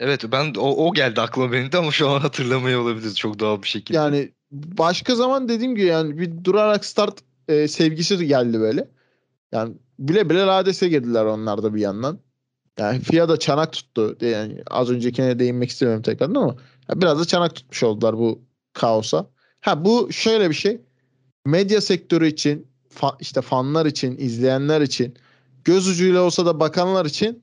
Evet 0.00 0.24
ben 0.32 0.54
o, 0.58 0.86
o 0.86 0.92
geldi 0.92 1.20
aklıma 1.20 1.52
benim 1.52 1.72
de 1.72 1.78
ama 1.78 1.90
şu 1.90 2.08
an 2.08 2.20
hatırlamıyor 2.20 2.80
olabiliriz 2.80 3.16
çok 3.16 3.38
doğal 3.38 3.62
bir 3.62 3.68
şekilde. 3.68 3.98
Yani 3.98 4.32
başka 4.52 5.14
zaman 5.14 5.48
dediğim 5.48 5.74
gibi 5.74 5.86
yani 5.86 6.18
bir 6.18 6.44
durarak 6.44 6.84
start 6.84 7.18
e, 7.48 7.68
sevgisi 7.68 8.26
geldi 8.26 8.60
böyle. 8.60 8.88
Yani 9.52 9.74
bile 9.98 10.30
bile 10.30 10.46
Rades'e 10.46 10.88
girdiler 10.88 11.24
onlar 11.24 11.62
da 11.62 11.74
bir 11.74 11.80
yandan. 11.80 12.18
Yani 12.78 13.00
FIA 13.00 13.28
da 13.28 13.36
çanak 13.36 13.72
tuttu. 13.72 14.16
Yani 14.20 14.62
az 14.70 14.90
öncekine 14.90 15.38
değinmek 15.38 15.70
istemiyorum 15.70 16.02
tekrardan 16.02 16.34
ama 16.34 16.56
biraz 16.94 17.20
da 17.20 17.24
çanak 17.24 17.54
tutmuş 17.54 17.82
oldular 17.82 18.18
bu 18.18 18.42
kaosa. 18.72 19.26
Ha 19.60 19.84
bu 19.84 20.12
şöyle 20.12 20.50
bir 20.50 20.54
şey. 20.54 20.80
Medya 21.46 21.80
sektörü 21.80 22.26
için, 22.26 22.66
fa- 22.94 23.16
işte 23.20 23.40
fanlar 23.40 23.86
için, 23.86 24.16
izleyenler 24.18 24.80
için, 24.80 25.14
göz 25.64 25.88
ucuyla 25.88 26.22
olsa 26.22 26.46
da 26.46 26.60
bakanlar 26.60 27.06
için 27.06 27.42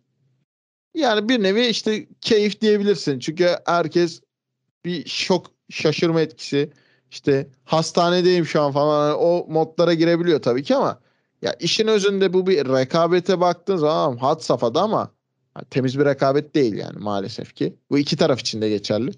yani 0.96 1.30
bir 1.30 1.44
nevi 1.44 1.66
işte 1.66 2.08
keyif 2.22 2.62
diyebilirsin. 2.62 3.20
Çünkü 3.20 3.50
herkes 3.66 4.22
bir 4.86 5.10
şok, 5.10 5.52
şaşırma 5.70 6.22
etkisi, 6.22 6.72
işte 7.12 7.48
hastanedeyim 7.64 8.46
şu 8.46 8.62
an 8.62 8.72
falan 8.72 9.08
hani 9.08 9.14
o 9.14 9.46
modlara 9.50 9.94
girebiliyor 9.94 10.42
tabii 10.42 10.64
ki 10.64 10.76
ama 10.76 11.00
ya 11.42 11.54
işin 11.60 11.88
özünde 11.88 12.34
bu 12.34 12.48
bir 12.48 12.66
rekabete 12.66 13.40
baktığın 13.40 13.78
zaman 13.78 14.18
had 14.18 14.40
safhada 14.40 14.82
ama 14.82 15.12
temiz 15.70 16.00
bir 16.00 16.06
rekabet 16.06 16.56
değil 16.56 16.74
yani 16.74 17.00
maalesef 17.00 17.56
ki. 17.56 17.76
Bu 17.90 17.98
iki 17.98 18.18
taraf 18.18 18.40
için 18.40 18.62
de 18.62 18.70
geçerli. 18.70 19.12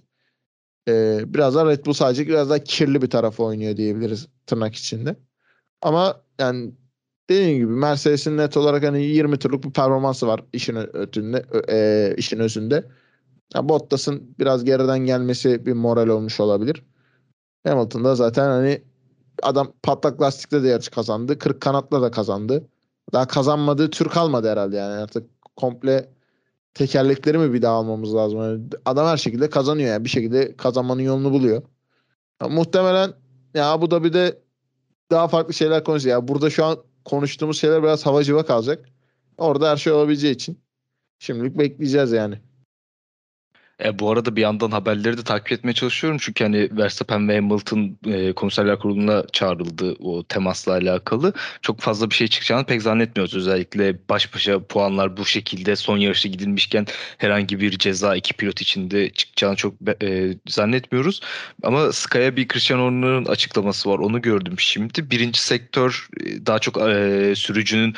Ee, 0.87 1.19
biraz 1.25 1.55
da 1.55 1.65
Red 1.65 1.85
Bull 1.85 1.93
sadece 1.93 2.27
biraz 2.27 2.49
daha 2.49 2.59
kirli 2.59 3.01
bir 3.01 3.09
tarafı 3.09 3.43
oynuyor 3.43 3.77
diyebiliriz 3.77 4.27
tırnak 4.45 4.75
içinde. 4.75 5.15
Ama 5.81 6.21
yani 6.39 6.71
dediğim 7.29 7.57
gibi 7.57 7.71
Mercedes'in 7.71 8.37
net 8.37 8.57
olarak 8.57 8.83
hani 8.83 9.03
20 9.03 9.37
turluk 9.37 9.63
bir 9.63 9.71
performansı 9.71 10.27
var 10.27 10.43
işin 10.53 10.75
ötünde, 10.95 11.45
e, 11.69 12.15
işin 12.17 12.39
özünde. 12.39 12.85
Yani 13.55 13.69
Bottas'ın 13.69 14.35
biraz 14.39 14.65
geriden 14.65 14.99
gelmesi 14.99 15.65
bir 15.65 15.73
moral 15.73 16.07
olmuş 16.07 16.39
olabilir. 16.39 16.83
Hamilton'da 17.67 18.15
zaten 18.15 18.49
hani 18.49 18.81
adam 19.43 19.73
patlak 19.83 20.21
lastikte 20.21 20.63
de 20.63 20.67
yarış 20.67 20.89
kazandı. 20.89 21.39
Kırık 21.39 21.61
kanatla 21.61 22.01
da 22.01 22.11
kazandı. 22.11 22.67
Daha 23.13 23.27
kazanmadığı 23.27 23.89
tür 23.89 24.09
kalmadı 24.09 24.49
herhalde 24.49 24.77
yani. 24.77 25.01
Artık 25.01 25.29
komple 25.55 26.09
tekerlekleri 26.73 27.37
mi 27.37 27.53
bir 27.53 27.61
daha 27.61 27.73
almamız 27.73 28.15
lazım? 28.15 28.41
Yani 28.41 28.63
adam 28.85 29.07
her 29.07 29.17
şekilde 29.17 29.49
kazanıyor 29.49 29.89
yani. 29.89 30.03
Bir 30.03 30.09
şekilde 30.09 30.55
kazanmanın 30.57 31.01
yolunu 31.01 31.31
buluyor. 31.31 31.61
Ya 32.41 32.47
muhtemelen 32.47 33.13
ya 33.53 33.81
bu 33.81 33.91
da 33.91 34.03
bir 34.03 34.13
de 34.13 34.41
daha 35.11 35.27
farklı 35.27 35.53
şeyler 35.53 35.83
konuşuyor. 35.83 36.15
Ya 36.21 36.27
burada 36.27 36.49
şu 36.49 36.65
an 36.65 36.77
konuştuğumuz 37.07 37.59
şeyler 37.59 37.83
biraz 37.83 38.05
havacıva 38.05 38.45
kalacak. 38.45 38.89
Orada 39.37 39.71
her 39.71 39.77
şey 39.77 39.93
olabileceği 39.93 40.33
için 40.35 40.63
şimdilik 41.19 41.57
bekleyeceğiz 41.57 42.11
yani. 42.11 42.41
E, 43.83 43.99
bu 43.99 44.11
arada 44.11 44.35
bir 44.35 44.41
yandan 44.41 44.71
haberleri 44.71 45.17
de 45.17 45.23
takip 45.23 45.51
etmeye 45.51 45.73
çalışıyorum. 45.73 46.19
Çünkü 46.21 46.43
hani 46.43 46.69
Verstappen 46.77 47.29
ve 47.29 47.35
Hamilton 47.35 47.97
e, 48.05 48.33
komiserler 48.33 48.79
kuruluna 48.79 49.23
çağrıldı 49.33 49.95
o 49.99 50.23
temasla 50.23 50.73
alakalı. 50.73 51.33
Çok 51.61 51.79
fazla 51.79 52.09
bir 52.09 52.15
şey 52.15 52.27
çıkacağını 52.27 52.65
pek 52.65 52.81
zannetmiyoruz. 52.81 53.35
Özellikle 53.35 53.95
baş 54.09 54.33
başa 54.35 54.63
puanlar 54.63 55.17
bu 55.17 55.25
şekilde 55.25 55.75
son 55.75 55.97
yarışı 55.97 56.27
gidilmişken 56.27 56.85
herhangi 57.17 57.59
bir 57.59 57.77
ceza 57.77 58.15
iki 58.15 58.33
pilot 58.33 58.61
içinde 58.61 59.09
çıkacağını 59.09 59.55
çok 59.55 59.73
e, 60.03 60.33
zannetmiyoruz. 60.47 61.21
Ama 61.63 61.91
Sky'a 61.91 62.35
bir 62.35 62.47
Christian 62.47 62.79
Horner'ın 62.79 63.25
açıklaması 63.25 63.89
var. 63.89 63.99
Onu 63.99 64.21
gördüm 64.21 64.55
şimdi. 64.57 65.11
Birinci 65.11 65.41
sektör 65.41 66.07
e, 66.21 66.45
daha 66.45 66.59
çok 66.59 66.77
e, 66.77 67.33
sürücünün 67.35 67.95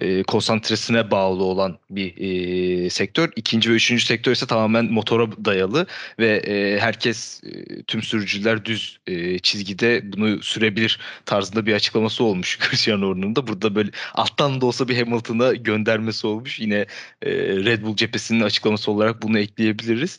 e, 0.00 0.22
konsantresine 0.22 1.10
bağlı 1.10 1.44
olan 1.44 1.78
bir 1.90 2.14
e, 2.16 2.90
sektör. 2.90 3.30
İkinci 3.36 3.70
ve 3.70 3.74
üçüncü 3.74 4.04
sektör 4.04 4.32
ise 4.32 4.46
tamamen 4.46 4.84
motora 4.84 5.44
dayalı 5.44 5.86
ve 6.18 6.36
e, 6.36 6.78
herkes 6.80 7.44
e, 7.44 7.82
tüm 7.82 8.02
sürücüler 8.02 8.64
düz 8.64 8.98
e, 9.06 9.38
çizgide 9.38 10.12
bunu 10.12 10.42
sürebilir 10.42 11.00
tarzında 11.26 11.66
bir 11.66 11.74
açıklaması 11.74 12.24
olmuş 12.24 12.58
Christian 12.60 13.02
Horner'ın 13.02 13.36
da. 13.36 13.46
Burada 13.46 13.74
böyle 13.74 13.90
alttan 14.14 14.60
da 14.60 14.66
olsa 14.66 14.88
bir 14.88 14.96
Hamilton'a 14.96 15.52
göndermesi 15.52 16.26
olmuş. 16.26 16.60
Yine 16.60 16.86
e, 17.22 17.30
Red 17.64 17.82
Bull 17.82 17.96
cephesinin 17.96 18.40
açıklaması 18.40 18.90
olarak 18.90 19.22
bunu 19.22 19.38
ekleyebiliriz. 19.38 20.18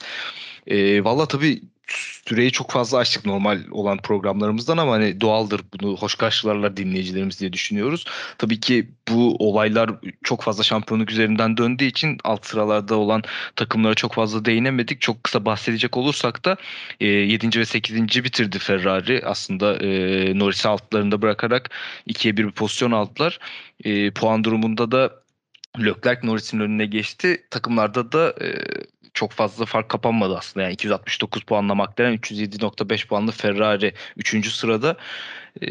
E, 0.68 1.04
Valla 1.04 1.28
tabii 1.28 1.62
süreyi 2.26 2.52
çok 2.52 2.72
fazla 2.72 2.98
açtık 2.98 3.26
normal 3.26 3.60
olan 3.72 3.98
programlarımızdan 3.98 4.78
ama 4.78 4.92
hani 4.92 5.22
doğaldır 5.22 5.62
bunu 5.74 5.98
hoş 5.98 6.16
karşılarlar 6.16 6.78
dinleyicilerimiz 6.78 7.39
diye 7.39 7.54
düşünüyoruz. 7.54 8.06
Tabii 8.38 8.60
ki 8.60 8.89
bu 9.10 9.36
olaylar 9.39 9.92
çok 10.24 10.42
fazla 10.42 10.64
şampiyonluk 10.64 11.12
üzerinden 11.12 11.58
döndüğü 11.58 11.86
için 11.86 12.18
alt 12.24 12.46
sıralarda 12.46 12.96
olan 12.96 13.24
takımlara 13.56 13.96
çok 13.96 14.14
fazla 14.14 14.46
değinemedik. 14.46 15.02
Çok 15.02 15.24
kısa 15.24 15.46
bahsedecek 15.46 15.98
olursak 15.98 16.46
da 16.46 16.58
e, 17.00 17.08
7. 17.08 17.60
ve 17.60 17.66
8. 17.66 18.24
bitirdi 18.24 18.60
Ferrari. 18.60 19.22
Aslında 19.26 19.78
e, 19.78 20.39
Norris'i 20.39 20.68
altlarında 20.68 21.22
bırakarak 21.22 21.70
2'ye 22.08 22.38
1 22.38 22.46
bir 22.46 22.52
pozisyon 22.52 22.92
aldılar. 22.92 23.39
E, 23.84 24.12
puan 24.12 24.44
durumunda 24.44 24.92
da 24.92 25.22
Leclerc 25.80 26.28
Norris'in 26.28 26.60
önüne 26.60 26.86
geçti. 26.86 27.44
Takımlarda 27.50 28.12
da 28.12 28.36
e, 28.42 28.48
çok 29.14 29.32
fazla 29.32 29.66
fark 29.66 29.89
kapanmadı 29.89 30.38
aslında. 30.38 30.64
Yani 30.64 30.74
269 30.74 31.43
puanla 31.43 31.76
McLaren, 31.76 32.14
307.5 32.18 33.07
puanla 33.07 33.32
Ferrari 33.32 33.93
3. 34.18 34.51
sırada. 34.51 34.97
Ee, 35.62 35.68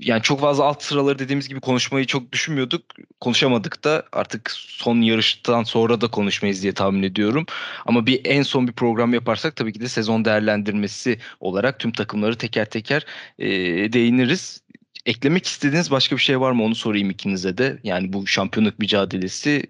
yani 0.00 0.22
çok 0.22 0.40
fazla 0.40 0.64
alt 0.64 0.82
sıraları 0.82 1.18
dediğimiz 1.18 1.48
gibi 1.48 1.60
konuşmayı 1.60 2.06
çok 2.06 2.32
düşünmüyorduk. 2.32 2.82
Konuşamadık 3.20 3.84
da 3.84 4.04
artık 4.12 4.50
son 4.50 5.00
yarıştan 5.00 5.62
sonra 5.62 6.00
da 6.00 6.08
konuşmayız 6.08 6.62
diye 6.62 6.72
tahmin 6.72 7.02
ediyorum. 7.02 7.46
Ama 7.86 8.06
bir 8.06 8.20
en 8.24 8.42
son 8.42 8.68
bir 8.68 8.72
program 8.72 9.14
yaparsak 9.14 9.56
tabii 9.56 9.72
ki 9.72 9.80
de 9.80 9.88
sezon 9.88 10.24
değerlendirmesi 10.24 11.18
olarak 11.40 11.78
tüm 11.78 11.92
takımları 11.92 12.38
teker 12.38 12.70
teker 12.70 13.06
e, 13.38 13.48
değiniriz 13.92 14.62
eklemek 15.06 15.46
istediğiniz 15.46 15.90
başka 15.90 16.16
bir 16.16 16.20
şey 16.20 16.40
var 16.40 16.52
mı 16.52 16.64
onu 16.64 16.74
sorayım 16.74 17.10
ikinize 17.10 17.58
de. 17.58 17.80
Yani 17.84 18.12
bu 18.12 18.26
şampiyonluk 18.26 18.78
mücadelesi 18.78 19.62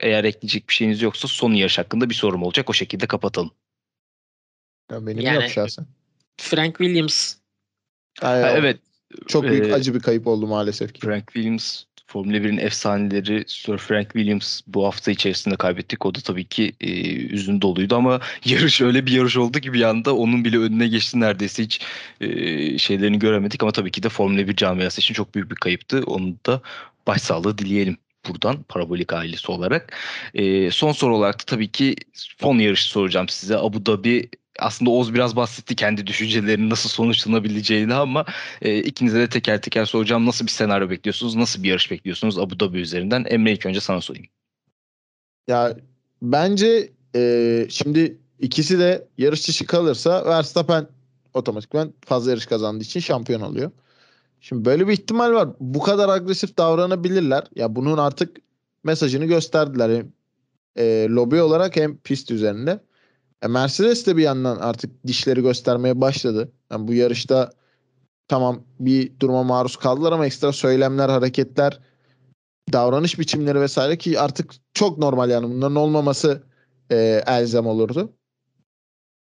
eğer 0.00 0.24
ekleyecek 0.24 0.68
bir 0.68 0.74
şeyiniz 0.74 1.02
yoksa 1.02 1.28
son 1.28 1.52
yarış 1.52 1.78
hakkında 1.78 2.10
bir 2.10 2.14
sorum 2.14 2.42
olacak. 2.42 2.70
O 2.70 2.72
şekilde 2.72 3.06
kapatalım. 3.06 3.50
Ya 4.90 5.06
benim 5.06 5.20
yani, 5.20 5.42
yok 5.42 5.50
şahsen. 5.50 5.86
Frank 6.36 6.78
Williams. 6.78 7.34
Ha, 8.20 8.50
evet. 8.50 8.80
Çok 9.28 9.44
büyük 9.44 9.66
ee, 9.66 9.74
acı 9.74 9.94
bir 9.94 10.00
kayıp 10.00 10.26
oldu 10.26 10.46
maalesef 10.46 10.94
ki. 10.94 11.00
Frank 11.00 11.32
Williams 11.32 11.84
Formula 12.12 12.36
1'in 12.36 12.58
efsaneleri 12.58 13.44
Sir 13.46 13.78
Frank 13.78 14.12
Williams 14.12 14.60
bu 14.66 14.86
hafta 14.86 15.10
içerisinde 15.10 15.56
kaybettik. 15.56 16.06
O 16.06 16.14
da 16.14 16.20
tabii 16.20 16.44
ki 16.44 16.72
e, 16.80 17.16
üzün 17.16 17.60
doluydu 17.60 17.96
ama 17.96 18.20
yarış 18.44 18.80
öyle 18.80 19.06
bir 19.06 19.12
yarış 19.12 19.36
oldu 19.36 19.60
ki 19.60 19.72
bir 19.72 19.82
anda 19.82 20.16
onun 20.16 20.44
bile 20.44 20.58
önüne 20.58 20.88
geçti 20.88 21.20
neredeyse 21.20 21.62
hiç 21.62 21.80
e, 22.20 22.78
şeylerini 22.78 23.18
göremedik 23.18 23.62
ama 23.62 23.72
tabii 23.72 23.90
ki 23.90 24.02
de 24.02 24.08
Formula 24.08 24.48
1 24.48 24.56
camiası 24.56 25.00
için 25.00 25.14
çok 25.14 25.34
büyük 25.34 25.50
bir 25.50 25.56
kayıptı. 25.56 26.02
Onu 26.06 26.34
da 26.46 26.60
başsağlığı 27.06 27.58
dileyelim 27.58 27.96
buradan 28.28 28.62
parabolik 28.62 29.12
ailesi 29.12 29.52
olarak. 29.52 29.96
E, 30.34 30.70
son 30.70 30.92
soru 30.92 31.16
olarak 31.16 31.40
da 31.40 31.44
tabii 31.46 31.68
ki 31.68 31.96
son 32.14 32.58
yarışı 32.58 32.88
soracağım 32.88 33.28
size. 33.28 33.56
Abu 33.56 33.86
Dhabi 33.86 34.28
aslında 34.58 34.90
Oğuz 34.90 35.14
biraz 35.14 35.36
bahsetti 35.36 35.76
kendi 35.76 36.06
düşüncelerinin 36.06 36.70
nasıl 36.70 36.88
sonuçlanabileceğini 36.88 37.94
ama 37.94 38.24
e, 38.62 38.78
ikinize 38.78 39.18
de 39.18 39.28
teker 39.28 39.62
teker 39.62 39.84
soracağım. 39.84 40.26
Nasıl 40.26 40.46
bir 40.46 40.50
senaryo 40.50 40.90
bekliyorsunuz? 40.90 41.34
Nasıl 41.34 41.62
bir 41.62 41.68
yarış 41.68 41.90
bekliyorsunuz 41.90 42.38
Abu 42.38 42.60
Dhabi 42.60 42.78
üzerinden? 42.78 43.24
Emre 43.28 43.52
ilk 43.52 43.66
önce 43.66 43.80
sana 43.80 44.00
sorayım. 44.00 44.26
Ya 45.48 45.76
bence 46.22 46.92
e, 47.16 47.66
şimdi 47.70 48.18
ikisi 48.40 48.78
de 48.78 49.08
yarış 49.18 49.48
dışı 49.48 49.66
kalırsa 49.66 50.24
Verstappen 50.26 50.86
otomatikman 51.34 51.92
fazla 52.06 52.30
yarış 52.30 52.46
kazandığı 52.46 52.84
için 52.84 53.00
şampiyon 53.00 53.40
oluyor. 53.40 53.70
Şimdi 54.40 54.64
böyle 54.64 54.88
bir 54.88 54.92
ihtimal 54.92 55.32
var. 55.32 55.48
Bu 55.60 55.80
kadar 55.80 56.08
agresif 56.08 56.58
davranabilirler. 56.58 57.44
Ya 57.54 57.76
bunun 57.76 57.98
artık 57.98 58.36
mesajını 58.84 59.24
gösterdiler. 59.24 59.90
Hem 59.96 60.12
e, 60.76 61.06
lobi 61.10 61.42
olarak 61.42 61.76
hem 61.76 61.96
pist 61.96 62.30
üzerinde. 62.30 62.80
E, 63.42 63.48
Mercedes 63.48 64.06
de 64.06 64.16
bir 64.16 64.22
yandan 64.22 64.56
artık 64.56 65.06
dişleri 65.06 65.42
göstermeye 65.42 66.00
başladı. 66.00 66.52
Yani 66.70 66.88
bu 66.88 66.94
yarışta 66.94 67.52
tamam 68.28 68.62
bir 68.80 69.20
duruma 69.20 69.42
maruz 69.42 69.76
kaldılar 69.76 70.12
ama 70.12 70.26
ekstra 70.26 70.52
söylemler, 70.52 71.08
hareketler, 71.08 71.80
davranış 72.72 73.18
biçimleri 73.18 73.60
vesaire 73.60 73.98
ki 73.98 74.20
artık 74.20 74.52
çok 74.74 74.98
normal 74.98 75.30
yani 75.30 75.54
bunların 75.54 75.76
olmaması 75.76 76.42
e, 76.90 77.22
elzem 77.26 77.66
olurdu. 77.66 78.12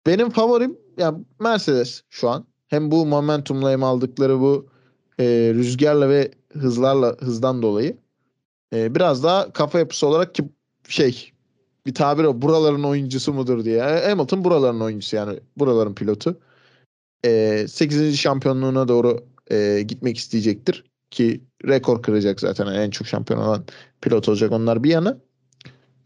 Benim 0.06 0.30
favorim 0.30 0.78
yani 0.98 1.24
Mercedes 1.40 2.02
şu 2.10 2.28
an. 2.28 2.46
Hem 2.68 2.90
bu 2.90 3.06
momentumla 3.06 3.70
hem 3.70 3.84
aldıkları 3.84 4.40
bu 4.40 4.70
e, 5.20 5.24
rüzgarla 5.54 6.08
ve 6.08 6.30
hızlarla 6.52 7.16
hızdan 7.18 7.62
dolayı 7.62 7.96
e, 8.74 8.94
biraz 8.94 9.24
daha 9.24 9.52
kafa 9.52 9.78
yapısı 9.78 10.06
olarak 10.06 10.34
ki 10.34 10.44
şey 10.88 11.32
bir 11.88 11.94
tabir 11.94 12.24
o 12.24 12.42
buraların 12.42 12.84
oyuncusu 12.84 13.32
mudur 13.32 13.64
diye. 13.64 13.82
Hamilton 13.82 14.44
buraların 14.44 14.80
oyuncusu 14.80 15.16
yani 15.16 15.40
buraların 15.56 15.94
pilotu. 15.94 16.40
E, 17.24 17.66
8. 17.68 18.16
şampiyonluğuna 18.18 18.88
doğru 18.88 19.24
e, 19.50 19.82
gitmek 19.88 20.18
isteyecektir 20.18 20.84
ki 21.10 21.40
rekor 21.66 22.02
kıracak 22.02 22.40
zaten 22.40 22.66
en 22.66 22.90
çok 22.90 23.06
şampiyon 23.06 23.40
olan 23.40 23.64
pilot 24.00 24.28
olacak 24.28 24.52
onlar 24.52 24.84
bir 24.84 24.90
yana. 24.90 25.18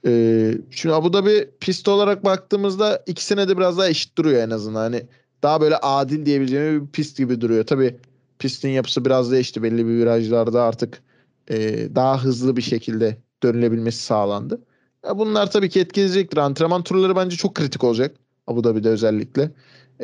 E, 0.06 0.54
şimdi 0.70 0.94
Abu 0.94 1.12
Dhabi 1.12 1.50
pist 1.60 1.88
olarak 1.88 2.24
baktığımızda 2.24 3.02
ikisine 3.06 3.48
de 3.48 3.56
biraz 3.58 3.78
daha 3.78 3.88
eşit 3.88 4.18
duruyor 4.18 4.42
en 4.42 4.50
azından. 4.50 4.80
Hani 4.80 5.02
daha 5.42 5.60
böyle 5.60 5.76
adil 5.76 6.26
diyebileceğim 6.26 6.86
bir 6.86 6.92
pist 6.92 7.18
gibi 7.18 7.40
duruyor. 7.40 7.66
Tabii 7.66 7.96
pistin 8.38 8.68
yapısı 8.68 9.04
biraz 9.04 9.32
değişti. 9.32 9.62
Belli 9.62 9.86
bir 9.86 9.92
virajlarda 9.92 10.62
artık 10.62 11.02
e, 11.50 11.88
daha 11.94 12.24
hızlı 12.24 12.56
bir 12.56 12.62
şekilde 12.62 13.16
dönülebilmesi 13.42 14.02
sağlandı. 14.02 14.60
Ya 15.06 15.18
bunlar 15.18 15.50
tabii 15.50 15.68
ki 15.68 15.80
etkileyecektir. 15.80 16.36
Antrenman 16.36 16.82
turları 16.82 17.16
bence 17.16 17.36
çok 17.36 17.54
kritik 17.54 17.84
olacak. 17.84 18.16
Abu 18.46 18.64
Dhabi'de 18.64 18.88
özellikle. 18.88 19.50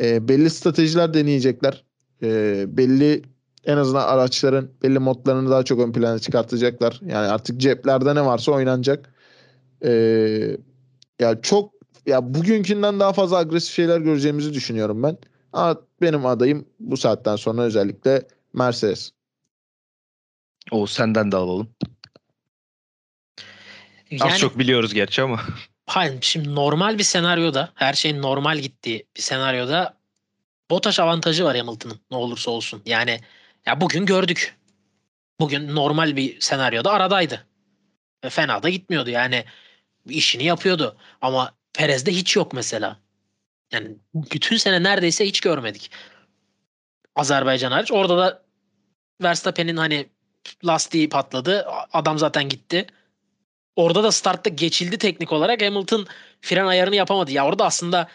E, 0.01 0.27
belli 0.27 0.49
stratejiler 0.49 1.13
deneyecekler. 1.13 1.83
E, 2.23 2.65
belli 2.77 3.21
en 3.65 3.77
azından 3.77 4.07
araçların 4.07 4.69
belli 4.83 4.99
modlarını 4.99 5.49
daha 5.49 5.63
çok 5.63 5.79
ön 5.79 5.91
plana 5.91 6.19
çıkartacaklar. 6.19 6.99
Yani 7.05 7.27
artık 7.27 7.57
ceplerde 7.57 8.15
ne 8.15 8.25
varsa 8.25 8.51
oynanacak. 8.51 9.13
E, 9.85 9.91
ya 11.19 11.41
çok 11.41 11.73
ya 12.05 12.33
bugünkünden 12.33 12.99
daha 12.99 13.13
fazla 13.13 13.37
agresif 13.37 13.73
şeyler 13.73 13.99
göreceğimizi 13.99 14.53
düşünüyorum 14.53 15.03
ben. 15.03 15.17
Ama 15.53 15.77
benim 16.01 16.25
adayım 16.25 16.65
bu 16.79 16.97
saatten 16.97 17.35
sonra 17.35 17.61
özellikle 17.61 18.27
Mercedes. 18.53 19.11
O 20.71 20.85
senden 20.87 21.31
de 21.31 21.35
alalım. 21.35 21.67
Yani, 24.11 24.31
Az 24.31 24.39
çok 24.39 24.59
biliyoruz 24.59 24.93
gerçi 24.93 25.21
ama. 25.21 25.41
Hayır 25.85 26.17
şimdi 26.21 26.55
normal 26.55 26.97
bir 26.97 27.03
senaryoda 27.03 27.71
her 27.75 27.93
şeyin 27.93 28.21
normal 28.21 28.57
gittiği 28.57 29.07
bir 29.17 29.21
senaryoda 29.21 29.97
BOTAŞ 30.69 30.99
avantajı 30.99 31.45
var 31.45 31.57
Hamilton'ın 31.57 31.99
ne 32.11 32.17
olursa 32.17 32.51
olsun. 32.51 32.81
Yani 32.85 33.19
ya 33.65 33.81
bugün 33.81 34.05
gördük. 34.05 34.57
Bugün 35.39 35.75
normal 35.75 36.15
bir 36.15 36.41
senaryoda 36.41 36.91
aradaydı. 36.91 37.45
Ve 38.23 38.29
fena 38.29 38.63
da 38.63 38.69
gitmiyordu 38.69 39.09
yani 39.09 39.45
işini 40.09 40.43
yapıyordu. 40.43 40.97
Ama 41.21 41.51
Perez'de 41.73 42.11
hiç 42.11 42.35
yok 42.35 42.53
mesela. 42.53 42.99
Yani 43.71 43.95
bütün 44.13 44.57
sene 44.57 44.83
neredeyse 44.83 45.25
hiç 45.25 45.39
görmedik. 45.39 45.91
Azerbaycan 47.15 47.71
hariç. 47.71 47.91
Orada 47.91 48.17
da 48.17 48.43
Verstappen'in 49.21 49.77
hani 49.77 50.09
lastiği 50.65 51.09
patladı. 51.09 51.67
Adam 51.93 52.19
zaten 52.19 52.49
gitti. 52.49 52.87
Orada 53.79 54.03
da 54.03 54.11
startta 54.11 54.49
geçildi 54.49 54.97
teknik 54.97 55.31
olarak. 55.31 55.61
Hamilton 55.61 56.07
fren 56.41 56.65
ayarını 56.65 56.95
yapamadı. 56.95 57.31
Ya 57.31 57.45
orada 57.45 57.65
aslında 57.65 58.07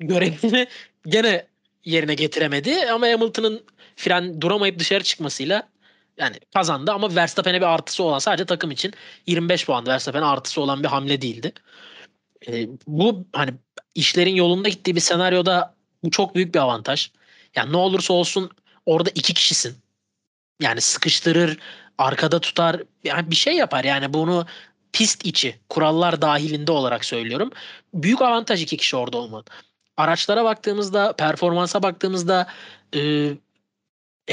görevini 0.00 0.66
gene 1.06 1.46
yerine 1.84 2.14
getiremedi. 2.14 2.90
Ama 2.90 3.06
Hamilton'ın 3.06 3.64
fren 3.96 4.40
duramayıp 4.40 4.78
dışarı 4.78 5.04
çıkmasıyla 5.04 5.68
yani 6.18 6.36
kazandı 6.54 6.92
ama 6.92 7.14
Verstappen'e 7.16 7.60
bir 7.60 7.66
artısı 7.66 8.02
olan 8.02 8.18
sadece 8.18 8.44
takım 8.44 8.70
için 8.70 8.92
25 9.26 9.66
puan 9.66 9.86
Verstappen'e 9.86 10.24
artısı 10.24 10.60
olan 10.60 10.82
bir 10.82 10.88
hamle 10.88 11.22
değildi. 11.22 11.52
Ee, 12.48 12.68
bu 12.86 13.24
hani 13.32 13.50
işlerin 13.94 14.34
yolunda 14.34 14.68
gittiği 14.68 14.96
bir 14.96 15.00
senaryoda 15.00 15.74
bu 16.04 16.10
çok 16.10 16.34
büyük 16.34 16.54
bir 16.54 16.60
avantaj. 16.60 17.10
Yani 17.56 17.72
ne 17.72 17.76
olursa 17.76 18.14
olsun 18.14 18.50
orada 18.86 19.10
iki 19.14 19.34
kişisin. 19.34 19.76
Yani 20.60 20.80
sıkıştırır, 20.80 21.58
arkada 21.98 22.40
tutar, 22.40 22.82
yani 23.04 23.30
bir 23.30 23.36
şey 23.36 23.56
yapar. 23.56 23.84
Yani 23.84 24.14
bunu 24.14 24.46
pist 24.92 25.26
içi, 25.26 25.58
kurallar 25.68 26.22
dahilinde 26.22 26.72
olarak 26.72 27.04
söylüyorum. 27.04 27.50
Büyük 27.94 28.22
avantaj 28.22 28.62
iki 28.62 28.76
kişi 28.76 28.96
orada 28.96 29.16
olman. 29.16 29.44
Araçlara 29.96 30.44
baktığımızda, 30.44 31.12
performansa 31.12 31.82
baktığımızda 31.82 32.46
e, 32.94 33.30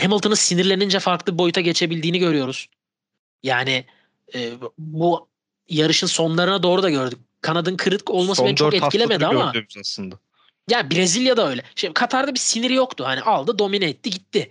Hamilton'ın 0.01 0.35
sinirlenince 0.35 0.99
farklı 0.99 1.33
bir 1.33 1.37
boyuta 1.37 1.61
geçebildiğini 1.61 2.19
görüyoruz. 2.19 2.67
Yani 3.43 3.85
e, 4.35 4.53
bu 4.77 5.27
yarışın 5.69 6.07
sonlarına 6.07 6.63
doğru 6.63 6.83
da 6.83 6.89
gördük. 6.89 7.19
Kanadın 7.41 7.77
kırık 7.77 8.09
olması 8.09 8.37
Son 8.37 8.47
beni 8.47 8.55
çok 8.55 8.73
etkilemedi 8.73 9.25
ama 9.25 9.53
aslında. 9.79 10.19
ya 10.69 10.91
Brezilya'da 10.91 11.49
öyle. 11.49 11.63
Şimdi 11.75 11.93
Katar'da 11.93 12.33
bir 12.33 12.39
siniri 12.39 12.73
yoktu. 12.73 13.03
Hani 13.07 13.21
aldı, 13.21 13.59
domine 13.59 13.85
etti, 13.85 14.09
gitti. 14.09 14.49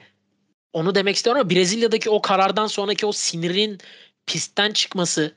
Onu 0.73 0.95
demek 0.95 1.17
istiyorum 1.17 1.41
ama 1.41 1.51
Brezilya'daki 1.51 2.11
o 2.11 2.23
karardan 2.23 2.67
sonraki 2.67 3.07
o 3.07 3.13
sinirin 3.13 3.79
pistten 4.27 4.73
çıkması 4.73 5.35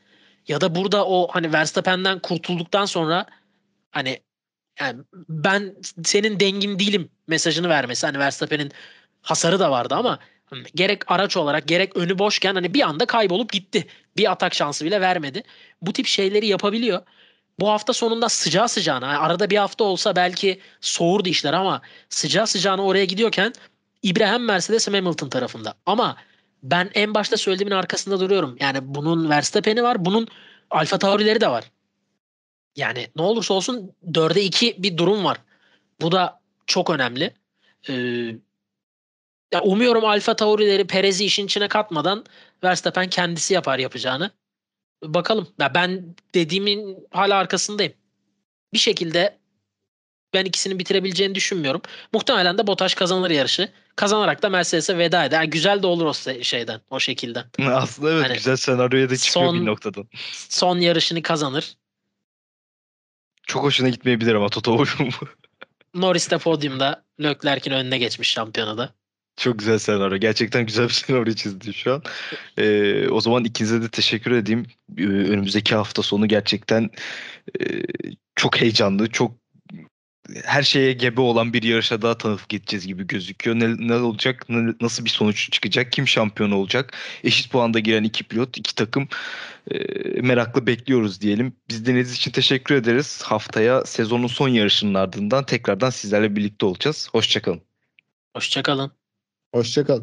ya 0.48 0.62
da 0.62 0.76
burada 0.76 1.06
o 1.06 1.28
hani 1.32 1.54
Verstappen'den 1.54 2.20
kurtulduktan 2.20 2.86
sonra 2.86 3.26
hani 3.91 4.20
yani 4.80 5.02
ben 5.30 5.76
senin 6.04 6.39
dengin 6.39 6.80
değilim 6.80 7.10
mesajını 7.28 7.70
vermesi. 7.70 8.06
Hani 8.06 8.20
Verstappen'in 8.20 8.72
hasarı 9.22 9.60
da 9.60 9.72
vardı 9.72 9.95
ama 9.95 10.20
hani 10.45 10.64
gerek 10.76 11.12
araç 11.12 11.38
olarak 11.38 11.68
gerek 11.68 11.98
önü 11.98 12.20
boşken 12.20 12.56
hani 12.56 12.74
bir 12.74 12.82
anda 12.82 13.06
kaybolup 13.06 13.52
gitti. 13.52 13.88
Bir 14.18 14.32
atak 14.32 14.54
şansı 14.54 14.86
bile 14.86 15.02
vermedi. 15.02 15.43
Bu 15.82 15.93
tip 15.93 16.06
şeyleri 16.06 16.48
yapabiliyor. 16.48 17.02
Bu 17.60 17.70
hafta 17.70 17.93
sonunda 17.93 18.30
sıcağı 18.30 18.70
sıcağına 18.70 19.08
yani 19.08 19.18
arada 19.18 19.50
bir 19.50 19.58
hafta 19.58 19.84
olsa 19.84 20.16
belki 20.16 20.62
soğurdu 20.82 21.30
işler 21.30 21.54
ama 21.54 21.82
sıcağı 22.10 22.48
sıcağına 22.48 22.86
oraya 22.86 23.06
gidiyorken 23.06 23.54
İbre 24.04 24.28
hem 24.28 24.45
Mercedes 24.45 24.88
Hamilton 24.88 25.30
tarafında. 25.30 25.74
Ama 25.86 26.18
ben 26.72 26.89
en 26.93 27.13
başta 27.13 27.38
söylediğimin 27.38 27.76
arkasında 27.76 28.20
duruyorum. 28.20 28.57
Yani 28.59 28.78
bunun 28.82 29.30
Verstappen'i 29.30 29.84
var, 29.84 30.05
bunun 30.05 30.28
Alfa 30.70 30.97
Tauri'leri 30.97 31.41
de 31.41 31.47
var. 31.49 31.72
Yani 32.76 33.07
ne 33.15 33.22
olursa 33.22 33.53
olsun 33.53 33.91
4'e 34.11 34.41
2 34.41 34.84
bir 34.84 34.97
durum 34.97 35.24
var. 35.24 35.38
Bu 36.01 36.11
da 36.11 36.41
çok 36.68 36.89
önemli. 36.89 37.34
Ee, 37.89 37.93
ya 39.53 39.61
umuyorum 39.61 40.05
Alfa 40.05 40.36
Tauri'leri 40.36 40.88
Perez'i 40.88 41.26
işin 41.26 41.45
içine 41.45 41.68
katmadan 41.68 42.26
Verstappen 42.63 43.09
kendisi 43.09 43.53
yapar 43.53 43.80
yapacağını. 43.80 44.32
Bakalım. 45.03 45.47
Ya 45.59 45.74
ben 45.76 46.15
dediğimin 46.36 47.07
hala 47.11 47.36
arkasındayım. 47.36 47.93
Bir 48.74 48.78
şekilde 48.78 49.38
ben 50.34 50.45
ikisini 50.45 50.80
bitirebileceğini 50.80 51.36
düşünmüyorum. 51.36 51.82
Muhtemelen 52.13 52.57
de 52.57 52.68
Bottas 52.68 52.93
kazanır 52.93 53.30
yarışı. 53.30 53.70
Kazanarak 53.98 54.43
da 54.43 54.50
Mercedes'e 54.50 54.98
veda 54.98 55.26
eder. 55.26 55.41
Yani 55.41 55.50
güzel 55.50 55.84
de 55.84 55.88
olur 55.88 56.06
o 56.06 56.43
şeyden, 56.43 56.82
o 56.89 57.00
şekilden. 57.00 57.45
Aslında 57.72 58.12
evet 58.12 58.24
Hani 58.26 58.34
güzel 58.34 58.56
senaryoya 58.56 59.10
da 59.10 59.18
çıkıyor 59.18 59.45
son- 59.45 59.62
bir 59.62 59.66
noktadan. 59.66 60.08
Son 60.50 60.80
yarışını 60.80 61.22
kazanır. 61.22 61.78
Çok 63.48 63.64
hoşuna 63.64 63.89
gitmeyebilir 63.89 64.36
ama 64.36 64.50
Toto 64.50 64.78
Wolff'un 64.78 65.08
bu. 65.22 65.28
Norris 66.02 66.32
de 66.32 66.38
podyumda 66.38 67.04
Leclerc'in 67.24 67.72
önüne 67.72 67.98
geçmiş 67.98 68.30
şampiyonada. 68.30 68.93
Çok 69.38 69.60
güzel 69.60 69.80
senaryo. 69.80 70.18
Gerçekten 70.18 70.66
güzel 70.66 70.88
bir 70.88 70.93
senaryo 70.93 71.34
çizdi 71.34 71.74
şu 71.74 71.93
an. 71.93 72.04
Ee, 72.58 73.08
o 73.10 73.22
zaman 73.22 73.43
ikinize 73.43 73.82
de 73.82 73.89
teşekkür 73.89 74.32
edeyim. 74.32 74.66
Ee, 74.98 75.04
önümüzdeki 75.04 75.76
hafta 75.76 76.02
sonu 76.02 76.28
gerçekten 76.28 76.89
e, 77.60 77.64
çok 78.36 78.62
heyecanlı, 78.62 79.10
çok 79.10 79.32
her 80.44 80.64
şeye 80.64 80.94
gebe 80.94 81.22
olan 81.22 81.54
bir 81.54 81.64
yarışa 81.64 82.02
daha 82.02 82.18
tanık 82.18 82.50
geçeceğiz 82.50 82.88
gibi 82.88 83.08
gözüküyor. 83.08 83.60
Ne, 83.60 83.88
ne 83.88 83.96
olacak, 83.96 84.46
ne- 84.50 84.74
nasıl 84.82 85.06
bir 85.06 85.10
sonuç 85.10 85.52
çıkacak, 85.52 85.92
kim 85.92 86.08
şampiyon 86.08 86.52
olacak? 86.52 86.94
Eşit 87.24 87.52
puanda 87.52 87.80
giren 87.80 88.04
iki 88.04 88.24
pilot, 88.24 88.58
iki 88.58 88.76
takım 88.76 89.08
e, 89.72 89.78
meraklı 90.22 90.68
bekliyoruz 90.68 91.22
diyelim. 91.22 91.54
Biz 91.70 91.86
dinlediğiniz 91.86 92.14
için 92.14 92.32
teşekkür 92.32 92.76
ederiz. 92.76 93.22
Haftaya 93.26 93.86
sezonun 93.86 94.28
son 94.28 94.48
yarışının 94.48 94.94
ardından 94.94 95.46
tekrardan 95.46 95.90
sizlerle 95.90 96.36
birlikte 96.36 96.66
olacağız. 96.66 97.10
Hoşçakalın. 97.12 97.62
Hoşçakalın. 98.36 98.92
Hoşçakal. 99.54 100.02